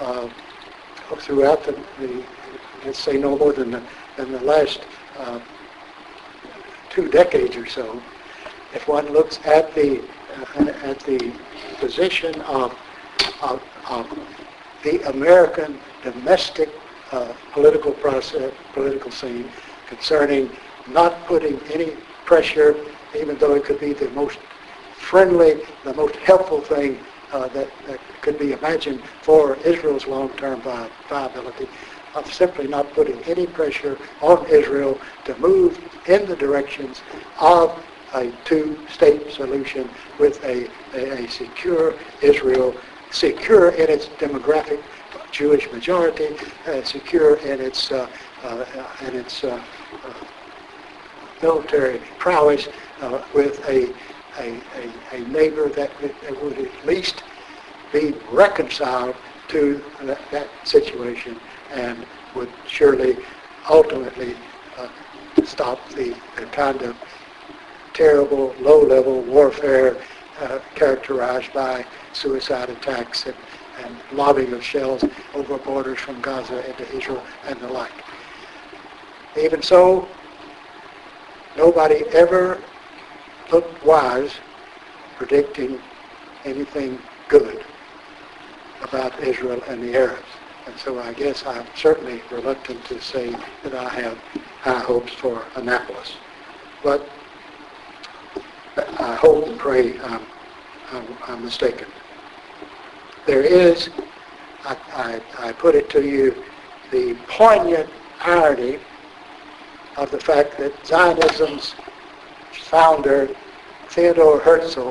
uh, 0.00 0.28
throughout 1.18 1.62
the, 1.64 1.72
the 2.00 2.24
let's 2.84 2.98
say 2.98 3.18
no 3.18 3.36
more 3.36 3.52
than 3.52 3.70
the, 3.70 3.82
than 4.16 4.32
the 4.32 4.40
last 4.40 4.80
uh, 5.18 5.38
two 6.88 7.08
decades 7.08 7.56
or 7.56 7.66
so, 7.66 8.00
if 8.74 8.88
one 8.88 9.06
looks 9.12 9.38
at 9.44 9.74
the 9.74 10.02
uh, 10.56 10.72
at 10.84 10.98
the 11.00 11.32
position 11.78 12.40
of, 12.42 12.76
of, 13.42 13.62
of 13.88 14.06
the 14.82 15.02
American 15.10 15.78
domestic 16.02 16.70
uh, 17.12 17.32
political 17.52 17.92
process, 17.92 18.52
political 18.72 19.10
scene 19.10 19.48
concerning 19.86 20.50
not 20.88 21.24
putting 21.26 21.60
any 21.72 21.90
pressure, 22.24 22.76
even 23.16 23.36
though 23.38 23.54
it 23.54 23.64
could 23.64 23.80
be 23.80 23.92
the 23.92 24.10
most 24.10 24.38
friendly, 24.96 25.60
the 25.84 25.94
most 25.94 26.16
helpful 26.16 26.60
thing 26.60 26.98
uh, 27.32 27.48
that, 27.48 27.68
that 27.86 28.00
could 28.20 28.38
be 28.38 28.52
imagined 28.52 29.00
for 29.22 29.56
Israel's 29.64 30.06
long-term 30.06 30.60
vi- 30.62 30.90
viability, 31.08 31.68
of 32.14 32.32
simply 32.32 32.66
not 32.66 32.90
putting 32.92 33.22
any 33.24 33.46
pressure 33.46 33.98
on 34.20 34.46
Israel 34.46 34.98
to 35.24 35.36
move 35.38 35.78
in 36.08 36.26
the 36.26 36.36
directions 36.36 37.02
of 37.40 37.84
a 38.14 38.30
two-state 38.44 39.30
solution 39.30 39.88
with 40.18 40.42
a, 40.44 40.68
a, 40.94 41.24
a 41.24 41.28
secure 41.28 41.94
Israel, 42.22 42.74
secure 43.10 43.70
in 43.70 43.90
its 43.90 44.06
demographic 44.06 44.82
Jewish 45.30 45.70
majority, 45.70 46.36
uh, 46.66 46.82
secure 46.82 47.36
in 47.36 47.60
its 47.60 47.92
uh, 47.92 48.08
uh, 48.42 48.64
in 49.06 49.16
its 49.16 49.44
uh, 49.44 49.60
uh, 50.04 50.12
military 51.42 52.00
prowess, 52.18 52.68
with 53.34 53.58
a, 53.68 53.92
a, 54.38 54.60
a, 54.76 55.16
a 55.16 55.28
neighbor 55.28 55.68
that 55.68 55.90
would, 56.00 56.58
at 56.58 56.86
least 56.86 57.22
be 57.92 58.14
reconciled 58.30 59.14
to 59.48 59.82
that, 60.02 60.18
that 60.30 60.48
situation 60.64 61.38
and 61.72 62.06
would 62.34 62.50
surely 62.66 63.16
ultimately 63.68 64.36
stop 65.44 65.78
the, 65.90 66.14
the 66.36 66.46
kind 66.46 66.82
of 66.82 66.96
terrible 67.92 68.54
low-level 68.60 69.22
warfare 69.22 69.96
uh, 70.40 70.58
characterized 70.74 71.52
by 71.52 71.84
suicide 72.12 72.70
attacks 72.70 73.26
and, 73.26 73.36
and 73.82 73.96
lobbing 74.12 74.52
of 74.52 74.62
shells 74.62 75.04
over 75.34 75.58
borders 75.58 75.98
from 75.98 76.20
Gaza 76.20 76.68
into 76.68 76.96
Israel 76.96 77.22
and 77.46 77.58
the 77.60 77.68
like. 77.68 77.92
Even 79.38 79.62
so, 79.62 80.08
nobody 81.56 82.04
ever 82.12 82.62
looked 83.52 83.84
wise 83.84 84.32
predicting 85.16 85.80
anything 86.44 86.98
good 87.28 87.64
about 88.82 89.18
Israel 89.22 89.62
and 89.68 89.82
the 89.82 89.94
Arabs. 89.94 90.22
And 90.66 90.76
so 90.78 90.98
I 90.98 91.12
guess 91.12 91.44
I'm 91.46 91.66
certainly 91.76 92.22
reluctant 92.30 92.84
to 92.86 93.00
say 93.00 93.34
that 93.62 93.74
I 93.74 93.88
have 93.88 94.18
high 94.60 94.80
hopes 94.80 95.12
for 95.12 95.44
Annapolis. 95.54 96.16
But 96.82 97.08
I 98.76 99.14
hope 99.14 99.46
and 99.46 99.58
pray 99.58 99.98
I'm, 100.00 100.22
I'm, 100.92 101.06
I'm 101.26 101.44
mistaken. 101.44 101.86
There 103.26 103.42
is, 103.42 103.90
I, 104.64 105.20
I, 105.38 105.48
I 105.48 105.52
put 105.52 105.74
it 105.74 105.88
to 105.90 106.06
you, 106.06 106.44
the 106.90 107.14
poignant 107.26 107.88
irony 108.20 108.78
of 109.96 110.10
the 110.10 110.18
fact 110.20 110.58
that 110.58 110.72
Zionism's 110.86 111.74
founder, 112.52 113.28
Theodore 113.88 114.40
Herzl, 114.40 114.90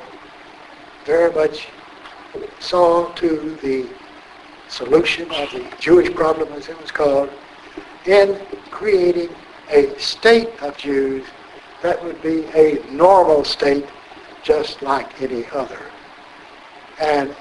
very 1.05 1.31
much 1.33 1.67
saw 2.59 3.11
to 3.13 3.57
the 3.61 3.87
solution 4.67 5.29
of 5.31 5.51
the 5.51 5.65
Jewish 5.79 6.13
problem, 6.13 6.51
as 6.53 6.67
it 6.69 6.81
was 6.81 6.91
called, 6.91 7.29
in 8.05 8.39
creating 8.71 9.29
a 9.69 9.97
state 9.99 10.49
of 10.61 10.75
Jews 10.77 11.25
that 11.81 12.03
would 12.03 12.21
be 12.21 12.45
a 12.55 12.83
normal 12.91 13.43
state 13.43 13.85
just 14.43 14.81
like 14.81 15.21
any 15.21 15.45
other. 15.47 15.79
And 17.01 17.35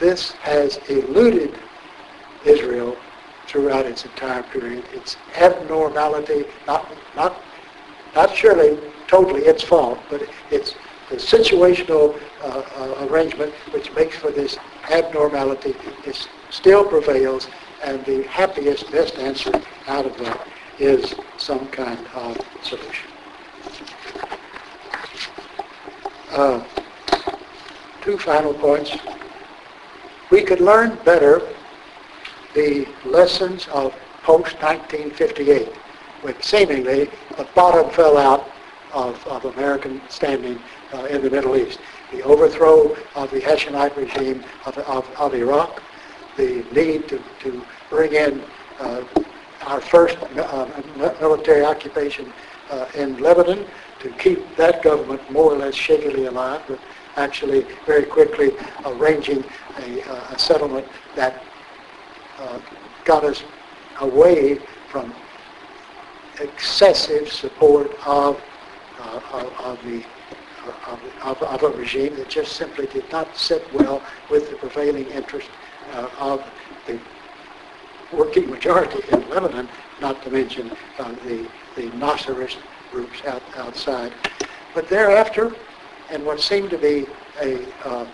this 0.00 0.32
has 0.32 0.78
eluded 0.88 1.58
Israel 2.44 2.96
throughout 3.46 3.86
its 3.86 4.04
entire 4.04 4.42
period. 4.42 4.84
Its 4.92 5.16
abnormality, 5.36 6.44
not, 6.66 6.86
not, 7.16 7.42
not 8.14 8.34
surely 8.34 8.78
totally 9.06 9.42
its 9.42 9.62
fault, 9.62 9.98
but 10.10 10.22
it's 10.50 10.74
the 11.08 11.16
situational 11.16 12.20
uh, 12.42 12.62
uh, 12.76 13.06
arrangement 13.08 13.52
which 13.72 13.90
makes 13.94 14.16
for 14.16 14.30
this 14.30 14.58
abnormality 14.90 15.74
is 16.04 16.28
still 16.50 16.84
prevails, 16.84 17.48
and 17.82 18.04
the 18.04 18.22
happiest, 18.24 18.90
best 18.90 19.16
answer 19.16 19.52
out 19.86 20.04
of 20.04 20.16
that 20.18 20.46
is 20.78 21.14
some 21.38 21.66
kind 21.68 21.98
of 22.14 22.38
solution. 22.62 23.07
Two 28.02 28.18
final 28.18 28.54
points. 28.54 28.96
We 30.30 30.42
could 30.42 30.60
learn 30.60 30.98
better 31.04 31.42
the 32.54 32.86
lessons 33.04 33.66
of 33.68 33.94
post-1958, 34.22 35.74
when 36.22 36.40
seemingly 36.42 37.10
the 37.36 37.46
bottom 37.54 37.90
fell 37.90 38.18
out 38.18 38.50
of, 38.92 39.26
of 39.26 39.44
American 39.56 40.00
standing 40.08 40.58
uh, 40.92 41.04
in 41.04 41.22
the 41.22 41.30
Middle 41.30 41.56
East. 41.56 41.78
The 42.12 42.22
overthrow 42.22 42.96
of 43.14 43.30
the 43.30 43.40
Hashemite 43.40 43.96
regime 43.96 44.42
of, 44.66 44.78
of, 44.78 45.08
of 45.18 45.34
Iraq, 45.34 45.82
the 46.36 46.64
need 46.72 47.08
to, 47.08 47.22
to 47.40 47.62
bring 47.90 48.14
in 48.14 48.42
uh, 48.80 49.04
our 49.66 49.80
first 49.80 50.16
uh, 50.18 50.68
military 51.20 51.64
occupation 51.64 52.32
uh, 52.70 52.86
in 52.94 53.18
Lebanon, 53.18 53.66
to 54.00 54.10
keep 54.10 54.56
that 54.56 54.82
government 54.82 55.30
more 55.30 55.52
or 55.52 55.58
less 55.58 55.74
shakily 55.74 56.26
alive, 56.26 56.62
but 56.68 56.78
actually 57.16 57.66
very 57.84 58.04
quickly 58.04 58.52
arranging 58.86 59.44
a, 59.78 60.02
uh, 60.08 60.34
a 60.34 60.38
settlement 60.38 60.86
that 61.16 61.42
uh, 62.38 62.60
got 63.04 63.24
us 63.24 63.42
away 64.00 64.60
from 64.88 65.12
excessive 66.40 67.28
support 67.28 67.90
of, 68.06 68.40
uh, 69.00 69.20
of, 69.32 69.52
of, 69.58 69.84
the, 69.84 70.04
of, 71.24 71.42
of, 71.42 71.62
a 71.62 71.68
regime 71.76 72.14
that 72.14 72.28
just 72.28 72.52
simply 72.52 72.86
did 72.86 73.10
not 73.10 73.36
sit 73.36 73.62
well 73.74 74.02
with 74.30 74.48
the 74.50 74.56
prevailing 74.56 75.06
interest 75.06 75.48
uh, 75.92 76.08
of 76.18 76.44
the 76.86 76.98
working 78.12 78.48
majority 78.48 79.00
in 79.12 79.28
Lebanon, 79.28 79.68
not 80.00 80.22
to 80.22 80.30
mention 80.30 80.70
uh, 80.98 81.12
the, 81.24 81.48
the 81.74 81.90
Nasserist 81.92 82.58
groups 82.90 83.24
out, 83.26 83.42
outside. 83.56 84.12
But 84.74 84.88
thereafter, 84.88 85.54
and 86.10 86.24
what 86.24 86.40
seemed 86.40 86.70
to 86.70 86.78
be 86.78 87.06
a, 87.40 87.64
uh, 87.86 88.06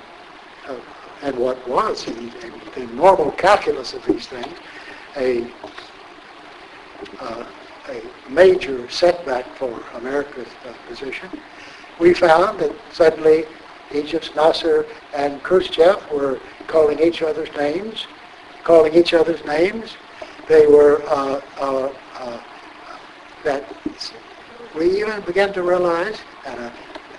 a 0.68 0.80
and 1.22 1.36
what 1.38 1.66
was 1.66 2.06
in, 2.06 2.32
in, 2.42 2.52
the 2.74 2.86
normal 2.92 3.30
calculus 3.32 3.94
of 3.94 4.04
these 4.04 4.26
things, 4.26 4.58
a, 5.16 5.46
uh, 7.20 7.46
a 7.88 8.02
major 8.28 8.88
setback 8.90 9.46
for 9.56 9.82
America's 9.94 10.48
uh, 10.66 10.72
position, 10.88 11.28
we 11.98 12.12
found 12.12 12.58
that 12.58 12.72
suddenly 12.92 13.44
Egypt's 13.94 14.34
Nasser 14.34 14.86
and 15.14 15.42
Khrushchev 15.42 16.10
were 16.10 16.40
calling 16.66 16.98
each 16.98 17.22
other's 17.22 17.54
names, 17.56 18.06
calling 18.64 18.94
each 18.94 19.14
other's 19.14 19.44
names. 19.44 19.96
They 20.48 20.66
were 20.66 21.02
uh, 21.06 21.40
uh, 21.58 21.92
uh 22.18 22.40
that 23.44 23.64
we 24.74 25.00
even 25.00 25.20
began 25.22 25.52
to 25.52 25.62
realize, 25.62 26.18
and 26.46 26.58
a, 26.58 26.72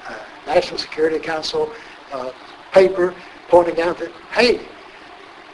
a 0.10 0.26
National 0.45 0.78
Security 0.78 1.20
Council 1.20 1.72
uh, 2.12 2.32
paper 2.72 3.16
pointing 3.47 3.82
out 3.82 3.97
that, 3.99 4.12
hey, 4.32 4.60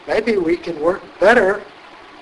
maybe 0.08 0.38
we 0.38 0.58
can 0.58 0.80
work 0.80 1.02
better 1.20 1.62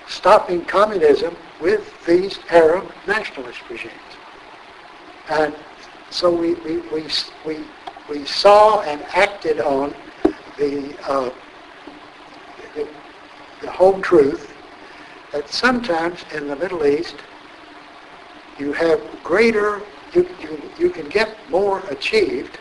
stopping 0.08 0.66
communism 0.66 1.36
with 1.62 1.94
these 2.06 2.40
Arab 2.50 2.92
nationalist 3.08 3.60
regimes. 3.70 3.94
And 5.30 5.56
so 6.10 6.34
we, 6.34 6.56
we, 6.56 6.78
we, 6.90 7.06
we, 7.46 7.60
we 8.10 8.26
saw 8.26 8.82
and 8.82 9.02
acted 9.14 9.60
on 9.60 9.94
the, 10.58 10.96
uh, 11.08 11.30
the, 12.76 12.88
the 13.62 13.72
home 13.72 14.02
truth 14.02 14.52
that 15.32 15.48
sometimes 15.50 16.26
in 16.34 16.48
the 16.48 16.56
Middle 16.56 16.86
East 16.86 17.16
you 18.60 18.74
have 18.74 19.02
greater, 19.24 19.82
you, 20.14 20.28
you, 20.42 20.62
you 20.78 20.90
can 20.90 21.08
get 21.10 21.38
more 21.50 21.80
achieved 21.90 22.58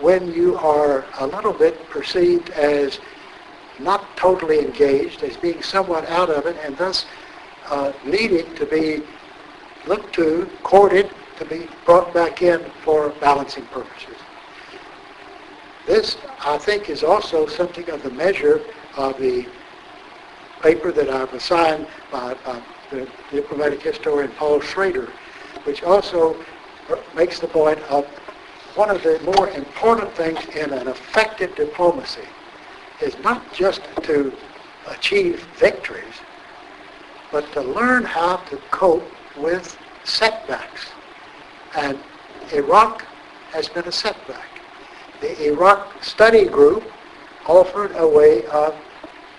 when 0.00 0.32
you 0.32 0.56
are 0.58 1.04
a 1.20 1.26
little 1.26 1.52
bit 1.52 1.88
perceived 1.88 2.50
as 2.50 3.00
not 3.78 4.04
totally 4.16 4.60
engaged, 4.60 5.22
as 5.22 5.36
being 5.36 5.62
somewhat 5.62 6.08
out 6.08 6.30
of 6.30 6.46
it, 6.46 6.56
and 6.64 6.76
thus 6.76 7.06
uh, 7.66 7.92
needing 8.04 8.54
to 8.54 8.66
be 8.66 9.02
looked 9.86 10.14
to, 10.14 10.48
courted, 10.62 11.10
to 11.38 11.44
be 11.44 11.68
brought 11.84 12.12
back 12.12 12.42
in 12.42 12.64
for 12.82 13.10
balancing 13.20 13.64
purposes. 13.66 14.16
This, 15.86 16.16
I 16.44 16.58
think, 16.58 16.90
is 16.90 17.04
also 17.04 17.46
something 17.46 17.88
of 17.90 18.02
the 18.02 18.10
measure 18.10 18.60
of 18.96 19.18
the 19.18 19.46
paper 20.60 20.90
that 20.90 21.08
I've 21.08 21.32
assigned 21.32 21.86
by, 22.10 22.34
by 22.44 22.60
the 22.90 23.08
diplomatic 23.30 23.82
historian 23.82 24.30
Paul 24.32 24.60
Schroeder, 24.60 25.10
which 25.64 25.82
also 25.82 26.36
makes 27.14 27.40
the 27.40 27.48
point 27.48 27.78
of 27.90 28.06
one 28.74 28.90
of 28.90 29.02
the 29.02 29.18
more 29.24 29.48
important 29.50 30.12
things 30.12 30.44
in 30.54 30.72
an 30.72 30.86
effective 30.88 31.54
diplomacy 31.56 32.28
is 33.00 33.16
not 33.20 33.52
just 33.52 33.80
to 34.02 34.32
achieve 34.88 35.46
victories, 35.56 36.14
but 37.32 37.50
to 37.52 37.60
learn 37.60 38.04
how 38.04 38.36
to 38.36 38.56
cope 38.70 39.08
with 39.36 39.76
setbacks. 40.04 40.86
And 41.74 41.98
Iraq 42.52 43.04
has 43.52 43.68
been 43.68 43.86
a 43.86 43.92
setback. 43.92 44.46
The 45.20 45.48
Iraq 45.48 46.02
study 46.02 46.46
group 46.46 46.84
offered 47.46 47.92
a 47.96 48.06
way 48.06 48.44
of 48.46 48.74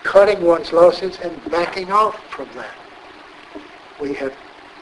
cutting 0.02 0.42
one's 0.42 0.72
losses 0.72 1.18
and 1.22 1.42
backing 1.50 1.92
off 1.92 2.18
from 2.30 2.48
that. 2.54 2.74
We 4.00 4.14
have 4.14 4.34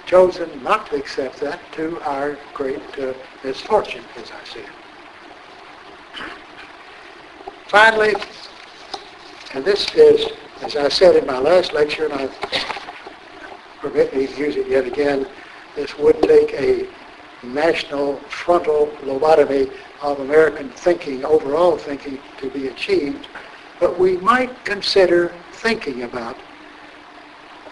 chosen 0.07 0.63
not 0.63 0.87
to 0.91 0.97
accept 0.97 1.41
that 1.41 1.61
to 1.73 2.01
our 2.03 2.39
great 2.55 2.81
uh, 2.99 3.13
misfortune, 3.43 4.05
as 4.17 4.31
I 4.31 4.45
see 4.45 4.61
it. 4.61 4.67
Finally, 7.67 8.15
and 9.55 9.65
this 9.65 9.93
is, 9.95 10.31
as 10.63 10.77
I 10.77 10.89
said 10.89 11.17
in 11.17 11.27
my 11.27 11.39
last 11.39 11.73
lecture, 11.73 12.05
and 12.05 12.13
I 12.13 12.29
permit 13.81 14.15
me 14.15 14.27
to 14.27 14.39
use 14.39 14.57
it 14.57 14.69
yet 14.69 14.87
again, 14.87 15.27
this 15.75 15.99
would 15.99 16.23
take 16.23 16.53
a 16.55 16.87
national 17.43 18.17
frontal 18.29 18.87
lobotomy 19.03 19.73
of 20.03 20.21
American 20.21 20.71
thinking, 20.71 21.25
overall 21.25 21.77
thinking, 21.77 22.19
to 22.39 22.51
be 22.51 22.69
achieved. 22.69 23.29
But 23.81 23.99
we 23.99 24.17
might 24.19 24.65
consider 24.65 25.35
thinking 25.53 26.03
about 26.03 26.37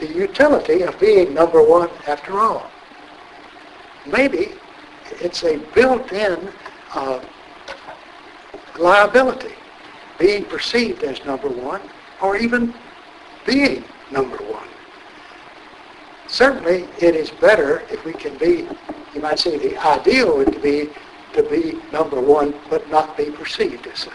the 0.00 0.06
utility 0.06 0.82
of 0.82 0.98
being 0.98 1.34
number 1.34 1.62
one 1.62 1.90
after 2.06 2.38
all. 2.38 2.70
Maybe 4.06 4.52
it's 5.20 5.44
a 5.44 5.58
built-in 5.74 6.48
uh, 6.94 7.20
liability, 8.78 9.54
being 10.18 10.44
perceived 10.44 11.02
as 11.02 11.24
number 11.24 11.48
one, 11.48 11.80
or 12.20 12.36
even 12.36 12.74
being 13.46 13.84
number 14.10 14.36
one. 14.36 14.68
Certainly, 16.26 16.88
it 16.98 17.14
is 17.14 17.30
better 17.30 17.82
if 17.90 18.04
we 18.04 18.12
can 18.12 18.36
be, 18.38 18.66
you 19.14 19.20
might 19.20 19.38
say 19.38 19.58
the 19.58 19.76
ideal 19.78 20.36
would 20.36 20.60
be 20.62 20.90
to 21.34 21.42
be 21.42 21.80
number 21.92 22.20
one, 22.20 22.54
but 22.70 22.88
not 22.90 23.16
be 23.16 23.30
perceived 23.30 23.86
as 23.86 24.00
such. 24.00 24.12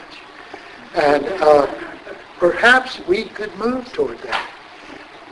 And 0.96 1.26
uh, 1.42 1.68
perhaps 2.38 3.00
we 3.08 3.26
could 3.26 3.56
move 3.58 3.92
toward 3.94 4.18
that. 4.20 4.49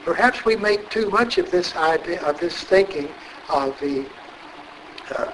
Perhaps 0.08 0.46
we 0.46 0.56
make 0.56 0.90
too 0.90 1.10
much 1.10 1.38
of 1.38 1.52
this 1.52 1.76
idea, 1.76 2.22
of 2.24 2.40
this 2.40 2.64
thinking 2.64 3.10
of 3.50 3.78
the, 3.82 4.06
uh, 5.14 5.30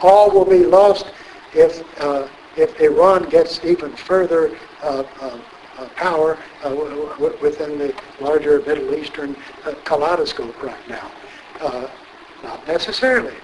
all 0.00 0.32
will 0.32 0.44
be 0.44 0.66
lost 0.66 1.06
if, 1.54 1.84
uh, 2.00 2.26
if 2.56 2.80
Iran 2.80 3.28
gets 3.28 3.64
even 3.64 3.92
further 3.92 4.58
uh, 4.82 5.04
uh, 5.20 5.38
uh 5.78 5.88
power 5.90 6.36
uh, 6.64 6.70
w- 6.70 7.08
w- 7.08 7.38
within 7.40 7.78
the 7.78 7.94
larger 8.20 8.60
Middle 8.62 8.92
Eastern 8.96 9.36
kaleidoscope 9.84 10.60
right 10.60 10.88
now. 10.88 11.08
not 12.42 12.66
necessarily. 12.66 13.36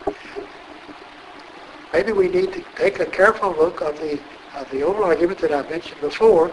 Maybe 1.92 2.10
we 2.10 2.26
need 2.26 2.52
to 2.54 2.64
take 2.74 2.98
a 2.98 3.06
careful 3.06 3.52
look 3.52 3.82
of 3.82 4.00
the, 4.00 4.18
of 4.56 4.68
the 4.72 4.82
old 4.82 4.96
argument 4.96 5.38
that 5.38 5.52
I 5.52 5.62
mentioned 5.70 6.00
before, 6.00 6.50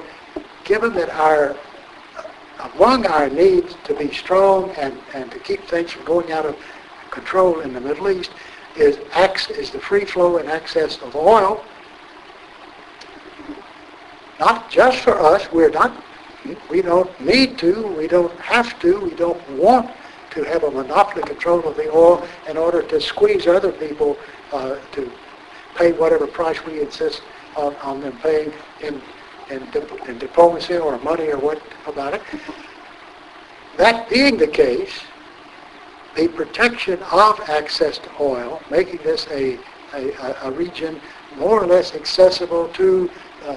given 0.66 0.94
that 0.94 1.10
our 1.10 1.58
among 2.64 3.06
our 3.06 3.30
needs 3.30 3.76
to 3.84 3.94
be 3.94 4.12
strong 4.14 4.72
and, 4.72 4.98
and 5.14 5.32
to 5.32 5.40
keep 5.40 5.62
things 5.68 5.92
from 5.92 6.06
going 6.06 6.32
out 6.32 6.46
of 6.46 6.58
control 7.12 7.60
in 7.60 7.74
the 7.74 7.82
Middle 7.82 8.10
East 8.10 8.32
is, 8.76 8.98
is 9.50 9.70
the 9.70 9.80
free 9.80 10.06
flow 10.06 10.38
and 10.38 10.50
access 10.50 10.98
of 11.02 11.16
oil. 11.16 11.64
Not 14.40 14.70
just 14.70 15.00
for 15.00 15.20
us. 15.20 15.52
We're 15.52 15.70
not, 15.70 16.04
we 16.70 16.82
don't 16.82 17.20
need 17.22 17.58
to, 17.60 17.88
we 17.88 18.08
don't 18.08 18.38
have 18.40 18.80
to, 18.80 19.00
we 19.00 19.12
don't 19.12 19.50
want 19.52 19.92
to 20.32 20.44
have 20.44 20.64
a 20.64 20.72
monopoly 20.72 21.22
control 21.24 21.68
of 21.68 21.76
the 21.76 21.92
oil 21.92 22.26
in 22.50 22.58
order 22.58 22.82
to 22.82 23.00
squeeze 23.00 23.46
other 23.46 23.72
people 23.72 24.18
uh, 24.52 24.78
to 24.94 25.12
pay 25.76 25.92
whatever 25.92 26.26
price 26.26 26.64
we 26.66 26.82
insist 26.82 27.22
on, 27.56 27.76
on 27.78 28.02
them 28.02 28.18
paying 28.20 28.52
in 28.82 29.02
in 29.50 30.18
diplomacy 30.20 30.78
or 30.78 30.98
money 31.00 31.30
or 31.30 31.38
what 31.38 31.62
about 31.88 32.14
it. 32.14 32.22
That 33.78 34.10
being 34.10 34.38
the 34.38 34.48
case, 34.48 35.02
the 36.16 36.28
protection 36.28 37.02
of 37.12 37.40
access 37.50 37.98
to 37.98 38.10
oil, 38.20 38.62
making 38.70 39.00
this 39.04 39.28
a, 39.32 39.58
a, 39.94 40.36
a 40.44 40.52
region 40.52 41.02
more 41.38 41.64
or 41.64 41.66
less 41.66 41.96
accessible 41.96 42.68
to 42.70 43.10
uh, 43.46 43.56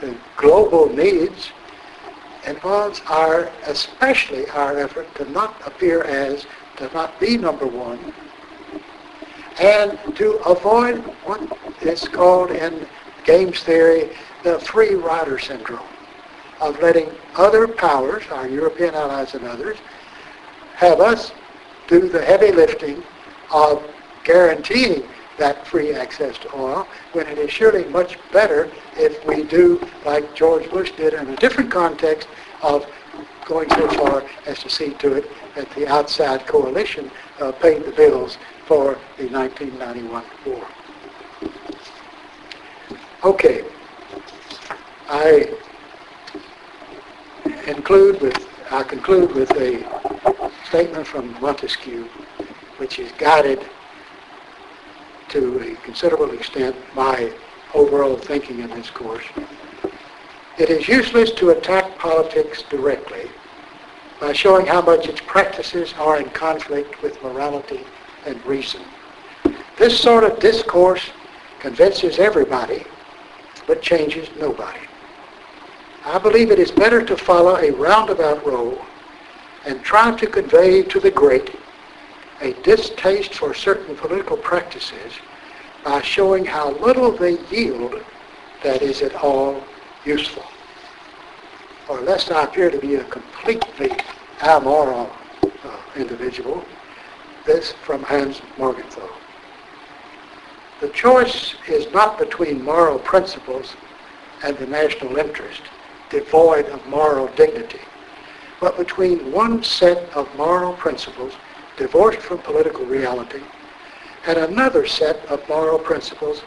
the 0.00 0.16
global 0.36 0.88
needs, 0.88 1.50
involves 2.46 3.02
our, 3.06 3.50
especially 3.66 4.48
our 4.50 4.78
effort 4.78 5.12
to 5.16 5.28
not 5.30 5.60
appear 5.66 6.02
as, 6.04 6.46
to 6.76 6.90
not 6.94 7.18
be 7.20 7.36
number 7.36 7.66
one, 7.66 8.14
and 9.60 9.98
to 10.16 10.36
avoid 10.46 10.98
what 11.24 11.40
is 11.82 12.08
called 12.08 12.50
in 12.50 12.86
games 13.30 13.62
theory, 13.62 14.10
the 14.42 14.58
free 14.58 14.94
rider 14.94 15.38
syndrome 15.38 15.86
of 16.60 16.80
letting 16.80 17.08
other 17.36 17.68
powers, 17.68 18.24
our 18.32 18.48
European 18.48 18.92
allies 18.94 19.34
and 19.34 19.44
others, 19.44 19.78
have 20.74 21.00
us 21.00 21.30
do 21.86 22.08
the 22.08 22.24
heavy 22.24 22.50
lifting 22.50 23.02
of 23.52 23.88
guaranteeing 24.24 25.04
that 25.38 25.64
free 25.64 25.92
access 25.94 26.36
to 26.38 26.48
oil 26.56 26.88
when 27.12 27.26
it 27.28 27.38
is 27.38 27.50
surely 27.50 27.84
much 27.84 28.18
better 28.32 28.68
if 28.96 29.24
we 29.24 29.44
do 29.44 29.80
like 30.04 30.34
George 30.34 30.68
Bush 30.68 30.90
did 30.96 31.14
in 31.14 31.28
a 31.28 31.36
different 31.36 31.70
context 31.70 32.26
of 32.62 32.84
going 33.46 33.70
so 33.70 33.88
far 33.90 34.24
as 34.46 34.58
to 34.58 34.68
see 34.68 34.90
to 34.94 35.14
it 35.14 35.30
that 35.54 35.70
the 35.76 35.86
outside 35.86 36.46
coalition 36.46 37.10
uh, 37.38 37.52
paid 37.52 37.84
the 37.84 37.92
bills 37.92 38.38
for 38.66 38.98
the 39.18 39.28
1991 39.28 40.24
war. 40.46 40.66
Okay. 43.22 43.64
I 45.10 45.52
conclude 47.64 48.18
with 48.22 48.48
I 48.70 48.82
conclude 48.82 49.34
with 49.34 49.50
a 49.50 49.84
statement 50.66 51.06
from 51.06 51.38
Montesquieu, 51.38 52.04
which 52.78 52.98
is 52.98 53.12
guided 53.18 53.60
to 55.28 55.60
a 55.60 55.74
considerable 55.84 56.30
extent 56.30 56.74
by 56.94 57.30
overall 57.74 58.16
thinking 58.16 58.60
in 58.60 58.70
this 58.70 58.88
course. 58.88 59.24
It 60.56 60.70
is 60.70 60.88
useless 60.88 61.30
to 61.32 61.50
attack 61.50 61.98
politics 61.98 62.62
directly 62.70 63.30
by 64.18 64.32
showing 64.32 64.64
how 64.64 64.80
much 64.80 65.08
its 65.08 65.20
practices 65.20 65.92
are 65.98 66.18
in 66.18 66.30
conflict 66.30 67.02
with 67.02 67.22
morality 67.22 67.84
and 68.24 68.42
reason. 68.46 68.80
This 69.76 70.00
sort 70.00 70.24
of 70.24 70.38
discourse 70.38 71.10
convinces 71.58 72.18
everybody 72.18 72.86
but 73.70 73.80
changes 73.80 74.28
nobody. 74.40 74.80
I 76.04 76.18
believe 76.18 76.50
it 76.50 76.58
is 76.58 76.72
better 76.72 77.04
to 77.04 77.16
follow 77.16 77.54
a 77.54 77.70
roundabout 77.70 78.44
road 78.44 78.80
and 79.64 79.80
try 79.84 80.10
to 80.10 80.26
convey 80.26 80.82
to 80.82 80.98
the 80.98 81.12
great 81.12 81.54
a 82.40 82.52
distaste 82.64 83.34
for 83.34 83.54
certain 83.54 83.94
political 83.94 84.36
practices 84.36 85.12
by 85.84 86.02
showing 86.02 86.44
how 86.44 86.72
little 86.78 87.12
they 87.12 87.38
yield 87.48 88.02
that 88.64 88.82
is 88.82 89.02
at 89.02 89.14
all 89.14 89.62
useful. 90.04 90.46
Or 91.88 92.00
lest 92.00 92.32
I 92.32 92.42
appear 92.42 92.72
to 92.72 92.78
be 92.78 92.96
a 92.96 93.04
completely 93.04 93.92
amoral 94.42 95.12
uh, 95.44 95.76
individual, 95.94 96.64
this 97.46 97.70
from 97.70 98.02
Hans 98.02 98.42
Morgenthau. 98.58 99.19
The 100.80 100.88
choice 100.88 101.54
is 101.68 101.92
not 101.92 102.18
between 102.18 102.64
moral 102.64 102.98
principles 102.98 103.76
and 104.42 104.56
the 104.56 104.66
national 104.66 105.18
interest, 105.18 105.62
devoid 106.08 106.66
of 106.66 106.86
moral 106.86 107.26
dignity, 107.36 107.80
but 108.60 108.78
between 108.78 109.30
one 109.30 109.62
set 109.62 110.10
of 110.14 110.34
moral 110.36 110.72
principles 110.72 111.34
divorced 111.76 112.20
from 112.20 112.38
political 112.38 112.86
reality 112.86 113.42
and 114.26 114.38
another 114.38 114.86
set 114.86 115.24
of 115.26 115.46
moral 115.48 115.78
principles 115.78 116.42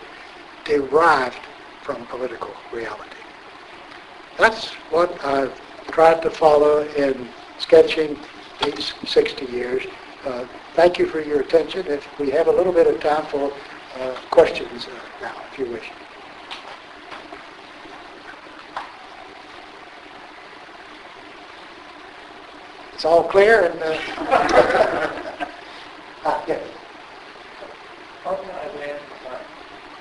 derived 0.64 1.40
from 1.82 2.06
political 2.08 2.54
reality. 2.72 3.18
That's 4.38 4.72
what 4.90 5.24
I've 5.24 5.54
tried 5.92 6.22
to 6.24 6.30
follow 6.32 6.88
in 6.90 7.28
sketching 7.60 8.18
these 8.64 8.94
60 9.06 9.46
years. 9.46 9.84
Uh, 10.26 10.48
thank 10.76 10.98
you 10.98 11.06
for 11.06 11.22
your 11.22 11.42
attention. 11.42 11.86
If 11.88 12.08
we 12.20 12.32
have 12.32 12.48
a 12.48 12.52
little 12.52 12.74
bit 12.74 12.88
of 12.88 13.00
time 13.00 13.26
for 13.26 13.52
uh, 14.00 14.16
questions 14.32 14.88
uh, 14.88 14.92
now, 15.22 15.36
if 15.52 15.60
you 15.60 15.66
wish. 15.66 15.92
It's 22.94 23.06
all 23.06 23.24
clear 23.24 23.66
and... 23.66 23.82
Uh, 23.82 23.98
ah, 26.26 26.44
yes. 26.48 26.64
On 28.26 28.38
the 28.38 28.54
other 28.54 28.86
hand, 28.86 29.00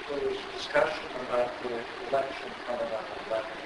there 0.08 0.28
was 0.28 0.38
discussion 0.54 1.04
about 1.28 1.50
the 1.62 1.74
election 2.08 2.50
coming 2.66 2.92
up 2.92 3.06
in 3.10 3.32
Lebanon. 3.32 3.62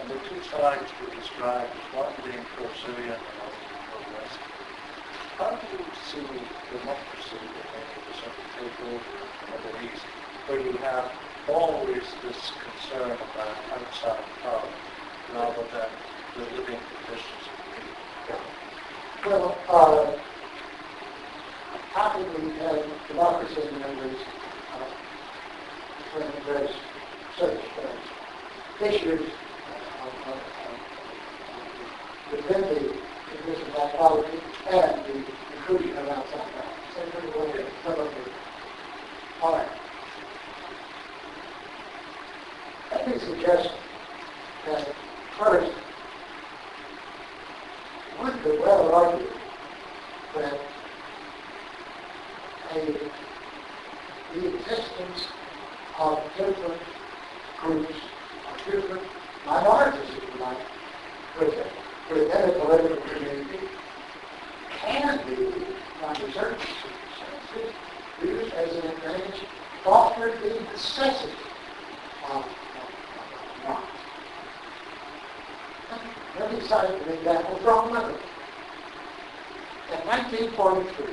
And 0.00 0.10
the 0.10 0.18
two 0.28 0.42
sides 0.50 0.90
were 1.00 1.14
described 1.14 1.70
as 1.70 1.94
one 1.94 2.12
being 2.24 2.44
pro-Syrian 2.56 3.12
and 3.12 3.36
one 3.42 3.52
being 3.52 3.84
pro-West. 3.90 4.38
how 5.38 5.50
do 5.50 5.66
you 5.76 5.84
see 6.08 6.24
democracy 6.72 7.36
Pacific 8.06 8.46
Table 8.56 8.88
and 8.88 9.00
the 9.00 9.16
East, 9.16 9.25
where 10.46 10.60
you 10.60 10.72
have 10.78 11.10
always 11.48 12.04
this 12.22 12.52
concern 12.62 13.10
about 13.10 13.56
outside 13.72 14.22
power 14.42 14.62
rather 15.34 15.64
than 15.72 15.90
the 16.36 16.44
living 16.56 16.78
conditions 17.02 17.42
of 17.50 17.56
people? 18.26 18.50
Well, 19.26 19.58
uh, 19.68 20.16
probably 21.92 22.50
have 22.58 22.84
democracy 23.08 23.60
in 23.68 23.80
members 23.80 24.16
uh, 24.74 24.86
when 26.14 26.28
there's 26.46 26.74
such 27.38 27.58
uh, 27.82 28.84
issues 28.84 29.22
uh, 29.22 30.06
uh, 30.06 30.30
uh, 30.30 30.76
within 32.36 32.60
the 32.62 32.92
conditions 33.34 33.74
of 33.74 33.92
politics 33.94 34.42
and 34.70 34.94
the 35.06 35.14
inclusion 35.56 35.96
of 35.98 36.08
outside 36.08 36.38
power. 36.38 36.70
Some 37.84 37.92
of 37.98 38.08
all 39.42 39.52
right. 39.52 39.85
Let 42.96 43.08
me 43.08 43.18
suggest 43.18 43.70
that 44.64 44.88
first, 45.38 45.70
one 48.16 48.42
could 48.42 48.58
well 48.58 48.94
argue 48.94 49.28
that 50.34 50.58
a, 52.72 52.96
the 54.34 54.54
existence 54.56 55.28
of 55.98 56.22
different 56.38 56.80
groups, 57.60 57.96
of 58.48 58.72
different 58.72 59.02
minorities, 59.44 60.16
if 60.16 60.22
you 60.22 60.40
like, 60.42 60.58
within, 61.38 61.66
within 62.10 62.48
a 62.48 62.52
political 62.54 62.96
community 62.96 63.58
can 64.80 65.18
be, 65.28 65.36
under 66.02 66.32
certain 66.32 66.58
circumstances, 66.58 67.74
used 68.24 68.54
as 68.54 68.74
an 68.76 68.90
advantage, 68.90 69.44
foster 69.84 70.38
the 70.42 70.62
necessity 70.72 71.36
of, 72.30 72.42
of 72.42 72.96
let 76.46 76.54
me 76.54 76.68
cite 76.68 77.02
an 77.02 77.08
example 77.12 77.56
from 77.56 77.88
America. 77.88 78.20
In 79.90 79.98
1943, 80.06 81.06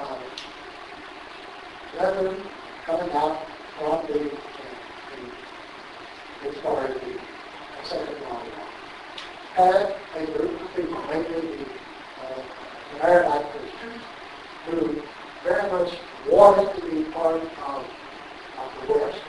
uh, 0.00 0.18
brethren 1.98 2.36
coming 2.86 3.12
out 3.12 3.46
from 3.78 4.06
the, 4.06 4.18
the, 4.20 5.28
as 6.48 6.56
far 6.62 6.86
as 6.86 6.94
the 6.94 7.18
Second 7.84 8.20
World 8.22 8.46
War, 8.56 8.66
had 9.54 9.96
a 10.16 10.18
group 10.32 10.58
of 10.58 10.74
people, 10.74 11.02
mainly 11.08 11.40
the 11.56 11.64
uh, 12.24 12.42
Maronite 13.02 13.46
Christians, 13.52 14.02
who 14.64 15.02
very 15.44 15.70
much 15.70 15.92
wanted 16.30 16.74
to 16.80 16.90
be 16.90 17.04
part 17.10 17.36
of, 17.36 17.84
of 18.58 18.86
the 18.86 18.92
West, 18.94 19.21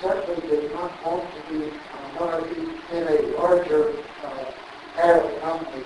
certainly 0.00 0.48
did 0.48 0.72
not 0.72 1.04
want 1.04 1.24
to 1.34 1.52
be 1.52 1.64
a 1.68 2.12
minority 2.12 2.60
in 2.92 3.02
a 3.08 3.36
larger 3.38 3.94
uh, 4.24 4.44
Arab 4.98 5.36
economy 5.36 5.84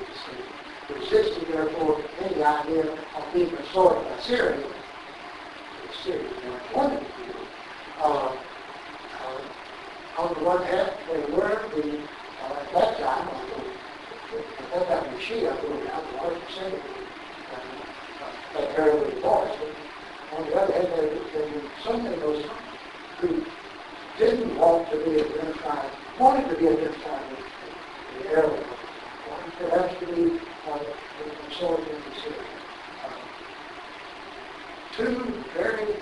resisted 0.94 1.46
therefore 1.48 2.00
any 2.20 2.42
idea 2.42 2.92
of 2.92 3.24
being 3.32 3.50
Syria, 4.20 4.56
which 5.82 5.98
Syria 6.04 6.30
never 6.44 6.60
wanted 6.74 7.00
to 7.00 7.04
do. 7.04 7.38
Uh, 8.00 8.36
uh, 9.26 10.22
on 10.22 10.34
the 10.34 10.44
one 10.44 10.62
hand, 10.64 10.92
they 11.08 11.20
were 11.32 11.68
the, 11.74 11.98
uh, 11.98 12.60
at 12.60 12.72
that 12.74 12.98
time, 12.98 13.28
at 14.58 14.88
that 14.88 14.88
time 14.88 15.14
the 15.14 15.20
Shia 15.20 15.68
were 15.68 15.84
now 15.84 16.00
the 16.00 16.16
large 16.16 16.40
percentage 16.46 16.80
uh, 18.56 18.60
Arab 18.76 19.22
was. 19.22 19.58
On 20.36 20.46
the 20.46 20.54
other 20.54 20.72
hand, 20.72 20.88
they, 20.96 21.40
were 21.40 21.62
some 21.82 22.06
of 22.06 22.20
those 22.20 22.44
who 23.20 23.44
didn't 24.20 24.54
want 24.58 24.90
to 24.90 24.98
be 24.98 25.12
identified, 25.12 25.90
wanted 26.18 26.46
to 26.50 26.54
be 26.56 26.68
identified 26.68 27.22
with 27.30 28.22
the 28.22 28.28
Arab, 28.36 28.66
wanted 29.30 29.52
perhaps 29.58 29.98
to 29.98 30.06
be 30.14 30.38
uh, 30.68 30.78
absorbed 31.46 31.88
into 31.88 32.20
Syria. 32.20 32.36
Uh, 33.02 33.08
two 34.94 35.42
very 35.54 35.94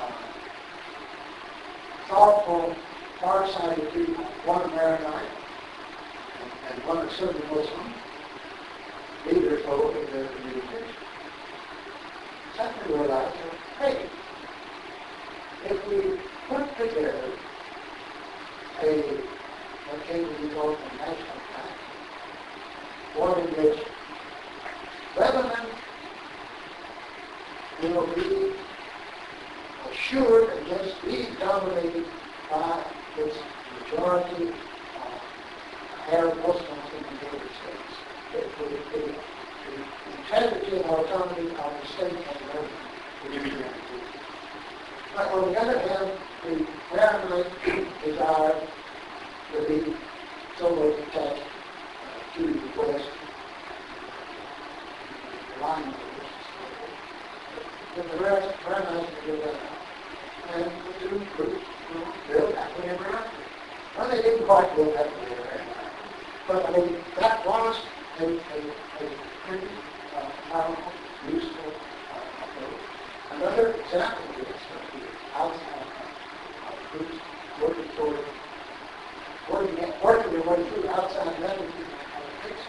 uh, 0.00 0.12
thoughtful, 2.08 2.74
far-sighted 3.20 3.92
people, 3.92 4.24
one 4.44 4.68
Maronite 4.74 5.30
and, 6.40 6.72
and 6.72 6.88
one 6.88 7.06
a 7.06 7.10
Sunni 7.12 7.38
Muslim, 7.52 7.94
leaders 9.26 9.62
in 9.62 10.12
their 10.12 10.26
communities, 10.26 10.90
suddenly 12.56 12.98
realized 12.98 13.36
that, 13.36 13.54
hey, 13.78 14.06
if 15.70 15.88
we 15.88 16.18
put 16.48 16.76
together 16.76 17.14
a, 18.82 19.02
what 19.88 20.06
came 20.06 20.26
to 20.26 20.42
be 20.42 20.48
called 20.54 20.76
a 20.76 20.96
national 20.96 21.40
pact, 21.52 21.78
one 23.16 23.40
in 23.40 23.46
which 23.54 23.78
Lebanon 25.16 25.68
will 27.82 28.06
be 28.14 28.52
assured 29.90 30.58
against 30.62 31.02
being 31.04 31.34
dominated 31.38 32.06
by 32.50 32.84
its 33.18 33.36
majority 33.80 34.48
of 34.48 34.54
Arab 36.10 36.36
Muslims 36.38 36.90
in 36.96 37.02
the 37.04 37.24
United 37.24 37.50
States. 37.56 37.92
It 38.34 38.46
would 38.60 38.70
be 38.92 39.14
the 39.70 39.80
integrity 40.18 40.76
and 40.76 40.84
autonomy 40.84 41.50
of 41.50 41.72
the 41.80 41.86
state 41.86 42.12
of 42.12 42.26
Lebanon 42.26 42.70
would 43.22 43.32
be 43.32 43.50
guaranteed. 43.50 44.14
But 45.14 45.30
on 45.30 45.52
the 45.52 45.60
other 45.60 45.78
hand, 45.78 46.10
the 46.44 46.66
Maronite 46.94 48.04
desire 48.04 48.60
to 49.52 49.58
be 49.66 49.96
somewhat 50.58 50.98
attached 50.98 51.42
uh, 51.42 52.36
to 52.36 52.42
the 52.42 52.80
West, 52.80 53.08
line 55.62 55.88
of 55.88 55.94
the. 55.94 56.04
But 57.96 58.10
the 58.10 58.24
rest, 58.24 58.58
give 59.24 59.38
that 59.38 59.54
up. 59.54 59.60
And 60.52 60.64
the 60.64 61.08
two 61.08 61.26
groups 61.36 61.64
will 61.94 62.12
build 62.28 62.54
happily 62.54 62.88
ever 62.88 63.06
after. 63.06 63.30
Well, 63.96 64.08
they 64.10 64.22
didn't 64.22 64.46
quite 64.46 64.76
build 64.76 64.94
happily 64.96 65.32
ever 65.32 65.48
after. 65.48 65.74
But 66.48 66.66
I 66.66 66.70
mean, 66.76 66.96
that 67.20 67.46
was 67.46 67.76
a, 68.18 68.24
a, 68.24 68.28
a 68.28 69.10
pretty 69.46 69.66
uh, 70.16 70.30
powerful, 70.50 70.92
useful 71.30 71.72
uh, 72.12 72.44
approach. 72.44 72.80
Another 73.32 73.74
example 73.80 74.24
of 74.28 74.36
this 74.36 74.46
would 74.92 75.04
outside 75.36 75.73
working 77.62 77.84
toward 77.96 78.18
working, 79.50 79.92
working 80.02 80.32
their 80.32 80.42
way 80.42 80.68
through 80.70 80.88
outside 80.88 81.40
methods 81.40 81.72
politics 82.44 82.60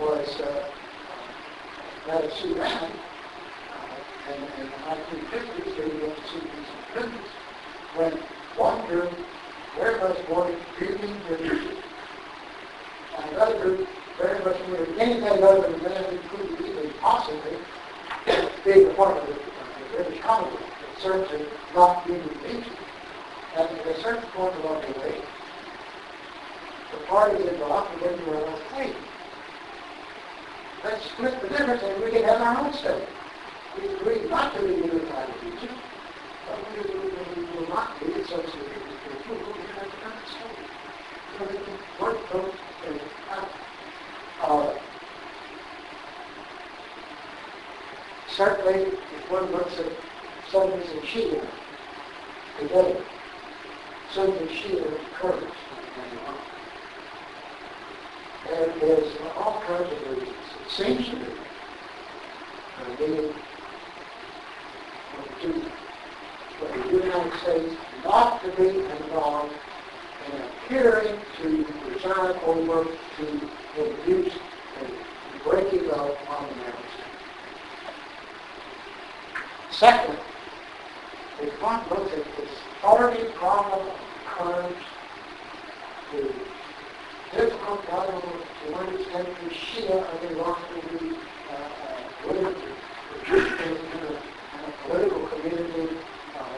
was 0.00 0.40
uh, 0.40 0.70
that 2.06 2.24
of. 2.24 2.60
Uh, 2.60 2.92
and, 4.32 4.42
and 4.42 4.62
in 4.62 4.70
the 4.70 5.36
1950s, 5.36 5.76
they 5.76 5.88
began 5.90 6.14
to 6.14 6.22
see 6.28 6.40
these 6.40 6.70
independence 6.94 7.28
when 7.96 8.12
one 8.56 8.86
group 8.86 9.12
very 9.76 9.98
much 10.00 10.18
wanted 10.28 10.58
union 10.80 11.16
leadership, 11.30 11.78
and 13.18 13.36
another 13.36 13.58
group 13.60 13.88
very 14.20 14.38
much 14.44 14.60
wanted 14.68 14.98
anything 14.98 15.42
other 15.42 15.62
than 15.62 15.82
that 15.84 16.12
including 16.12 16.66
even 16.66 16.92
possibly 17.00 17.56
being 18.64 18.90
a 18.90 18.94
part 18.94 19.16
of 19.16 19.26
the, 19.26 19.32
the 19.34 19.96
British 19.96 20.20
Commonwealth, 20.20 20.60
but 20.60 21.02
certainly 21.02 21.46
not 21.74 22.06
being 22.06 22.20
engaged. 22.20 22.70
And 23.54 23.68
at 23.68 23.86
a 23.86 24.00
certain 24.00 24.22
point 24.30 24.54
along 24.56 24.80
the 24.80 25.00
way, 25.00 25.20
the 26.90 26.96
parties 27.06 27.46
involved 27.46 27.94
began 27.98 28.16
to 28.16 28.24
realize, 28.24 28.58
hey, 28.74 28.94
let's 30.82 31.04
split 31.04 31.38
the 31.42 31.48
difference 31.48 31.82
and 31.82 32.02
we 32.02 32.10
can 32.12 32.24
have 32.24 32.40
our 32.40 32.64
own 32.64 32.72
state. 32.72 33.06
We 33.76 33.88
agree 33.88 34.28
not 34.30 34.54
to 34.54 34.62
be 34.62 34.74
unified 34.74 35.28
with 35.28 35.54
Egypt, 35.54 35.74
but 36.48 36.58
we, 36.72 36.94
we, 36.94 37.44
we 37.44 37.56
will 37.56 37.68
not 37.68 38.00
be 38.00 38.06
associated 38.12 38.54
with 38.54 39.00
the 39.04 39.16
people 39.16 39.36
who 39.36 39.60
have 39.74 39.84
the 39.84 39.96
current 40.00 40.28
state. 40.28 40.68
So 41.38 41.44
we 41.44 41.56
can 41.64 41.78
work 42.00 42.32
those 42.32 42.54
things 42.82 43.00
out. 43.30 43.50
Uh, 44.40 44.74
certainly, 48.28 48.82
if 48.82 49.30
one 49.30 49.52
looks 49.52 49.78
at 49.78 49.92
Sunnis 50.50 50.90
and 50.90 51.02
Shia 51.02 51.46
today, 54.12 54.26
Sunni 54.26 54.38
and 54.38 54.48
Shia 54.48 54.98
Kurds, 55.14 55.52
there 58.48 58.98
is 58.98 59.12
all 59.36 59.62
kinds 59.66 59.92
of 59.92 60.10
reasons. 60.10 60.28
It 60.64 60.70
seems 60.70 61.08
to 61.08 61.16
me 61.16 61.26
uh, 62.78 62.96
being 62.98 63.32
for 66.58 66.78
the, 66.78 66.88
United 66.90 67.32
States 67.40 67.74
not 68.04 68.42
to 68.42 68.50
be 68.52 68.68
involved 68.68 69.54
in 70.26 70.42
appearing 70.42 71.18
to 71.40 71.64
preside 71.86 72.36
over, 72.44 72.84
to 72.84 73.40
the 73.76 74.00
induce 74.00 74.34
and 74.80 74.92
breaking 75.44 75.90
of 75.90 76.16
fundamentals. 76.18 76.92
Second, 79.70 80.18
the 81.40 81.46
front 81.52 81.90
looks 81.90 82.12
at 82.12 82.24
this 82.36 82.50
already 82.82 83.30
problem 83.34 83.86
occurs 84.26 84.74
to 86.10 86.34
difficult 87.32 87.82
problem 87.84 88.22
to 88.22 88.72
one 88.72 88.88
extent 88.94 89.28
the 89.44 89.54
Shia 89.54 90.30
Iraq 90.30 90.58
will 90.74 90.98
be 90.98 91.16
uh, 91.16 91.54
uh, 91.54 92.26
willing 92.26 92.54
to 92.54 92.68
participate 93.24 93.78
a 93.78 94.88
political 94.88 95.26
community 95.28 95.96
uh, 96.36 96.40
uh, 96.40 96.48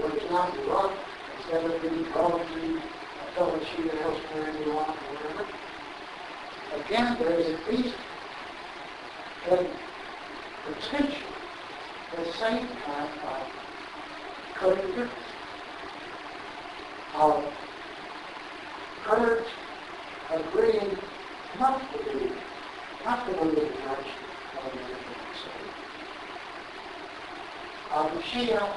what 0.00 0.14
is 0.14 0.30
not 0.30 0.56
Iraq 0.58 0.92
instead 1.38 1.64
of 1.64 1.82
being 1.82 2.04
probably 2.12 2.76
a 2.76 3.34
fellow 3.34 3.58
Shia 3.58 4.02
elsewhere 4.02 4.48
in 4.50 4.56
Iraq 4.70 4.88
or 4.88 5.16
wherever. 5.16 5.46
Again, 6.84 7.16
there 7.18 7.32
is 7.40 7.46
at 7.54 7.72
least 7.72 7.94
a 9.50 9.66
potential 10.66 11.28
the 12.16 12.32
same 12.32 12.68
kind 12.68 13.08
of 13.24 13.63
difference. 14.70 15.12
Of 17.16 17.44
Kurds 19.04 19.46
agreeing 20.32 20.96
not 21.60 21.92
to 21.92 21.98
do, 22.04 22.30
not 23.04 23.26
to 23.26 23.40
in 23.42 23.48
the 23.48 23.54
direction 23.54 24.24
of 24.56 24.72
State. 25.38 25.70
Of 27.92 28.14
the 28.14 28.20
Shia 28.20 28.76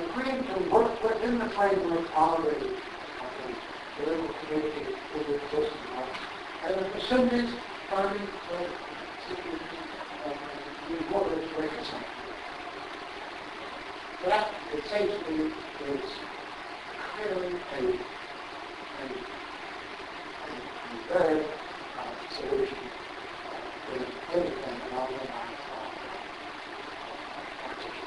agreeing 0.00 0.44
to 0.44 0.70
work 0.70 1.02
within 1.02 1.38
the 1.38 1.50
framework 1.50 2.16
already 2.16 2.54
of 2.56 3.30
the 3.36 4.02
political 4.02 4.34
community 4.46 4.86
that 5.14 5.26
exists 5.34 5.76
in 5.76 5.92
Iraq. 5.94 6.12
And 6.64 6.74
the 6.94 7.00
Sunnis 7.06 7.50
uh, 7.92 8.14
seeking 9.28 9.60
uh, 10.24 10.32
the 10.88 11.12
border 11.12 11.36
to 11.36 11.60
reconcile. 11.60 12.07
That, 14.26 14.50
me, 14.74 14.82
is 14.82 16.00
clearly 17.14 17.54
a, 17.54 17.78
a, 17.78 17.88
a, 18.98 19.08
very 21.08 21.40
uh, 21.40 21.46
solution 22.36 22.76
uh, 23.92 24.34
anything 24.34 24.80
partition. 27.62 28.04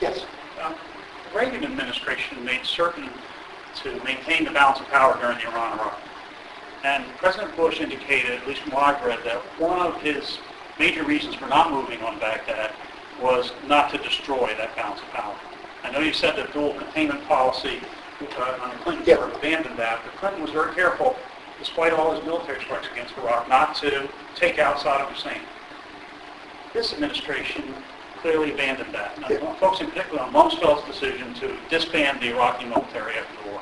Yes. 0.00 0.26
Uh, 0.60 0.74
The 1.32 1.38
Reagan 1.38 1.64
administration 1.64 2.44
made 2.44 2.64
certain 2.64 3.08
to 3.84 4.02
maintain 4.02 4.44
the 4.44 4.50
balance 4.50 4.80
of 4.80 4.88
power 4.88 5.16
during 5.20 5.38
the 5.38 5.44
Iran-Iraq. 5.46 6.00
And 6.82 7.04
President 7.18 7.54
Bush 7.56 7.80
indicated, 7.80 8.40
at 8.40 8.48
least 8.48 8.62
from 8.62 8.72
what 8.72 8.96
I've 8.96 9.04
read, 9.06 9.20
that 9.24 9.40
one 9.60 9.78
of 9.78 10.02
his 10.02 10.38
major 10.80 11.04
reasons 11.04 11.34
for 11.34 11.46
not 11.46 11.70
moving 11.70 12.00
on 12.02 12.18
Baghdad 12.18 12.72
was 13.20 13.52
not 13.68 13.90
to 13.90 13.98
destroy 13.98 14.54
that 14.56 14.74
balance 14.74 14.98
of 15.02 15.08
power. 15.10 15.36
I 15.84 15.90
know 15.92 16.00
you 16.00 16.14
said 16.14 16.36
that 16.36 16.54
dual 16.54 16.72
containment 16.72 17.22
policy 17.28 17.80
uh, 18.38 18.58
under 18.62 18.76
Clinton 18.78 19.04
Yeah. 19.06 19.16
sort 19.16 19.30
of 19.30 19.36
abandoned 19.36 19.78
that, 19.78 20.00
but 20.02 20.16
Clinton 20.16 20.40
was 20.40 20.50
very 20.52 20.74
careful, 20.74 21.16
despite 21.58 21.92
all 21.92 22.14
his 22.14 22.24
military 22.24 22.60
strikes 22.62 22.88
against 22.92 23.14
Iraq, 23.18 23.46
not 23.48 23.74
to 23.76 24.08
take 24.34 24.58
out 24.58 24.76
Saddam 24.78 25.08
Hussein. 25.12 25.42
This 26.72 26.94
administration 26.94 27.74
clearly 28.22 28.52
abandoned 28.54 28.94
that. 28.94 29.16
And 29.18 29.26
Yeah. 29.28 29.48
I'm 29.50 29.56
focusing 29.56 29.88
particularly 29.90 30.26
on 30.26 30.32
Rumsfeld's 30.32 30.86
decision 30.86 31.34
to 31.34 31.56
disband 31.68 32.22
the 32.22 32.30
Iraqi 32.30 32.64
military 32.64 33.16
after 33.18 33.42
the 33.44 33.50
war. 33.50 33.60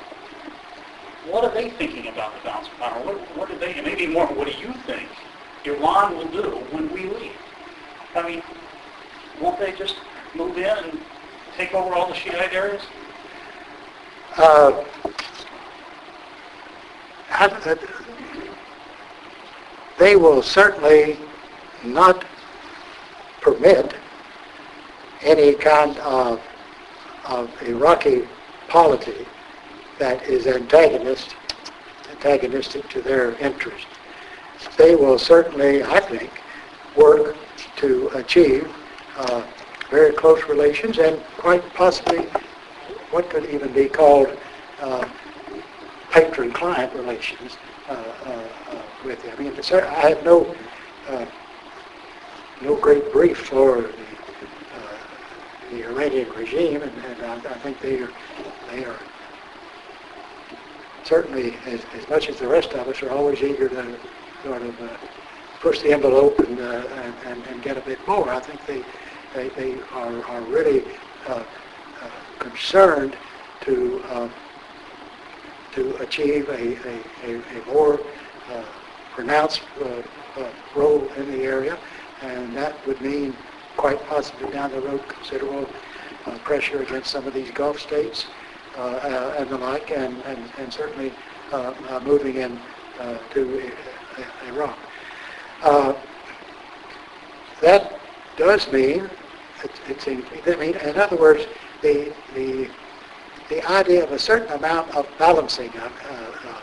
What 1.27 1.45
are 1.45 1.53
they 1.53 1.71
thinking 1.71 2.07
about 2.07 2.33
the 2.37 2.41
balance 2.49 2.69
of 2.69 2.79
power? 2.79 3.01
What, 3.05 3.17
what 3.37 3.49
do 3.51 3.59
they, 3.59 3.75
and 3.75 3.85
maybe 3.85 4.07
more, 4.07 4.27
what 4.29 4.47
do 4.47 4.57
you 4.57 4.73
think 4.87 5.09
Iran 5.65 6.17
will 6.17 6.29
do 6.29 6.51
when 6.71 6.93
we 6.93 7.05
leave? 7.11 7.33
I 8.15 8.27
mean, 8.27 8.43
won't 9.41 9.59
they 9.59 9.73
just 9.73 9.97
move 10.35 10.57
in 10.57 10.65
and 10.65 11.01
take 11.57 11.75
over 11.75 11.95
all 11.95 12.09
the 12.09 12.15
Shiite 12.15 12.53
areas? 12.53 12.83
Uh, 14.37 14.85
They 19.99 20.15
will 20.17 20.43
certainly 20.43 21.19
not 21.85 22.25
permit 23.41 23.95
any 25.23 25.55
kind 25.55 25.99
of, 25.99 26.41
of 27.27 27.51
Iraqi 27.63 28.29
polity 28.69 29.27
that 29.99 30.23
is 30.23 30.47
antagonist, 30.47 31.35
antagonistic 32.11 32.89
to 32.91 33.03
their 33.03 33.33
interest. 33.39 33.87
They 34.77 34.95
will 34.95 35.19
certainly, 35.19 35.83
I 35.83 36.01
think, 36.01 36.31
work 36.97 37.37
to 37.77 38.09
achieve 38.15 38.69
uh, 39.17 39.43
very 39.91 40.13
close 40.13 40.45
relations 40.49 40.99
and 40.99 41.23
quite 41.37 41.63
possibly 41.75 42.27
what 43.11 43.31
could 43.31 43.47
even 43.47 43.73
be 43.73 43.89
called 43.89 44.29
uh, 44.81 45.09
patron-client 46.11 46.93
relations 46.95 47.57
uh, 47.89 47.93
uh, 47.93 48.49
uh, 48.71 48.83
with 49.05 49.23
them. 49.23 49.35
I 49.39 49.43
mean, 49.43 49.55
I 49.73 50.09
have 50.11 50.25
no 50.25 50.55
no 52.61 52.75
great 52.75 53.13
brief 53.13 53.39
for 53.39 53.83
the, 53.83 53.93
the 55.71 55.89
Iranian 55.89 56.29
regime, 56.33 56.83
and, 56.83 56.93
and 57.05 57.23
I, 57.23 57.35
I 57.37 57.59
think 57.59 57.81
they 57.81 58.01
are 58.01 58.11
they 58.71 58.85
are 58.85 58.99
certainly 61.05 61.55
as, 61.67 61.81
as 61.95 62.09
much 62.09 62.29
as 62.29 62.39
the 62.39 62.49
rest 62.49 62.73
of 62.73 62.89
us 62.89 63.03
are 63.03 63.11
always 63.11 63.41
eager 63.43 63.69
to 63.69 63.97
sort 64.49 64.63
of 64.63 64.81
uh, 64.81 64.89
push 65.61 65.83
the 65.83 65.93
envelope 65.93 66.39
and, 66.39 66.59
uh, 66.59 66.87
and, 67.27 67.47
and 67.49 67.63
get 67.63 67.77
a 67.77 67.83
bit 67.83 67.99
more. 68.09 68.31
I 68.31 68.41
think 68.41 68.65
they 68.67 68.83
they, 69.35 69.51
they 69.51 69.79
are, 69.93 70.25
are 70.25 70.41
really 70.43 70.85
uh, 71.27 71.33
uh, 72.01 72.11
concerned 72.39 73.15
to 73.61 74.03
uh, 74.09 74.29
to 75.75 75.97
achieve 75.97 76.49
a, 76.49 76.63
a, 76.89 76.95
a, 77.27 77.61
a 77.61 77.67
more 77.67 78.01
uh, 78.51 78.65
pronounced 79.13 79.61
uh, 79.85 80.49
role 80.75 81.07
in 81.19 81.31
the 81.31 81.43
area, 81.43 81.77
and 82.23 82.57
that 82.57 82.75
would 82.87 83.01
mean 83.03 83.37
quite 83.77 84.03
possibly 84.07 84.51
down 84.51 84.71
the 84.71 84.81
road 84.81 85.07
considerable 85.09 85.69
pressure 86.43 86.81
against 86.83 87.11
some 87.11 87.27
of 87.27 87.35
these 87.35 87.51
Gulf 87.51 87.79
states 87.79 88.27
and 88.77 89.49
the 89.51 89.59
like, 89.59 89.91
and, 89.91 90.17
and, 90.25 90.41
and 90.59 90.73
certainly 90.73 91.13
moving 92.03 92.37
in 92.37 92.59
to 93.33 93.71
Iraq. 94.47 94.79
Uh, 95.63 95.95
that 97.61 97.99
does 98.37 98.71
mean, 98.73 99.11
it's, 99.65 99.81
it's 99.89 100.07
a, 100.07 100.53
I 100.53 100.57
mean, 100.57 100.77
in 100.77 100.97
other 100.97 101.17
words, 101.17 101.47
the, 101.83 102.13
the, 102.35 102.69
the 103.49 103.69
idea 103.69 104.05
of 104.05 104.13
a 104.13 104.19
certain 104.19 104.53
amount 104.53 104.95
of 104.95 105.07
balancing 105.19 105.71
uh, 105.77 105.91
uh, 106.09 106.61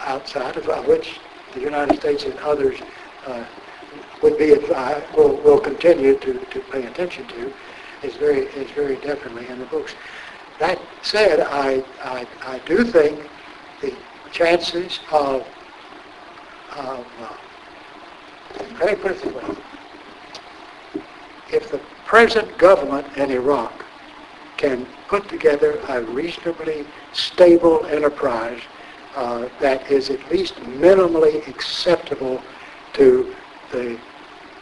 outside 0.00 0.56
of 0.56 0.68
uh, 0.68 0.82
which 0.82 1.20
the 1.54 1.60
United 1.60 1.96
States 1.98 2.24
and 2.24 2.38
others 2.40 2.78
uh, 3.26 3.44
would 4.22 4.36
be, 4.38 4.54
uh, 4.54 5.00
will, 5.16 5.36
will 5.42 5.60
continue 5.60 6.16
to, 6.18 6.34
to 6.34 6.60
pay 6.60 6.84
attention 6.86 7.26
to 7.28 7.52
is 8.02 8.14
very, 8.16 8.46
is 8.46 8.70
very 8.72 8.96
definitely 8.96 9.46
in 9.48 9.58
the 9.58 9.66
books. 9.66 9.94
That 10.58 10.78
said, 11.02 11.40
I, 11.40 11.82
I, 12.02 12.26
I 12.42 12.58
do 12.60 12.84
think 12.84 13.28
the 13.80 13.94
chances 14.30 15.00
of, 15.10 15.46
of 16.76 17.06
way. 19.24 19.56
If 21.52 21.70
the 21.70 21.80
present 22.06 22.56
government 22.58 23.06
in 23.16 23.30
Iraq 23.30 23.84
can 24.56 24.86
put 25.08 25.28
together 25.28 25.78
a 25.88 26.02
reasonably 26.02 26.86
stable 27.12 27.84
enterprise 27.86 28.60
uh, 29.16 29.48
that 29.60 29.90
is 29.90 30.08
at 30.08 30.30
least 30.30 30.54
minimally 30.56 31.46
acceptable 31.48 32.40
to 32.94 33.34
the 33.70 33.98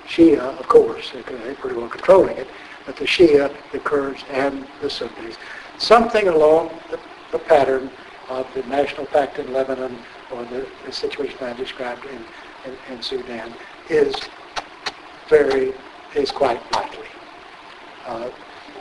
Shia, 0.09 0.59
of 0.59 0.67
course, 0.67 1.13
they're 1.13 1.23
pretty 1.55 1.77
well 1.77 1.89
controlling 1.89 2.37
it, 2.37 2.49
but 2.85 2.97
the 2.97 3.05
Shia, 3.05 3.55
the 3.71 3.79
Kurds, 3.79 4.25
and 4.31 4.67
the 4.81 4.91
Sunnis. 4.91 5.37
Something 5.79 6.27
along 6.29 6.71
the, 6.91 6.99
the 7.31 7.39
pattern 7.39 7.91
of 8.29 8.47
the 8.55 8.63
national 8.65 9.07
pact 9.07 9.39
in 9.39 9.53
Lebanon 9.53 9.97
or 10.33 10.45
the, 10.45 10.67
the 10.85 10.93
situation 10.93 11.37
I 11.41 11.53
described 11.53 12.05
in, 12.07 12.71
in, 12.71 12.79
in 12.97 13.03
Sudan 13.03 13.53
is 13.89 14.15
very, 15.29 15.73
is 16.15 16.31
quite 16.31 16.61
likely. 16.75 17.07
Uh, 18.07 18.31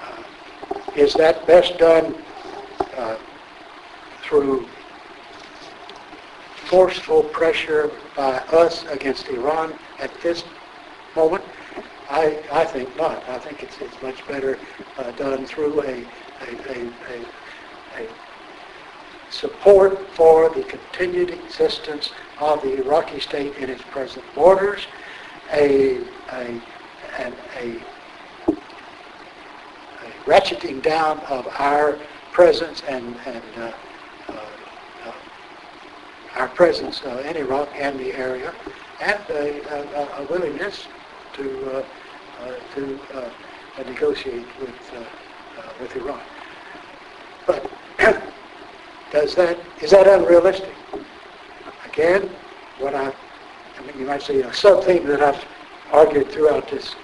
uh, 0.02 0.24
is 0.96 1.14
that 1.14 1.46
best 1.48 1.78
done 1.78 2.16
uh, 2.98 3.18
through 4.22 4.68
forceful 6.66 7.24
pressure 7.24 7.92
by 8.16 8.38
us 8.52 8.86
against 8.88 9.28
Iran 9.30 9.74
at 10.00 10.12
this 10.22 10.44
moment? 11.16 11.44
I, 12.10 12.44
I 12.52 12.66
think 12.66 12.96
not. 12.98 13.28
I 13.30 13.38
think 13.38 13.62
it's, 13.62 13.78
it's 13.82 14.02
much 14.02 14.28
better 14.28 14.58
uh, 14.98 15.12
done 15.12 15.46
through 15.46 15.82
a, 15.82 15.86
a, 15.86 16.50
a, 16.70 16.90
a, 17.10 17.26
a 17.98 18.08
support 19.30 20.08
for 20.10 20.50
the 20.50 20.64
continued 20.64 21.30
existence 21.30 22.12
of 22.40 22.62
the 22.62 22.82
Iraqi 22.84 23.20
state 23.20 23.56
in 23.58 23.70
its 23.70 23.82
present 23.84 24.24
borders, 24.36 24.88
a, 25.52 25.98
a, 26.32 26.62
an, 27.18 27.34
a, 27.58 27.78
a 28.48 28.54
ratcheting 30.26 30.82
down 30.82 31.20
of 31.22 31.48
our 31.60 31.98
presence 32.32 32.84
and, 32.88 33.16
and 33.26 33.44
uh, 33.58 33.72
uh, 34.30 34.46
uh, 35.06 35.12
our 36.38 36.48
presence 36.50 37.02
uh, 37.04 37.24
in 37.28 37.36
Iraq 37.38 37.70
and 37.76 38.00
the 38.00 38.14
area, 38.14 38.54
and 39.02 39.20
a, 39.30 40.22
a, 40.22 40.24
willingness 40.30 40.88
to 41.34 41.78
uh, 41.78 41.84
uh, 42.42 42.54
to 42.76 43.00
negotiate 43.86 44.46
with 44.60 45.06
with 45.82 45.96
Iran. 45.96 46.22
But 47.48 47.70
does 49.12 49.36
that 49.36 49.58
is 49.82 49.92
that 49.92 50.08
unrealistic? 50.08 50.74
Again, 51.86 52.30
what 52.78 52.94
I, 52.94 53.08
I 53.78 53.82
mean, 53.86 54.00
you 54.00 54.06
might 54.06 54.22
say 54.22 54.42
a 54.42 54.54
sub 54.54 54.84
theme 54.84 55.06
that 55.08 55.22
I've 55.22 55.44
argued 55.92 56.30
throughout 56.30 56.70
this 56.70 56.96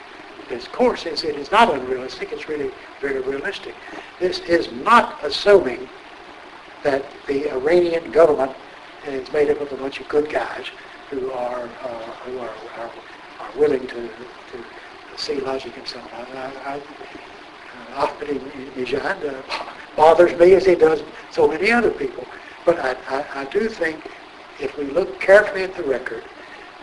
this 0.49 0.67
course 0.67 1.05
is 1.05 1.23
it 1.23 1.35
is 1.35 1.51
not 1.51 1.73
unrealistic. 1.73 2.31
It's 2.31 2.47
really 2.47 2.71
very 3.01 3.19
realistic. 3.21 3.73
This 4.19 4.39
is 4.39 4.71
not 4.71 5.17
assuming 5.23 5.89
that 6.83 7.03
the 7.27 7.51
Iranian 7.51 8.11
government 8.11 8.51
is 9.07 9.31
made 9.33 9.49
up 9.49 9.59
of 9.61 9.71
a 9.71 9.77
bunch 9.77 9.99
of 9.99 10.07
good 10.07 10.29
guys 10.29 10.65
who 11.09 11.31
are 11.31 11.67
uh, 11.83 12.11
who 12.25 12.39
are, 12.39 12.53
are, 12.77 12.91
are 13.39 13.57
willing 13.57 13.87
to, 13.87 13.95
to 13.95 14.65
see 15.17 15.39
logic 15.39 15.73
and 15.77 15.81
in 15.81 15.87
something. 15.87 16.37
I, 16.37 16.51
I, 16.65 16.81
uh, 17.95 19.73
bothers 19.95 20.37
me 20.39 20.53
as 20.53 20.65
he 20.65 20.75
does 20.75 21.03
so 21.31 21.47
many 21.47 21.71
other 21.71 21.91
people. 21.91 22.25
But 22.65 22.79
I, 22.79 22.95
I, 23.07 23.41
I 23.41 23.45
do 23.45 23.69
think 23.69 24.09
if 24.59 24.77
we 24.77 24.85
look 24.85 25.19
carefully 25.19 25.63
at 25.63 25.75
the 25.75 25.83
record, 25.83 26.23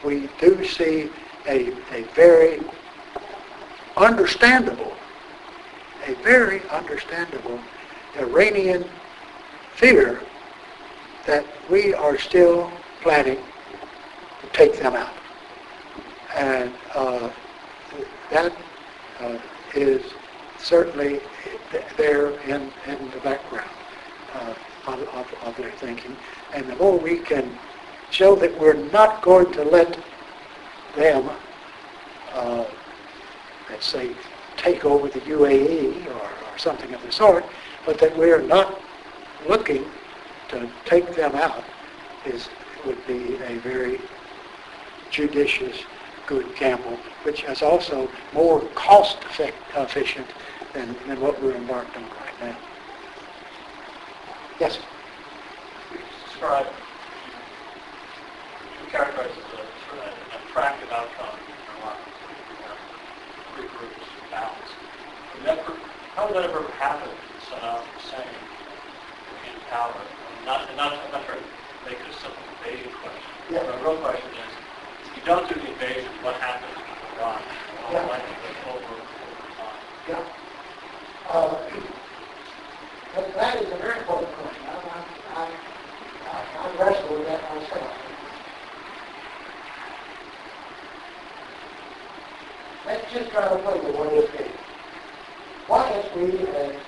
we 0.04 0.28
do 0.40 0.64
see 0.64 1.10
a, 1.48 1.72
a 1.92 2.02
very 2.14 2.60
understandable, 3.96 4.92
a 6.06 6.14
very 6.16 6.62
understandable 6.70 7.58
Iranian 8.18 8.84
fear 9.74 10.20
that 11.26 11.46
we 11.70 11.94
are 11.94 12.18
still 12.18 12.70
planning 13.00 13.38
to 14.40 14.46
take 14.52 14.78
them 14.78 14.94
out. 14.94 15.12
And 16.34 16.72
uh, 16.94 17.30
that 18.30 18.52
uh, 19.20 19.38
is 19.74 20.02
certainly 20.58 21.20
there 21.96 22.30
in, 22.40 22.70
in 22.86 23.10
the 23.10 23.20
background 23.22 23.70
uh, 24.34 24.54
of, 24.86 25.00
of, 25.08 25.26
of 25.44 25.56
their 25.56 25.70
thinking. 25.72 26.16
And 26.54 26.68
the 26.68 26.76
more 26.76 26.98
we 26.98 27.18
can 27.18 27.58
show 28.10 28.34
that 28.36 28.58
we're 28.58 28.74
not 28.74 29.22
going 29.22 29.52
to 29.52 29.64
let 29.64 29.98
them, 30.96 31.30
uh, 32.32 32.64
let's 33.70 33.86
say, 33.86 34.14
take 34.56 34.84
over 34.84 35.08
the 35.08 35.20
UAE 35.20 36.06
or, 36.06 36.20
or 36.20 36.58
something 36.58 36.92
of 36.94 37.02
the 37.02 37.12
sort, 37.12 37.44
but 37.86 37.98
that 37.98 38.16
we're 38.16 38.42
not 38.42 38.80
looking 39.48 39.84
to 40.48 40.70
take 40.84 41.14
them 41.14 41.34
out 41.34 41.64
is 42.26 42.48
would 42.84 43.06
be 43.06 43.36
a 43.36 43.58
very 43.58 44.00
judicious, 45.10 45.84
good 46.26 46.46
gamble, 46.56 46.98
which 47.22 47.44
is 47.44 47.62
also 47.62 48.08
more 48.32 48.60
cost 48.74 49.18
effect, 49.24 49.56
efficient 49.76 50.26
than, 50.72 50.96
than 51.06 51.20
what 51.20 51.40
we're 51.42 51.54
embarked 51.54 51.96
on 51.96 52.02
right 52.02 52.40
now. 52.40 52.56
Yes? 54.58 54.78
describe, 56.42 56.66
you 56.66 56.74
characterize 58.90 59.30
it 59.30 59.38
as 59.38 59.62
a 59.62 59.66
sort 59.86 60.02
of 60.02 60.10
an 60.10 60.42
attractive 60.42 60.90
outcome 60.90 61.38
in 61.38 61.54
a 61.54 61.78
lot 61.86 61.94
of 61.94 62.02
three 63.54 63.70
groups 63.78 64.02
balanced. 64.26 64.74
Never, 65.44 65.70
how 66.18 66.26
would 66.26 66.34
that 66.34 66.50
ever 66.50 66.66
happen 66.82 67.06
Saddam 67.46 67.86
Hussein 67.94 68.26
in 68.26 69.54
power? 69.70 69.94
And 69.94 70.46
not, 70.46 70.66
and 70.66 70.76
not, 70.76 70.92
I'm 70.98 71.12
not 71.12 71.24
trying 71.30 71.38
to 71.38 71.46
make 71.86 72.02
it 72.02 72.10
a 72.10 72.14
simple 72.18 72.42
invasion 72.58 72.90
question. 73.06 73.30
Yeah. 73.54 73.62
The 73.62 73.78
real 73.86 74.02
question 74.02 74.34
is, 74.34 74.50
if 75.06 75.14
you 75.14 75.22
don't 75.22 75.46
do 75.46 75.54
the 75.54 75.70
invasion, 75.78 76.10
what 76.26 76.34
happens 76.42 76.74
to 76.74 76.82
Iran? 77.22 77.38
Yeah. 77.86 78.02
likely 78.10 78.34
to 78.34 78.50
over, 78.66 78.98
over 78.98 79.46
time? 79.62 79.78
Yeah. 80.10 80.26
Uh, 81.32 81.56
but 83.14 83.34
that 83.34 83.62
is 83.62 83.72
a 83.72 83.76
very 83.76 84.00
important 84.00 84.30
question. 84.34 84.64
I, 84.68 84.74
I, 85.34 85.48
I, 86.28 86.68
I, 86.68 86.76
wrestle 86.76 87.16
with 87.16 87.26
that 87.26 87.40
myself. 87.54 87.96
Let's 92.84 93.12
just 93.14 93.30
try 93.30 93.48
to 93.48 93.56
play 93.62 93.80
the 93.80 93.92
what 93.96 94.36
game. 94.36 94.52
What 95.68 95.96
if 95.96 96.16
we 96.16 96.36
had 96.52 96.81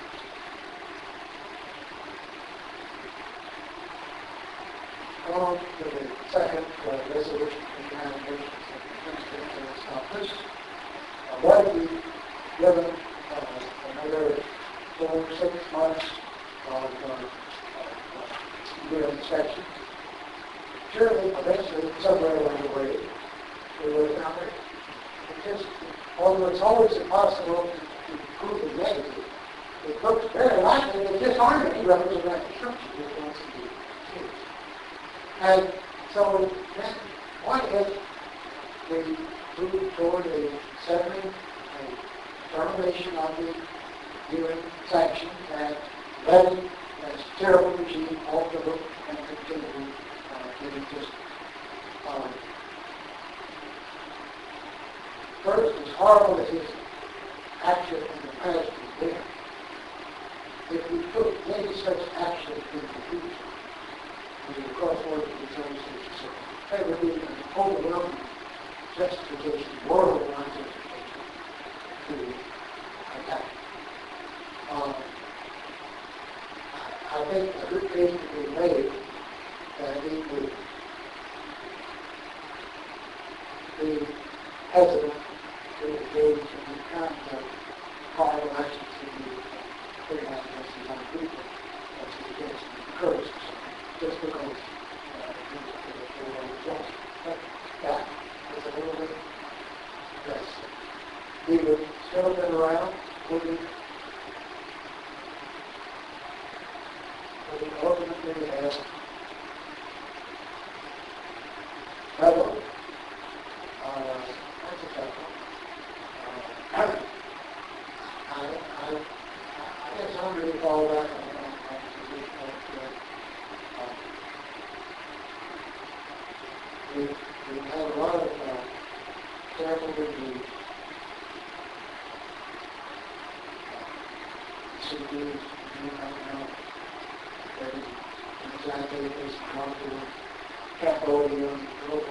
So 141.05 141.11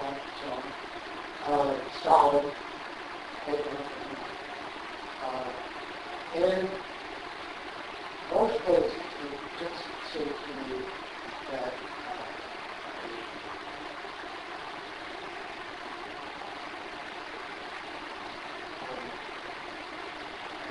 on. 0.01 0.63
Uh, 1.45 1.75
solid. 2.03 2.53
Uh, 5.21 5.43
most 8.31 8.65
cases, 8.65 8.95
it 9.21 9.59
just 9.59 9.83
seems 10.13 10.37
to 10.47 10.55
me 10.55 10.77
that 11.51 11.75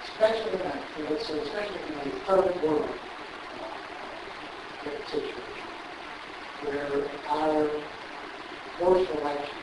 especially 0.01 0.53
in 0.53 0.61
a, 0.61 0.83
let's 1.09 1.27
say, 1.27 1.39
especially 1.39 1.81
in 1.89 1.99
a 1.99 2.11
third 2.25 2.55
world 2.61 2.99
uh, 3.59 4.89
situation, 5.05 5.67
where 6.61 6.89
our 7.29 7.67
forced 8.79 9.11
election, 9.11 9.57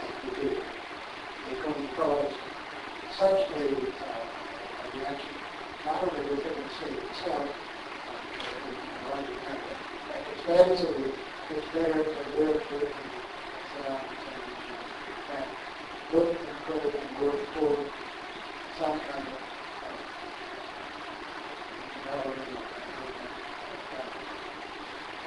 as 0.00 0.10
we 0.24 0.42
do, 0.42 0.56
going 1.62 1.88
to 1.88 1.94
cause 1.94 2.32
such 3.18 3.40
a, 3.56 3.64
uh, 3.64 4.28
reaction, 4.96 5.34
not 5.84 6.02
only 6.02 6.22
within 6.30 6.52
the 6.62 6.74
state 6.74 6.98
itself, 7.10 7.44
uh, 7.44 8.12
but 8.38 8.48
in 8.64 8.74
the 8.74 9.08
larger 9.10 9.36
country. 9.44 9.76
It's 10.32 10.42
better 10.46 10.76
to, 10.76 11.12
it's 11.50 11.68
better 11.74 12.04
to 12.04 12.42
work 12.42 12.70
with 12.72 12.82
the, 12.82 13.90
uh, 13.90 13.98
and 15.34 15.44
look 16.12 16.30
and 16.30 16.38
control 16.66 16.92
and 16.92 17.26
work 17.26 17.40
for 17.54 17.76
some 18.78 18.98
kind 19.00 19.26
of 19.28 19.48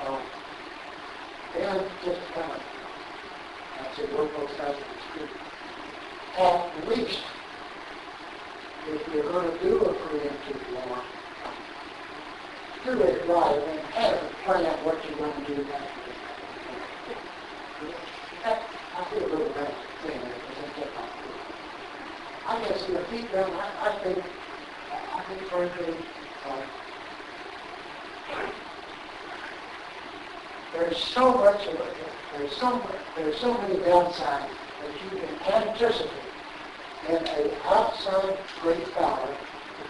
um, 0.07 0.17
and 1.59 1.81
just 2.03 2.21
kind 2.33 2.51
of, 2.51 2.61
I'd 3.79 3.95
say, 3.95 4.05
work 4.15 4.35
both 4.35 4.49
sides 4.57 4.77
of 4.77 4.83
the 4.83 5.01
street. 5.11 5.29
At 6.77 6.87
least, 6.87 7.19
if 8.87 9.13
you're 9.13 9.23
going 9.31 9.51
to 9.51 9.63
do 9.63 9.79
a 9.79 9.93
preemptive 9.93 10.73
law, 10.73 11.03
do 12.85 13.01
it 13.01 13.27
right 13.27 13.61
and 13.67 13.79
have 13.93 14.13
a 14.15 14.29
plan 14.43 14.85
what 14.85 14.97
you're 15.05 15.17
going 15.17 15.45
to 15.45 15.55
do 15.55 15.63
that. 15.65 15.91
I 18.43 19.03
feel 19.05 19.25
a 19.25 19.29
little 19.29 19.49
bad 19.49 19.73
saying 20.03 20.19
that 20.19 20.33
because 20.73 20.87
I 22.47 22.55
I 22.55 22.67
guess 22.67 22.85
the 22.85 22.99
feet 23.05 23.29
I, 23.35 23.37
I 23.81 23.99
think, 24.03 24.23
I 25.13 25.23
think 25.23 25.41
frankly, 25.49 25.95
uh, 26.47 26.65
there's 30.73 30.97
so 30.97 31.33
much 31.33 31.67
of 31.67 31.75
it, 31.75 31.95
there's 32.37 32.55
so, 32.55 32.89
there's 33.15 33.37
so 33.39 33.57
many 33.61 33.75
downsides 33.75 34.49
that 34.81 35.03
you 35.03 35.09
can 35.19 35.53
anticipate 35.67 36.20
in 37.09 37.15
an 37.15 37.51
outside 37.65 38.37
great 38.61 38.93
power 38.93 39.35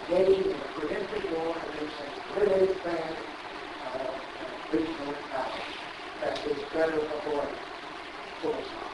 engaging 0.09 0.45
in 0.45 0.51
a 0.51 0.69
preemptive 0.79 1.37
war 1.37 1.55
against 1.55 1.95
a 1.99 2.39
really 2.39 2.73
bad, 2.83 3.15
uh, 3.85 4.11
regional 4.71 5.13
power 5.31 5.61
that 6.21 6.45
is 6.45 6.57
better 6.73 6.97
avoided. 6.97 7.57
Full 8.41 8.53
stop. 8.53 8.91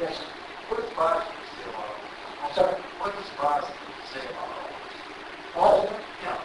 Yes, 0.00 0.18
sir. 0.18 0.24
What 0.68 0.80
does 0.80 0.90
Bosnia 0.94 1.44
say 1.56 1.68
about 1.70 1.84
all 1.84 2.48
I'm 2.48 2.54
sorry. 2.54 2.82
What 2.98 3.12
does 3.16 3.30
Bosnia 3.36 3.76
say 4.12 4.24
about 4.28 4.48
all 4.54 4.68
this? 4.84 5.00
Bosnia? 5.54 6.00
Yeah. 6.22 6.40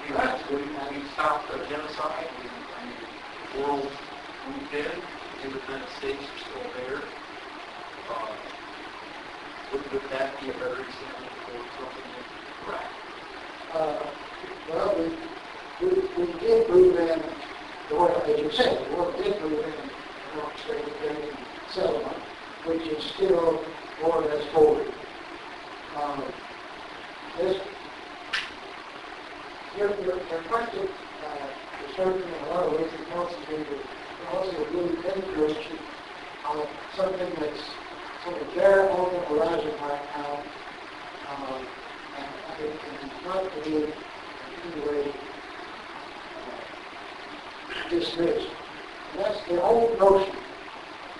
We 0.00 0.16
have, 0.16 0.50
we, 0.50 0.56
we 0.96 1.08
stopped 1.12 1.50
the 1.52 1.58
genocide, 1.68 2.28
we, 2.38 3.62
mean, 3.62 3.90
the 4.50 4.58
moved 4.60 4.74
in, 4.74 5.02
independent 5.44 5.90
states 5.90 6.24
are 6.24 6.38
still 6.38 6.70
there. 6.76 7.02
Uh, 8.08 8.36
Would, 9.72 9.92
would 9.92 10.10
that 10.10 10.40
be 10.40 10.50
a 10.50 10.52
better 10.54 10.80
example 10.82 11.30
for 11.46 11.70
something 11.76 12.02
like 12.16 12.26
Iraq? 12.66 12.92
Uh, 13.72 14.10
Well, 14.68 14.94
we, 15.80 15.86
we, 15.86 16.24
we 16.26 16.38
did 16.40 16.68
move 16.68 16.96
in, 16.98 17.22
the 17.88 17.94
world, 17.94 18.22
as 18.28 18.40
you 18.40 18.50
said, 18.50 18.86
the 18.86 18.92
world 18.94 19.22
did 19.22 19.40
move 19.42 19.64
in, 19.64 19.72
the 19.72 20.36
North 20.36 20.58
State 20.60 21.00
Building 21.00 21.36
settlement, 21.66 22.16
which 22.64 22.82
is 22.82 23.04
still 23.04 23.64
more 24.00 24.22
or 24.22 24.28
less 24.34 24.46
holding. 24.52 24.92
Um, 25.96 26.24
This, 27.36 27.56
your, 29.76 29.90
your, 30.04 30.16
your 30.28 30.42
question, 30.42 30.88
uh, 31.24 31.46
is 31.86 31.94
certainly 31.96 32.26
in 32.26 32.34
a 32.44 32.46
lot 32.48 32.66
of 32.66 32.72
ways, 32.72 32.92
it 32.92 33.10
also 33.12 33.38
be, 33.48 33.56
it 34.30 34.36
also 34.36 34.64
really 34.72 34.96
interesting 35.14 35.78
on 36.46 36.66
something 36.94 37.28
that's 37.40 37.62
sort 38.24 38.40
of 38.40 38.54
there 38.54 38.90
on 38.90 39.14
the 39.14 39.20
horizon 39.20 39.72
right 39.80 40.00
now, 40.16 40.42
um, 41.30 41.66
and 42.16 42.26
I 42.48 42.54
think 42.54 42.72
it's 43.02 43.24
not 43.24 43.42
to 43.54 43.70
be 43.70 43.76
in 43.76 43.92
any 44.64 44.80
way 44.86 45.12
uh, 46.36 47.90
dismissed. 47.90 48.48
And 49.14 49.24
that's 49.24 49.42
the 49.44 49.62
old 49.62 49.98
notion 49.98 50.36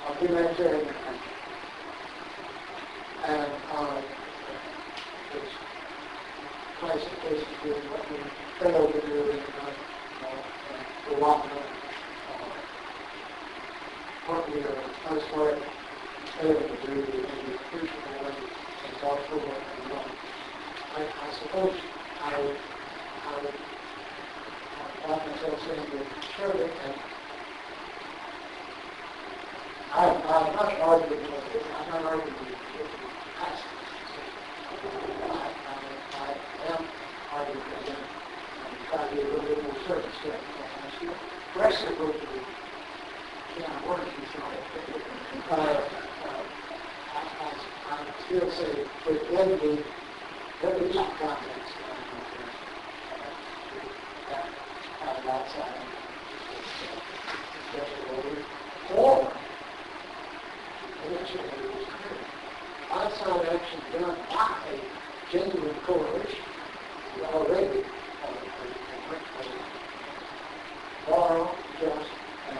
of 0.07 0.21
humanitarian 0.21 0.87
country. 0.87 1.33
And 3.27 3.53
uh, 3.73 4.03
it's 5.35 5.53
classic 6.81 7.23
cases 7.23 7.47
with 7.65 7.77
what 7.91 8.11
we 8.11 8.19
failed 8.61 8.93
to 8.95 9.01
do 9.07 9.31
in 9.31 9.39
uh, 9.61 10.27
uh, 10.27 11.15
Rwanda, 11.15 11.80
what 14.31 14.49
failed 16.39 16.63
to 16.71 16.87
do 16.87 17.03
the 17.03 17.59
and. 19.91 20.05
I, 20.95 21.03
I 21.03 21.33
suppose 21.33 21.75
I 22.23 22.41
would, 22.41 22.59
I 23.27 23.43
would 23.43 23.55
find 25.03 25.31
myself 25.31 25.61
saying 25.67 25.83
that 25.99 26.07
surely, 26.37 26.71
and 26.85 26.95
I, 29.93 30.07
I'm 30.07 30.55
not 30.55 30.79
arguing 30.81 31.23
with 31.33 31.55
it, 31.55 31.67
I'm 31.75 31.91
not 31.91 32.05
arguing 32.05 32.35
with 32.39 32.87
I, 35.33 35.51
I, 35.67 35.79
I 36.15 36.71
am 36.71 36.87
arguing 37.33 37.67
with 37.69 37.89
it, 37.89 37.99
and 38.65 38.87
try 38.87 39.09
to 39.09 39.15
be 39.17 39.23
a 39.23 39.25
little 39.25 39.41
bit 39.41 39.63
more 39.65 39.77
circumspect, 39.89 40.45
and 40.55 40.87
I 40.87 40.91
still 40.95 41.17
aggressively, 43.61 43.67
can't 43.67 43.89
work, 43.89 44.01
you 44.07 44.41
know, 44.41 44.47
uh, 45.51 45.55
uh, 45.55 46.43
I, 47.15 47.23
I, 47.41 47.93
I 47.93 48.05
still 48.27 48.51
say, 48.51 48.73
within 49.07 49.49
the 49.59 49.85
there 50.63 50.77
is 50.77 50.95
some 50.95 51.11
context 51.19 51.73
that. 54.29 54.47
Have 55.01 55.27
outside. 55.27 55.77
Or, 58.95 59.33
outside 62.93 63.47
action 63.47 63.81
done 63.93 64.17
by 64.29 64.59
a 64.69 65.33
genuine 65.33 65.75
coalition, 65.87 66.45
already 67.33 67.85
borrow, 71.09 71.51
just, 71.81 72.11
and 72.51 72.59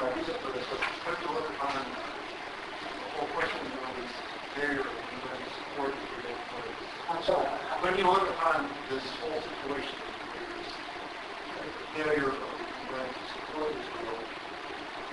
Right, 0.00 0.14
these 0.14 0.28
are 0.28 0.38
for 0.38 0.52
this, 0.52 0.64
but 0.70 0.78
let's 0.78 1.22
look 1.26 1.50
on 1.58 1.74
the 1.74 3.08
whole 3.18 3.26
question 3.34 3.66
of 3.66 3.96
this 3.98 4.12
failure 4.54 4.80
of 4.80 4.86
UN 4.86 5.42
support 5.58 5.90
for 5.90 6.22
the 6.22 6.30
employees. 6.30 6.86
I'm 7.10 7.22
sorry, 7.24 7.46
When 7.82 7.98
you 7.98 8.06
look 8.06 8.28
upon 8.30 8.68
this 8.90 9.02
whole 9.18 9.42
situation, 9.42 9.98
there's 10.38 10.70
the 11.74 11.86
failure 11.98 12.30
of 12.30 12.38
UN 12.94 13.10
to 13.10 13.22
support 13.34 13.74
Israel, 13.74 14.18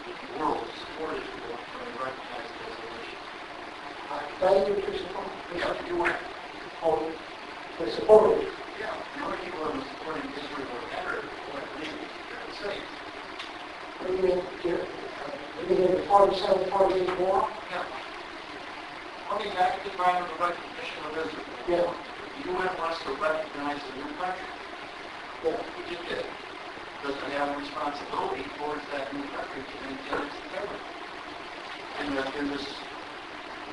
the 0.06 0.40
world 0.40 0.62
to 0.62 0.74
support 0.86 1.18
Israel, 1.18 1.58
when 1.58 1.82
they 1.90 1.98
recognize 1.98 2.50
the 2.54 2.62
resolution. 2.70 3.20
I 4.14 4.22
failure 4.38 4.82
to 4.86 4.92
support, 5.02 5.28
Yeah, 5.58 5.88
you 5.90 5.96
went, 5.98 6.20
or 6.86 7.10
to 7.80 7.84
support 7.90 8.38
it. 8.38 8.54
yeah, 8.78 8.94
the 9.18 9.26
only 9.26 9.38
people 9.42 9.66
that 9.66 9.74
were 9.74 9.82
supporting 9.98 10.30
Israel 10.30 10.70
were 10.78 10.86
better, 10.94 11.26
were 11.26 11.66
the 11.74 11.90
United 11.90 12.54
States. 12.54 12.86
What 14.00 14.12
do 14.12 14.18
you 14.18 14.24
mean, 14.24 14.42
you 14.64 14.76
uh, 14.76 15.64
you 15.70 15.76
mean 15.80 15.92
the 15.96 16.04
forty-seven, 16.78 17.08
forty-eight 17.08 17.20
war? 17.20 17.48
Yeah. 17.72 17.84
Mean, 19.40 19.54
back 19.56 19.84
to 19.84 19.90
the 19.90 19.98
recognition 19.98 21.00
of 21.08 21.18
Israel. 21.18 21.46
Yeah, 21.68 21.94
The 22.44 22.52
UN 22.52 22.78
wants 22.78 23.00
to 23.04 23.12
recognize 23.16 23.80
a 23.84 23.96
new 23.98 24.12
country. 24.16 24.48
yeah. 25.44 25.52
which 25.52 25.92
it 25.92 26.10
did, 26.10 26.26
doesn't 27.04 27.32
have 27.32 27.56
a 27.56 27.60
responsibility 27.60 28.44
towards 28.58 28.82
that 28.92 29.14
new 29.14 29.24
country 29.24 29.62
to 29.64 29.76
maintain 29.84 30.28
its 30.28 30.36
integrity. 30.46 30.84
And 32.00 32.18
that 32.18 32.36
in 32.36 32.50
this 32.50 32.66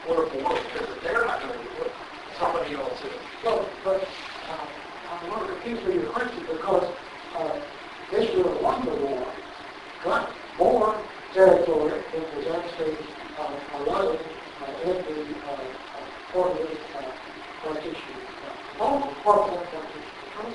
wonderful 0.09 0.43
world, 0.43 0.61
because 0.73 0.89
they're 1.03 1.27
not 1.27 1.41
going 1.43 1.53
to 1.53 1.59
do 1.59 1.83
it, 1.85 1.93
somebody 2.39 2.75
else 2.75 2.99
it. 3.05 3.13
Well, 3.45 3.69
but, 3.85 4.03
uh, 4.03 4.67
I 5.11 5.29
want 5.29 5.47
to 5.47 5.53
repeat 5.55 5.83
for 5.85 5.91
your 5.93 6.11
question 6.11 6.41
because, 6.47 6.87
uh, 7.37 7.61
Israel 8.13 8.59
won 8.63 8.85
the 8.85 8.95
war, 8.95 9.32
territory 11.35 12.03
than 12.13 12.23
was 12.37 12.47
actually, 12.47 12.97
uh, 13.39 13.57
allotted, 13.79 14.21
uh, 14.21 14.89
in 14.89 14.97
the, 14.97 15.19
uh, 15.47 15.53
uh, 15.53 15.63
part 16.33 16.51
of 16.53 16.59
the, 16.59 16.65
uh, 16.99 17.13
partition, 17.63 18.17
uh, 18.79 18.83
all 18.83 18.97
of 18.97 19.51
that 19.51 19.65
partition. 19.73 20.55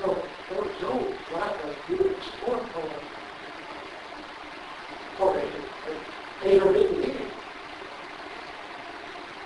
So, 0.00 0.06
there 0.48 0.62
was 0.62 0.72
no 0.82 0.92
lack 1.36 1.64
of 1.64 1.76
good 1.88 2.16
support 2.22 2.62
for, 2.72 2.88
for. 5.16 5.42
They 6.42 6.58
were 6.58 6.72
being 6.72 6.92
needed. 7.00 7.30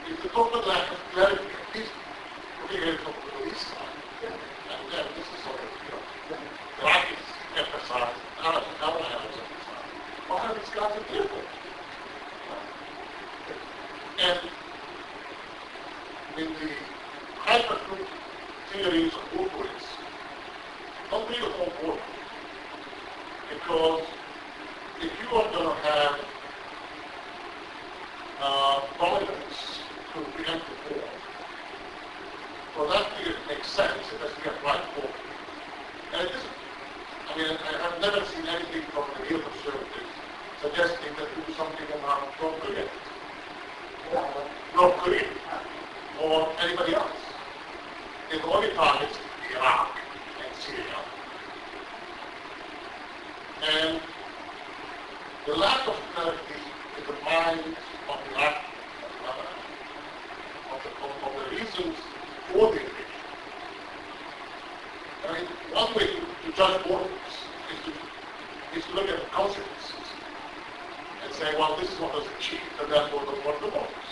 of, 5.46 5.70
you 5.86 5.92
know, 5.92 6.42
that 6.80 6.88
I 6.88 7.02
can 7.06 7.18
emphasize, 7.58 8.16
and 8.38 8.48
I 8.48 8.52
don't 8.52 8.64
know 8.82 9.04
how 9.04 9.20
to 9.20 9.30
emphasize, 9.30 9.90
why 10.28 10.38
are 10.48 10.54
these 10.56 10.70
guys 10.70 10.92
are 10.98 11.06
different? 11.14 11.48
And 14.20 14.40
in 16.38 16.54
the 16.54 16.70
hypergroup 17.38 18.08
theories 18.72 19.14
of 19.14 19.40
movements, 19.40 19.86
don't 21.10 21.30
whole. 21.52 22.00
Because 23.50 24.08
if 25.02 25.12
you 25.22 25.38
are 25.38 25.52
going 25.52 25.76
to 25.76 25.82
have 25.88 26.20
uh, 28.42 28.82
dominance 29.00 29.80
to 30.14 30.20
preempt 30.22 30.66
the 30.90 30.96
war, 30.96 31.10
for 32.76 32.88
that 32.88 33.06
to 33.18 33.34
make 33.48 33.64
for. 34.42 35.10
And 36.14 36.28
it 36.28 36.32
isn't. 36.32 36.60
I 37.30 37.38
mean, 37.38 37.58
I 37.62 37.90
have 37.90 38.02
never 38.02 38.26
seen 38.26 38.46
anything 38.48 38.84
from 38.92 39.06
the 39.16 39.30
real 39.30 39.42
conservatives 39.42 40.14
suggesting 40.62 41.14
that 41.18 41.28
do 41.36 41.54
something 41.54 41.86
around 42.04 42.28
North 42.42 42.60
Korea, 42.62 42.88
North 44.76 44.98
Korea, 44.98 45.28
or 46.22 46.50
anybody 46.62 46.96
else. 46.96 47.12
The 48.32 48.44
only 48.44 48.70
targets 48.74 49.18
Iraq 49.52 49.90
and 50.46 50.56
Syria. 50.56 51.00
And 53.72 54.02
the 55.46 55.56
lack 55.56 55.88
of 55.88 55.96
clarity 56.14 56.62
in 56.98 57.04
the 57.08 57.22
minds 57.24 57.78
of 58.10 58.18
the 58.26 58.38
Iraq, 58.38 58.56
uh, 59.26 60.76
of, 60.76 60.84
the, 60.84 60.90
of, 61.06 61.12
of 61.26 61.50
the 61.50 61.56
reasons 61.56 61.96
for 62.52 62.72
the 62.72 62.80
invasion. 62.80 63.00
I 65.28 65.34
mean, 65.34 65.48
one 65.74 65.94
way 65.96 66.08
to, 66.08 66.20
to 66.20 66.58
judge 66.58 66.88
borders 66.88 67.10
is 67.72 67.80
to, 67.86 68.78
is 68.78 68.86
to 68.86 68.94
look 68.94 69.10
at 69.10 69.20
the 69.20 69.26
consequences 69.28 69.94
and 71.24 71.34
say, 71.34 71.54
well, 71.58 71.76
this 71.78 71.92
is 71.92 72.00
what 72.00 72.14
was 72.14 72.26
and 72.90 72.98
therefore 72.98 73.22
the 73.22 73.38
what 73.46 73.62
the 73.62 73.70
borders. 73.70 74.10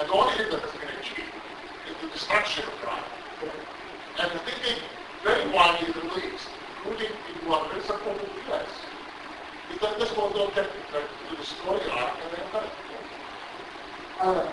And 0.00 0.08
the 0.08 0.12
only 0.12 0.32
thing 0.40 0.48
that 0.48 0.60
has 0.64 0.72
been 0.72 0.88
achieved 0.96 1.36
is 1.84 1.96
the 2.00 2.08
destruction 2.08 2.64
of 2.64 2.72
crime. 2.80 3.04
And 4.16 4.32
the 4.32 4.40
thinking 4.40 4.80
very 5.22 5.44
widely 5.52 5.92
in 5.92 6.08
the 6.08 6.16
East, 6.32 6.48
including 6.80 7.12
in 7.12 7.48
one 7.48 7.68
very 7.68 7.84
supportive 7.84 8.24
of 8.24 8.32
the 8.32 8.56
U.S., 8.56 8.72
is 9.68 9.78
that 9.84 10.00
this 10.00 10.16
was 10.16 10.32
the 10.32 10.48
objective, 10.48 10.80
that 10.96 11.04
to 11.28 11.36
destroy 11.36 11.76
Iraq 11.76 12.16
and 12.24 12.32
then 12.32 12.64
it. 12.64 12.72
uh, 14.24 14.48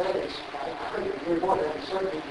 that 0.00 0.16
is, 0.16 0.32
I, 0.56 0.72
I 0.72 0.96
think 0.96 1.12
we 1.28 1.38
want 1.44 1.60
to 1.60 1.68
have 1.68 1.84
certain 1.84 2.22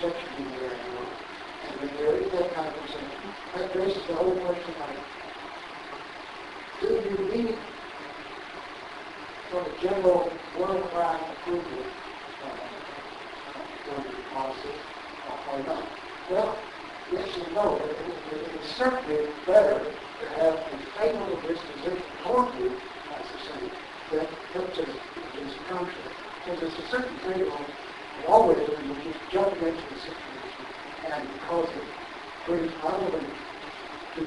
section 0.00 0.28
in 0.38 0.48
there, 0.56 0.72
and 0.72 1.76
when 1.84 1.92
is 2.16 2.32
that 2.32 2.54
kind 2.54 2.68
of 2.68 2.80
section, 2.88 3.04
that 3.56 3.76
raises 3.76 4.06
the 4.06 4.14
whole 4.14 4.36
question 4.40 4.72
of, 4.80 4.96
do 6.80 6.88
you 6.88 7.16
need 7.28 7.58
sort 9.52 9.66
of 9.66 9.71
general 9.82 10.38
worldwide 10.56 11.20
approval, 11.20 11.84
uh, 12.44 12.48
for 13.84 13.96
the 13.96 14.22
policy, 14.32 14.68
or 15.28 15.58
or 15.58 15.62
not? 15.66 15.88
Well, 16.30 16.56
yes 17.12 17.36
and 17.36 17.54
no, 17.54 17.82
but 17.82 17.90
it, 17.90 18.32
it, 18.32 18.54
it's 18.54 18.76
certainly 18.76 19.18
better 19.44 19.92
to 20.20 20.28
have 20.38 20.54
a 20.54 20.78
favorable 20.98 21.42
disposition 21.48 22.02
toward 22.22 22.54
you, 22.58 22.80
as 23.18 23.26
a 23.26 24.16
that 24.16 24.28
helps 24.54 24.78
us 24.78 24.88
in 25.34 25.44
this 25.44 25.56
country. 25.68 25.94
Because 26.44 26.60
there's 26.60 26.78
a 26.78 26.88
certain 26.88 27.18
thing 27.18 27.42
on 27.50 27.66
always 28.28 28.58
doing, 28.68 28.88
which 28.94 29.06
is 29.06 29.16
jumping 29.30 29.66
into 29.66 29.82
the 29.82 29.98
situation, 29.98 30.64
and 31.10 31.28
because 31.34 31.68
it 31.76 31.84
brings 32.46 32.72
to 34.14 34.26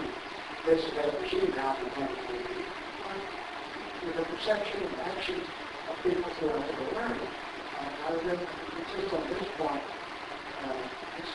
this 0.65 0.91
that 0.95 1.21
machine 1.21 1.53
out 1.59 1.77
and 1.97 2.64
the 4.13 4.23
perception 4.23 4.81
and 4.83 4.95
action 5.01 5.41
of 5.89 5.95
people 6.03 6.29
throughout 6.37 6.67
the 6.67 6.95
world. 6.95 7.17
And 7.79 7.91
I 8.05 8.11
would 8.13 8.23
to 8.23 8.33
insist 8.33 9.13
on 9.13 9.23
this 9.29 9.47
point, 9.57 9.81
uh, 10.63 10.73
this, 11.17 11.29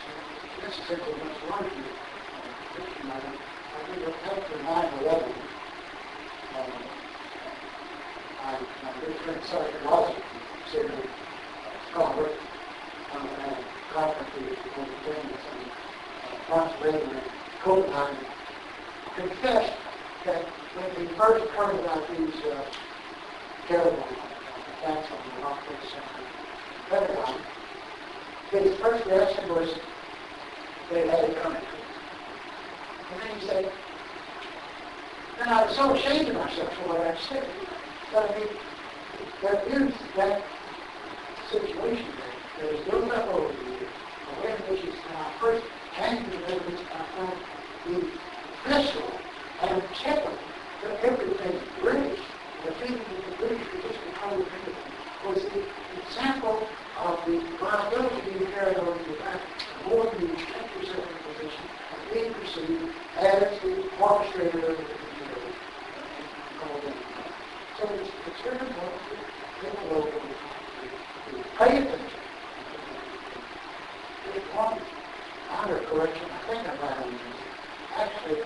this 0.63 0.79
is 0.79 0.85
simply 0.87 1.13
much 1.25 1.37
larger, 1.51 1.67
uh, 1.67 2.47
this 2.77 3.05
matter. 3.05 3.33
I 3.75 3.81
think 3.87 4.05
that 4.07 4.17
after 4.31 4.57
9/11, 4.59 5.33
um, 6.57 6.73
I, 8.43 8.59
my 8.85 8.93
good 9.01 9.17
friend 9.25 9.41
Sergeant 9.45 9.85
Lawson, 9.85 10.23
considered 10.63 10.93
a 10.93 11.91
scholar, 11.91 12.31
um, 13.15 13.29
and 13.47 13.57
conferences 13.93 14.59
on 14.79 14.87
the 14.87 15.13
things, 15.13 15.39
and 15.53 15.71
uh, 15.71 16.39
Franz 16.47 16.73
Reagan 16.85 17.17
and 17.17 17.23
Copenhagen 17.63 18.17
confessed 19.17 19.73
that 20.25 20.45
when 20.75 21.07
we 21.07 21.13
first 21.15 21.45
heard 21.51 21.81
about 21.81 22.07
these 22.17 22.35
uh, 22.45 22.65
attacks 23.69 25.11
on 25.11 25.19
the 25.37 25.43
Rock 25.43 25.59
Center 25.83 27.07
Pentagon, 27.07 27.35
his 28.53 28.77
first 28.79 29.05
reaction 29.07 29.49
was 29.49 29.75
they 30.91 31.09
had 31.09 31.25
it 31.25 31.43
coming. 31.43 31.63
And 33.11 33.21
then 33.21 33.39
he 33.39 33.47
said, 33.47 33.73
and 35.41 35.51
I 35.51 35.67
was 35.67 35.75
so 35.75 35.95
ashamed 35.95 36.29
of 36.29 36.35
myself 36.37 36.73
for 36.77 36.89
what 36.89 37.01
I 37.01 37.17
said. 37.29 37.49
But 38.13 38.31
I 38.31 38.39
mean, 38.39 38.49
there 39.43 39.63
is 39.67 39.95
that 40.17 40.43
situation 41.51 42.07
there 42.59 42.69
that 42.69 42.79
is 42.79 42.85
built 42.89 43.11
up 43.13 43.27
over 43.29 43.53
the 43.53 43.71
years, 43.71 43.91
the 44.37 44.47
way 44.47 44.55
in 44.55 44.59
which 44.71 44.85
it's 44.85 44.97
when 44.97 45.17
I 45.17 45.33
first 45.41 45.65
the 46.31 46.55
evidence, 46.55 46.81
found 47.17 47.39
the 47.87 48.07
visceral 48.69 49.21
and 49.63 49.83
that 49.83 50.30
everything 51.03 51.61
British, 51.81 52.21
the 52.65 52.73
feeling 52.73 52.99
that 52.99 53.31
the 53.31 53.37
British 53.47 53.67
controlling 54.05 54.47
everything, 54.47 54.75
was 55.27 55.43
the 55.45 55.63
example 56.07 56.67
of 56.99 57.25
the 57.27 57.37
liability 57.63 58.31
being 58.31 58.53
carried 58.53 58.77
over 58.77 58.99
to 58.99 59.05
the 59.11 59.17
back, 59.19 59.41
more 59.89 60.05
than 60.05 60.21
you 60.21 60.33
expect 60.35 60.77
yourself 60.77 61.05
in 61.09 61.17
a 61.17 61.19
position 61.33 61.65
of 61.93 61.99
being 62.13 62.33
perceived 62.35 62.95
as 63.17 63.61
the 63.63 63.73
orchestrator 63.99 64.69
of 64.69 64.77
the 64.77 64.85
computer. 64.85 65.41
So 67.79 67.89
it's, 67.95 68.11
it's 68.27 68.41
very 68.43 68.59
important 68.59 69.01
to 69.09 69.15
take 69.65 69.79
a 69.81 69.95
look 69.95 70.07
at 70.07 70.13
to 71.31 71.35
pay 71.59 71.73
attention. 71.79 72.21
There's 74.27 74.49
one 74.55 74.79
minor 75.51 75.81
correction 75.87 76.27
I 76.31 76.39
think 76.47 76.69
I 76.69 76.71
might 76.77 76.97
have 76.97 77.07
used. 77.07 77.25
Actually, 77.97 78.41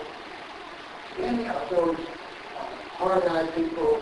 many 1.19 1.47
of 1.47 1.69
those 1.69 1.99
uh, 1.99 2.63
hard-eyed 2.97 3.53
people, 3.55 4.01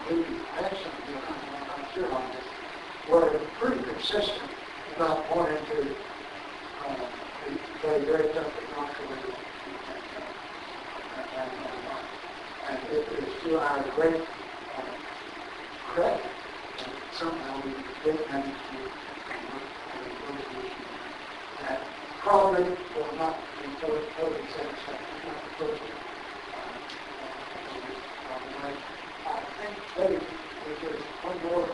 including 0.00 0.40
actually, 0.58 1.14
I'm, 1.28 1.34
I'm 1.74 1.86
sure 1.94 2.12
on 2.12 2.30
this, 2.30 2.46
were 3.10 3.40
pretty 3.60 3.82
consistent 3.82 4.50
about 4.96 5.18
wanting 5.34 5.64
to 5.66 5.78
uh, 6.86 6.94
be 7.46 7.52
very, 7.82 8.04
very 8.04 8.28
tough 8.32 8.52
economically 8.62 9.34
And 12.68 12.78
it 12.90 13.06
is 13.18 13.42
to 13.44 13.60
our 13.60 13.82
great 13.94 14.16
uh, 14.16 14.24
credit 15.92 16.20
that 16.78 16.92
somehow 17.12 17.54
we 17.64 17.70
did 18.04 18.18
manage 18.28 18.54
to 18.54 18.78
come 19.28 19.46
up 19.54 19.62
with 19.92 20.02
a 20.02 20.32
resolution 20.32 20.82
that 21.62 21.78
probably 22.22 22.64
will 22.64 23.12
not 23.18 23.36
be 23.62 23.68
totally 23.80 24.06
totally 24.18 24.44
satisfactory, 24.50 25.20
not 25.26 25.40
totally. 25.58 25.78
uh, 28.26 28.66
uh, 28.66 28.70
I 29.26 29.30
think 29.62 29.74
maybe 29.96 30.16
if 30.16 30.76
there's 30.82 31.04
one 31.22 31.38
more 31.52 31.68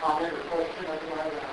comment 0.00 0.32
or 0.32 0.38
question, 0.50 0.84
otherwise, 0.86 1.32
uh, 1.34 1.46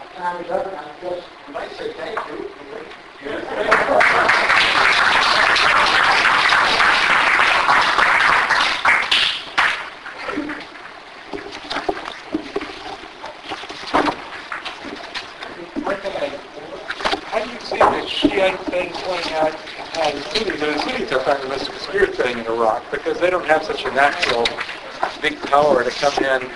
our 0.00 0.08
time 0.16 0.44
is 0.44 0.50
up, 0.50 0.66
and 0.66 0.76
I 0.76 0.78
guess 1.02 1.22
I 1.46 1.50
might 1.52 1.72
say 1.72 1.92
thank 1.94 2.18
you. 2.28 2.38
One 15.82 15.96
thing 15.96 16.12
I, 16.16 16.28
how 17.26 17.44
do 17.44 17.50
you 17.50 17.60
see 17.60 17.78
the 17.78 18.06
Shiite 18.06 18.60
thing 18.66 18.92
playing 18.92 19.32
out 19.34 19.54
uh, 19.96 20.10
the 20.12 20.20
Sunnis? 20.20 20.50
And 20.50 20.60
the 20.60 20.78
Sunnis 20.78 21.12
are 21.12 21.24
kind 21.24 21.42
of 21.44 21.50
a 21.50 21.58
spirit 21.80 22.14
thing 22.14 22.38
in 22.38 22.46
Iraq 22.46 22.90
because 22.90 23.18
they 23.18 23.30
don't 23.94 23.98
a 23.98 24.10
natural 24.10 24.46
big 25.22 25.40
power 25.42 25.84
to 25.84 25.90
come 25.90 26.24
in. 26.24 26.50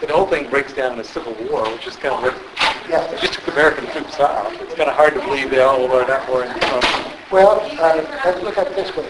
The 0.00 0.06
whole 0.12 0.26
thing 0.26 0.48
breaks 0.48 0.72
down 0.72 0.94
in 0.94 0.98
a 0.98 1.04
civil 1.04 1.34
war, 1.50 1.70
which 1.72 1.86
is 1.86 1.96
kind 1.96 2.14
of 2.14 2.32
what 2.32 2.88
Yeah. 2.88 3.06
just 3.20 3.34
took 3.34 3.48
American 3.48 3.86
troops 3.88 4.18
out. 4.18 4.52
It's 4.60 4.74
kind 4.74 4.88
of 4.88 4.96
hard 4.96 5.14
to 5.14 5.20
believe 5.20 5.50
they 5.50 5.60
all 5.60 5.90
are 5.92 6.04
that 6.04 6.28
war 6.28 6.44
in 6.44 6.52
front. 6.60 6.84
Well, 7.30 7.60
uh, 7.78 8.02
let's 8.24 8.42
look 8.42 8.58
at 8.58 8.66
it 8.68 8.76
this 8.76 8.94
way. 8.96 9.06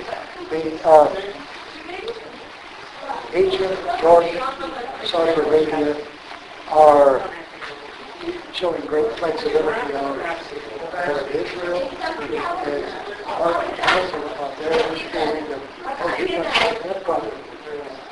The, 0.51 0.89
uh, 0.89 1.09
Egypt, 3.35 4.01
Jordan, 4.01 4.43
Saudi 5.05 5.41
Arabia 5.41 5.97
are 6.71 7.23
showing 8.53 8.83
great 8.87 9.11
flexibility 9.13 9.95
on 9.95 10.19
uh, 10.21 10.39
Israel. 11.33 11.91
is 12.67 12.93
part 13.25 13.65
and 13.65 13.79
parcel 13.79 14.25
of 14.45 14.59
their 14.59 14.73
understanding 14.83 15.53
of 15.55 15.63
how 15.85 16.17
to 16.17 16.27
get 16.27 16.83
their 16.83 16.95
problem 17.03 17.33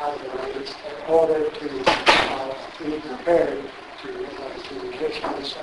out 0.00 0.14
of 0.14 0.22
the 0.22 0.28
way 0.38 0.52
in 0.54 0.64
order 1.08 1.48
to 1.50 1.84
uh, 1.86 2.54
be 2.78 3.00
prepared 3.00 3.62
to, 4.02 4.26
uh, 4.26 4.68
to 4.68 4.80
resist 4.90 5.22
this 5.36 5.54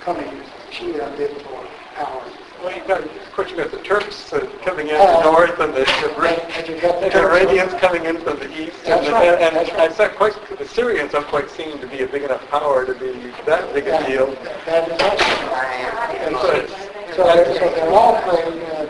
coming 0.00 0.30
Shia 0.70 1.16
liberal 1.18 1.64
power. 1.94 2.22
Well, 2.62 2.74
you've 2.74 2.86
got, 2.88 3.02
of 3.04 3.32
course, 3.32 3.50
you've 3.50 3.58
got 3.58 3.70
the 3.70 3.78
Turks 3.78 4.32
uh, 4.32 4.40
coming 4.64 4.88
in 4.88 4.94
the 4.94 5.22
north 5.22 5.58
and 5.60 5.74
the, 5.74 5.86
And 6.56 6.66
you 6.68 6.80
the 6.80 7.10
the 7.10 7.20
Iranians 7.20 7.74
coming 7.74 8.06
in 8.06 8.18
from 8.22 8.38
the 8.38 8.50
east. 8.58 8.84
That's 8.84 9.04
and, 9.06 9.12
right, 9.12 9.38
the, 9.38 9.44
and 9.44 9.56
that's 9.56 9.72
right. 9.72 9.98
not 9.98 10.16
quite, 10.16 10.58
the 10.58 10.66
Syrians 10.66 11.12
don't 11.12 11.26
quite 11.26 11.50
seem 11.50 11.78
to 11.78 11.86
be 11.86 12.02
a 12.02 12.06
big 12.06 12.22
enough 12.22 12.48
power 12.48 12.86
to 12.86 12.94
be 12.94 13.32
that 13.44 13.72
big 13.74 13.86
a 13.86 14.06
deal. 14.06 14.34
That 14.64 14.88
is 14.90 15.00
also. 15.02 15.24
And 16.24 16.36
so 16.36 16.56
it's- 16.56 16.90
So 17.14 17.22
they're, 17.22 17.44
so 17.54 17.70
they're 17.70 17.90
all 17.90 18.20
playing 18.22 18.60
uh, 18.62 18.86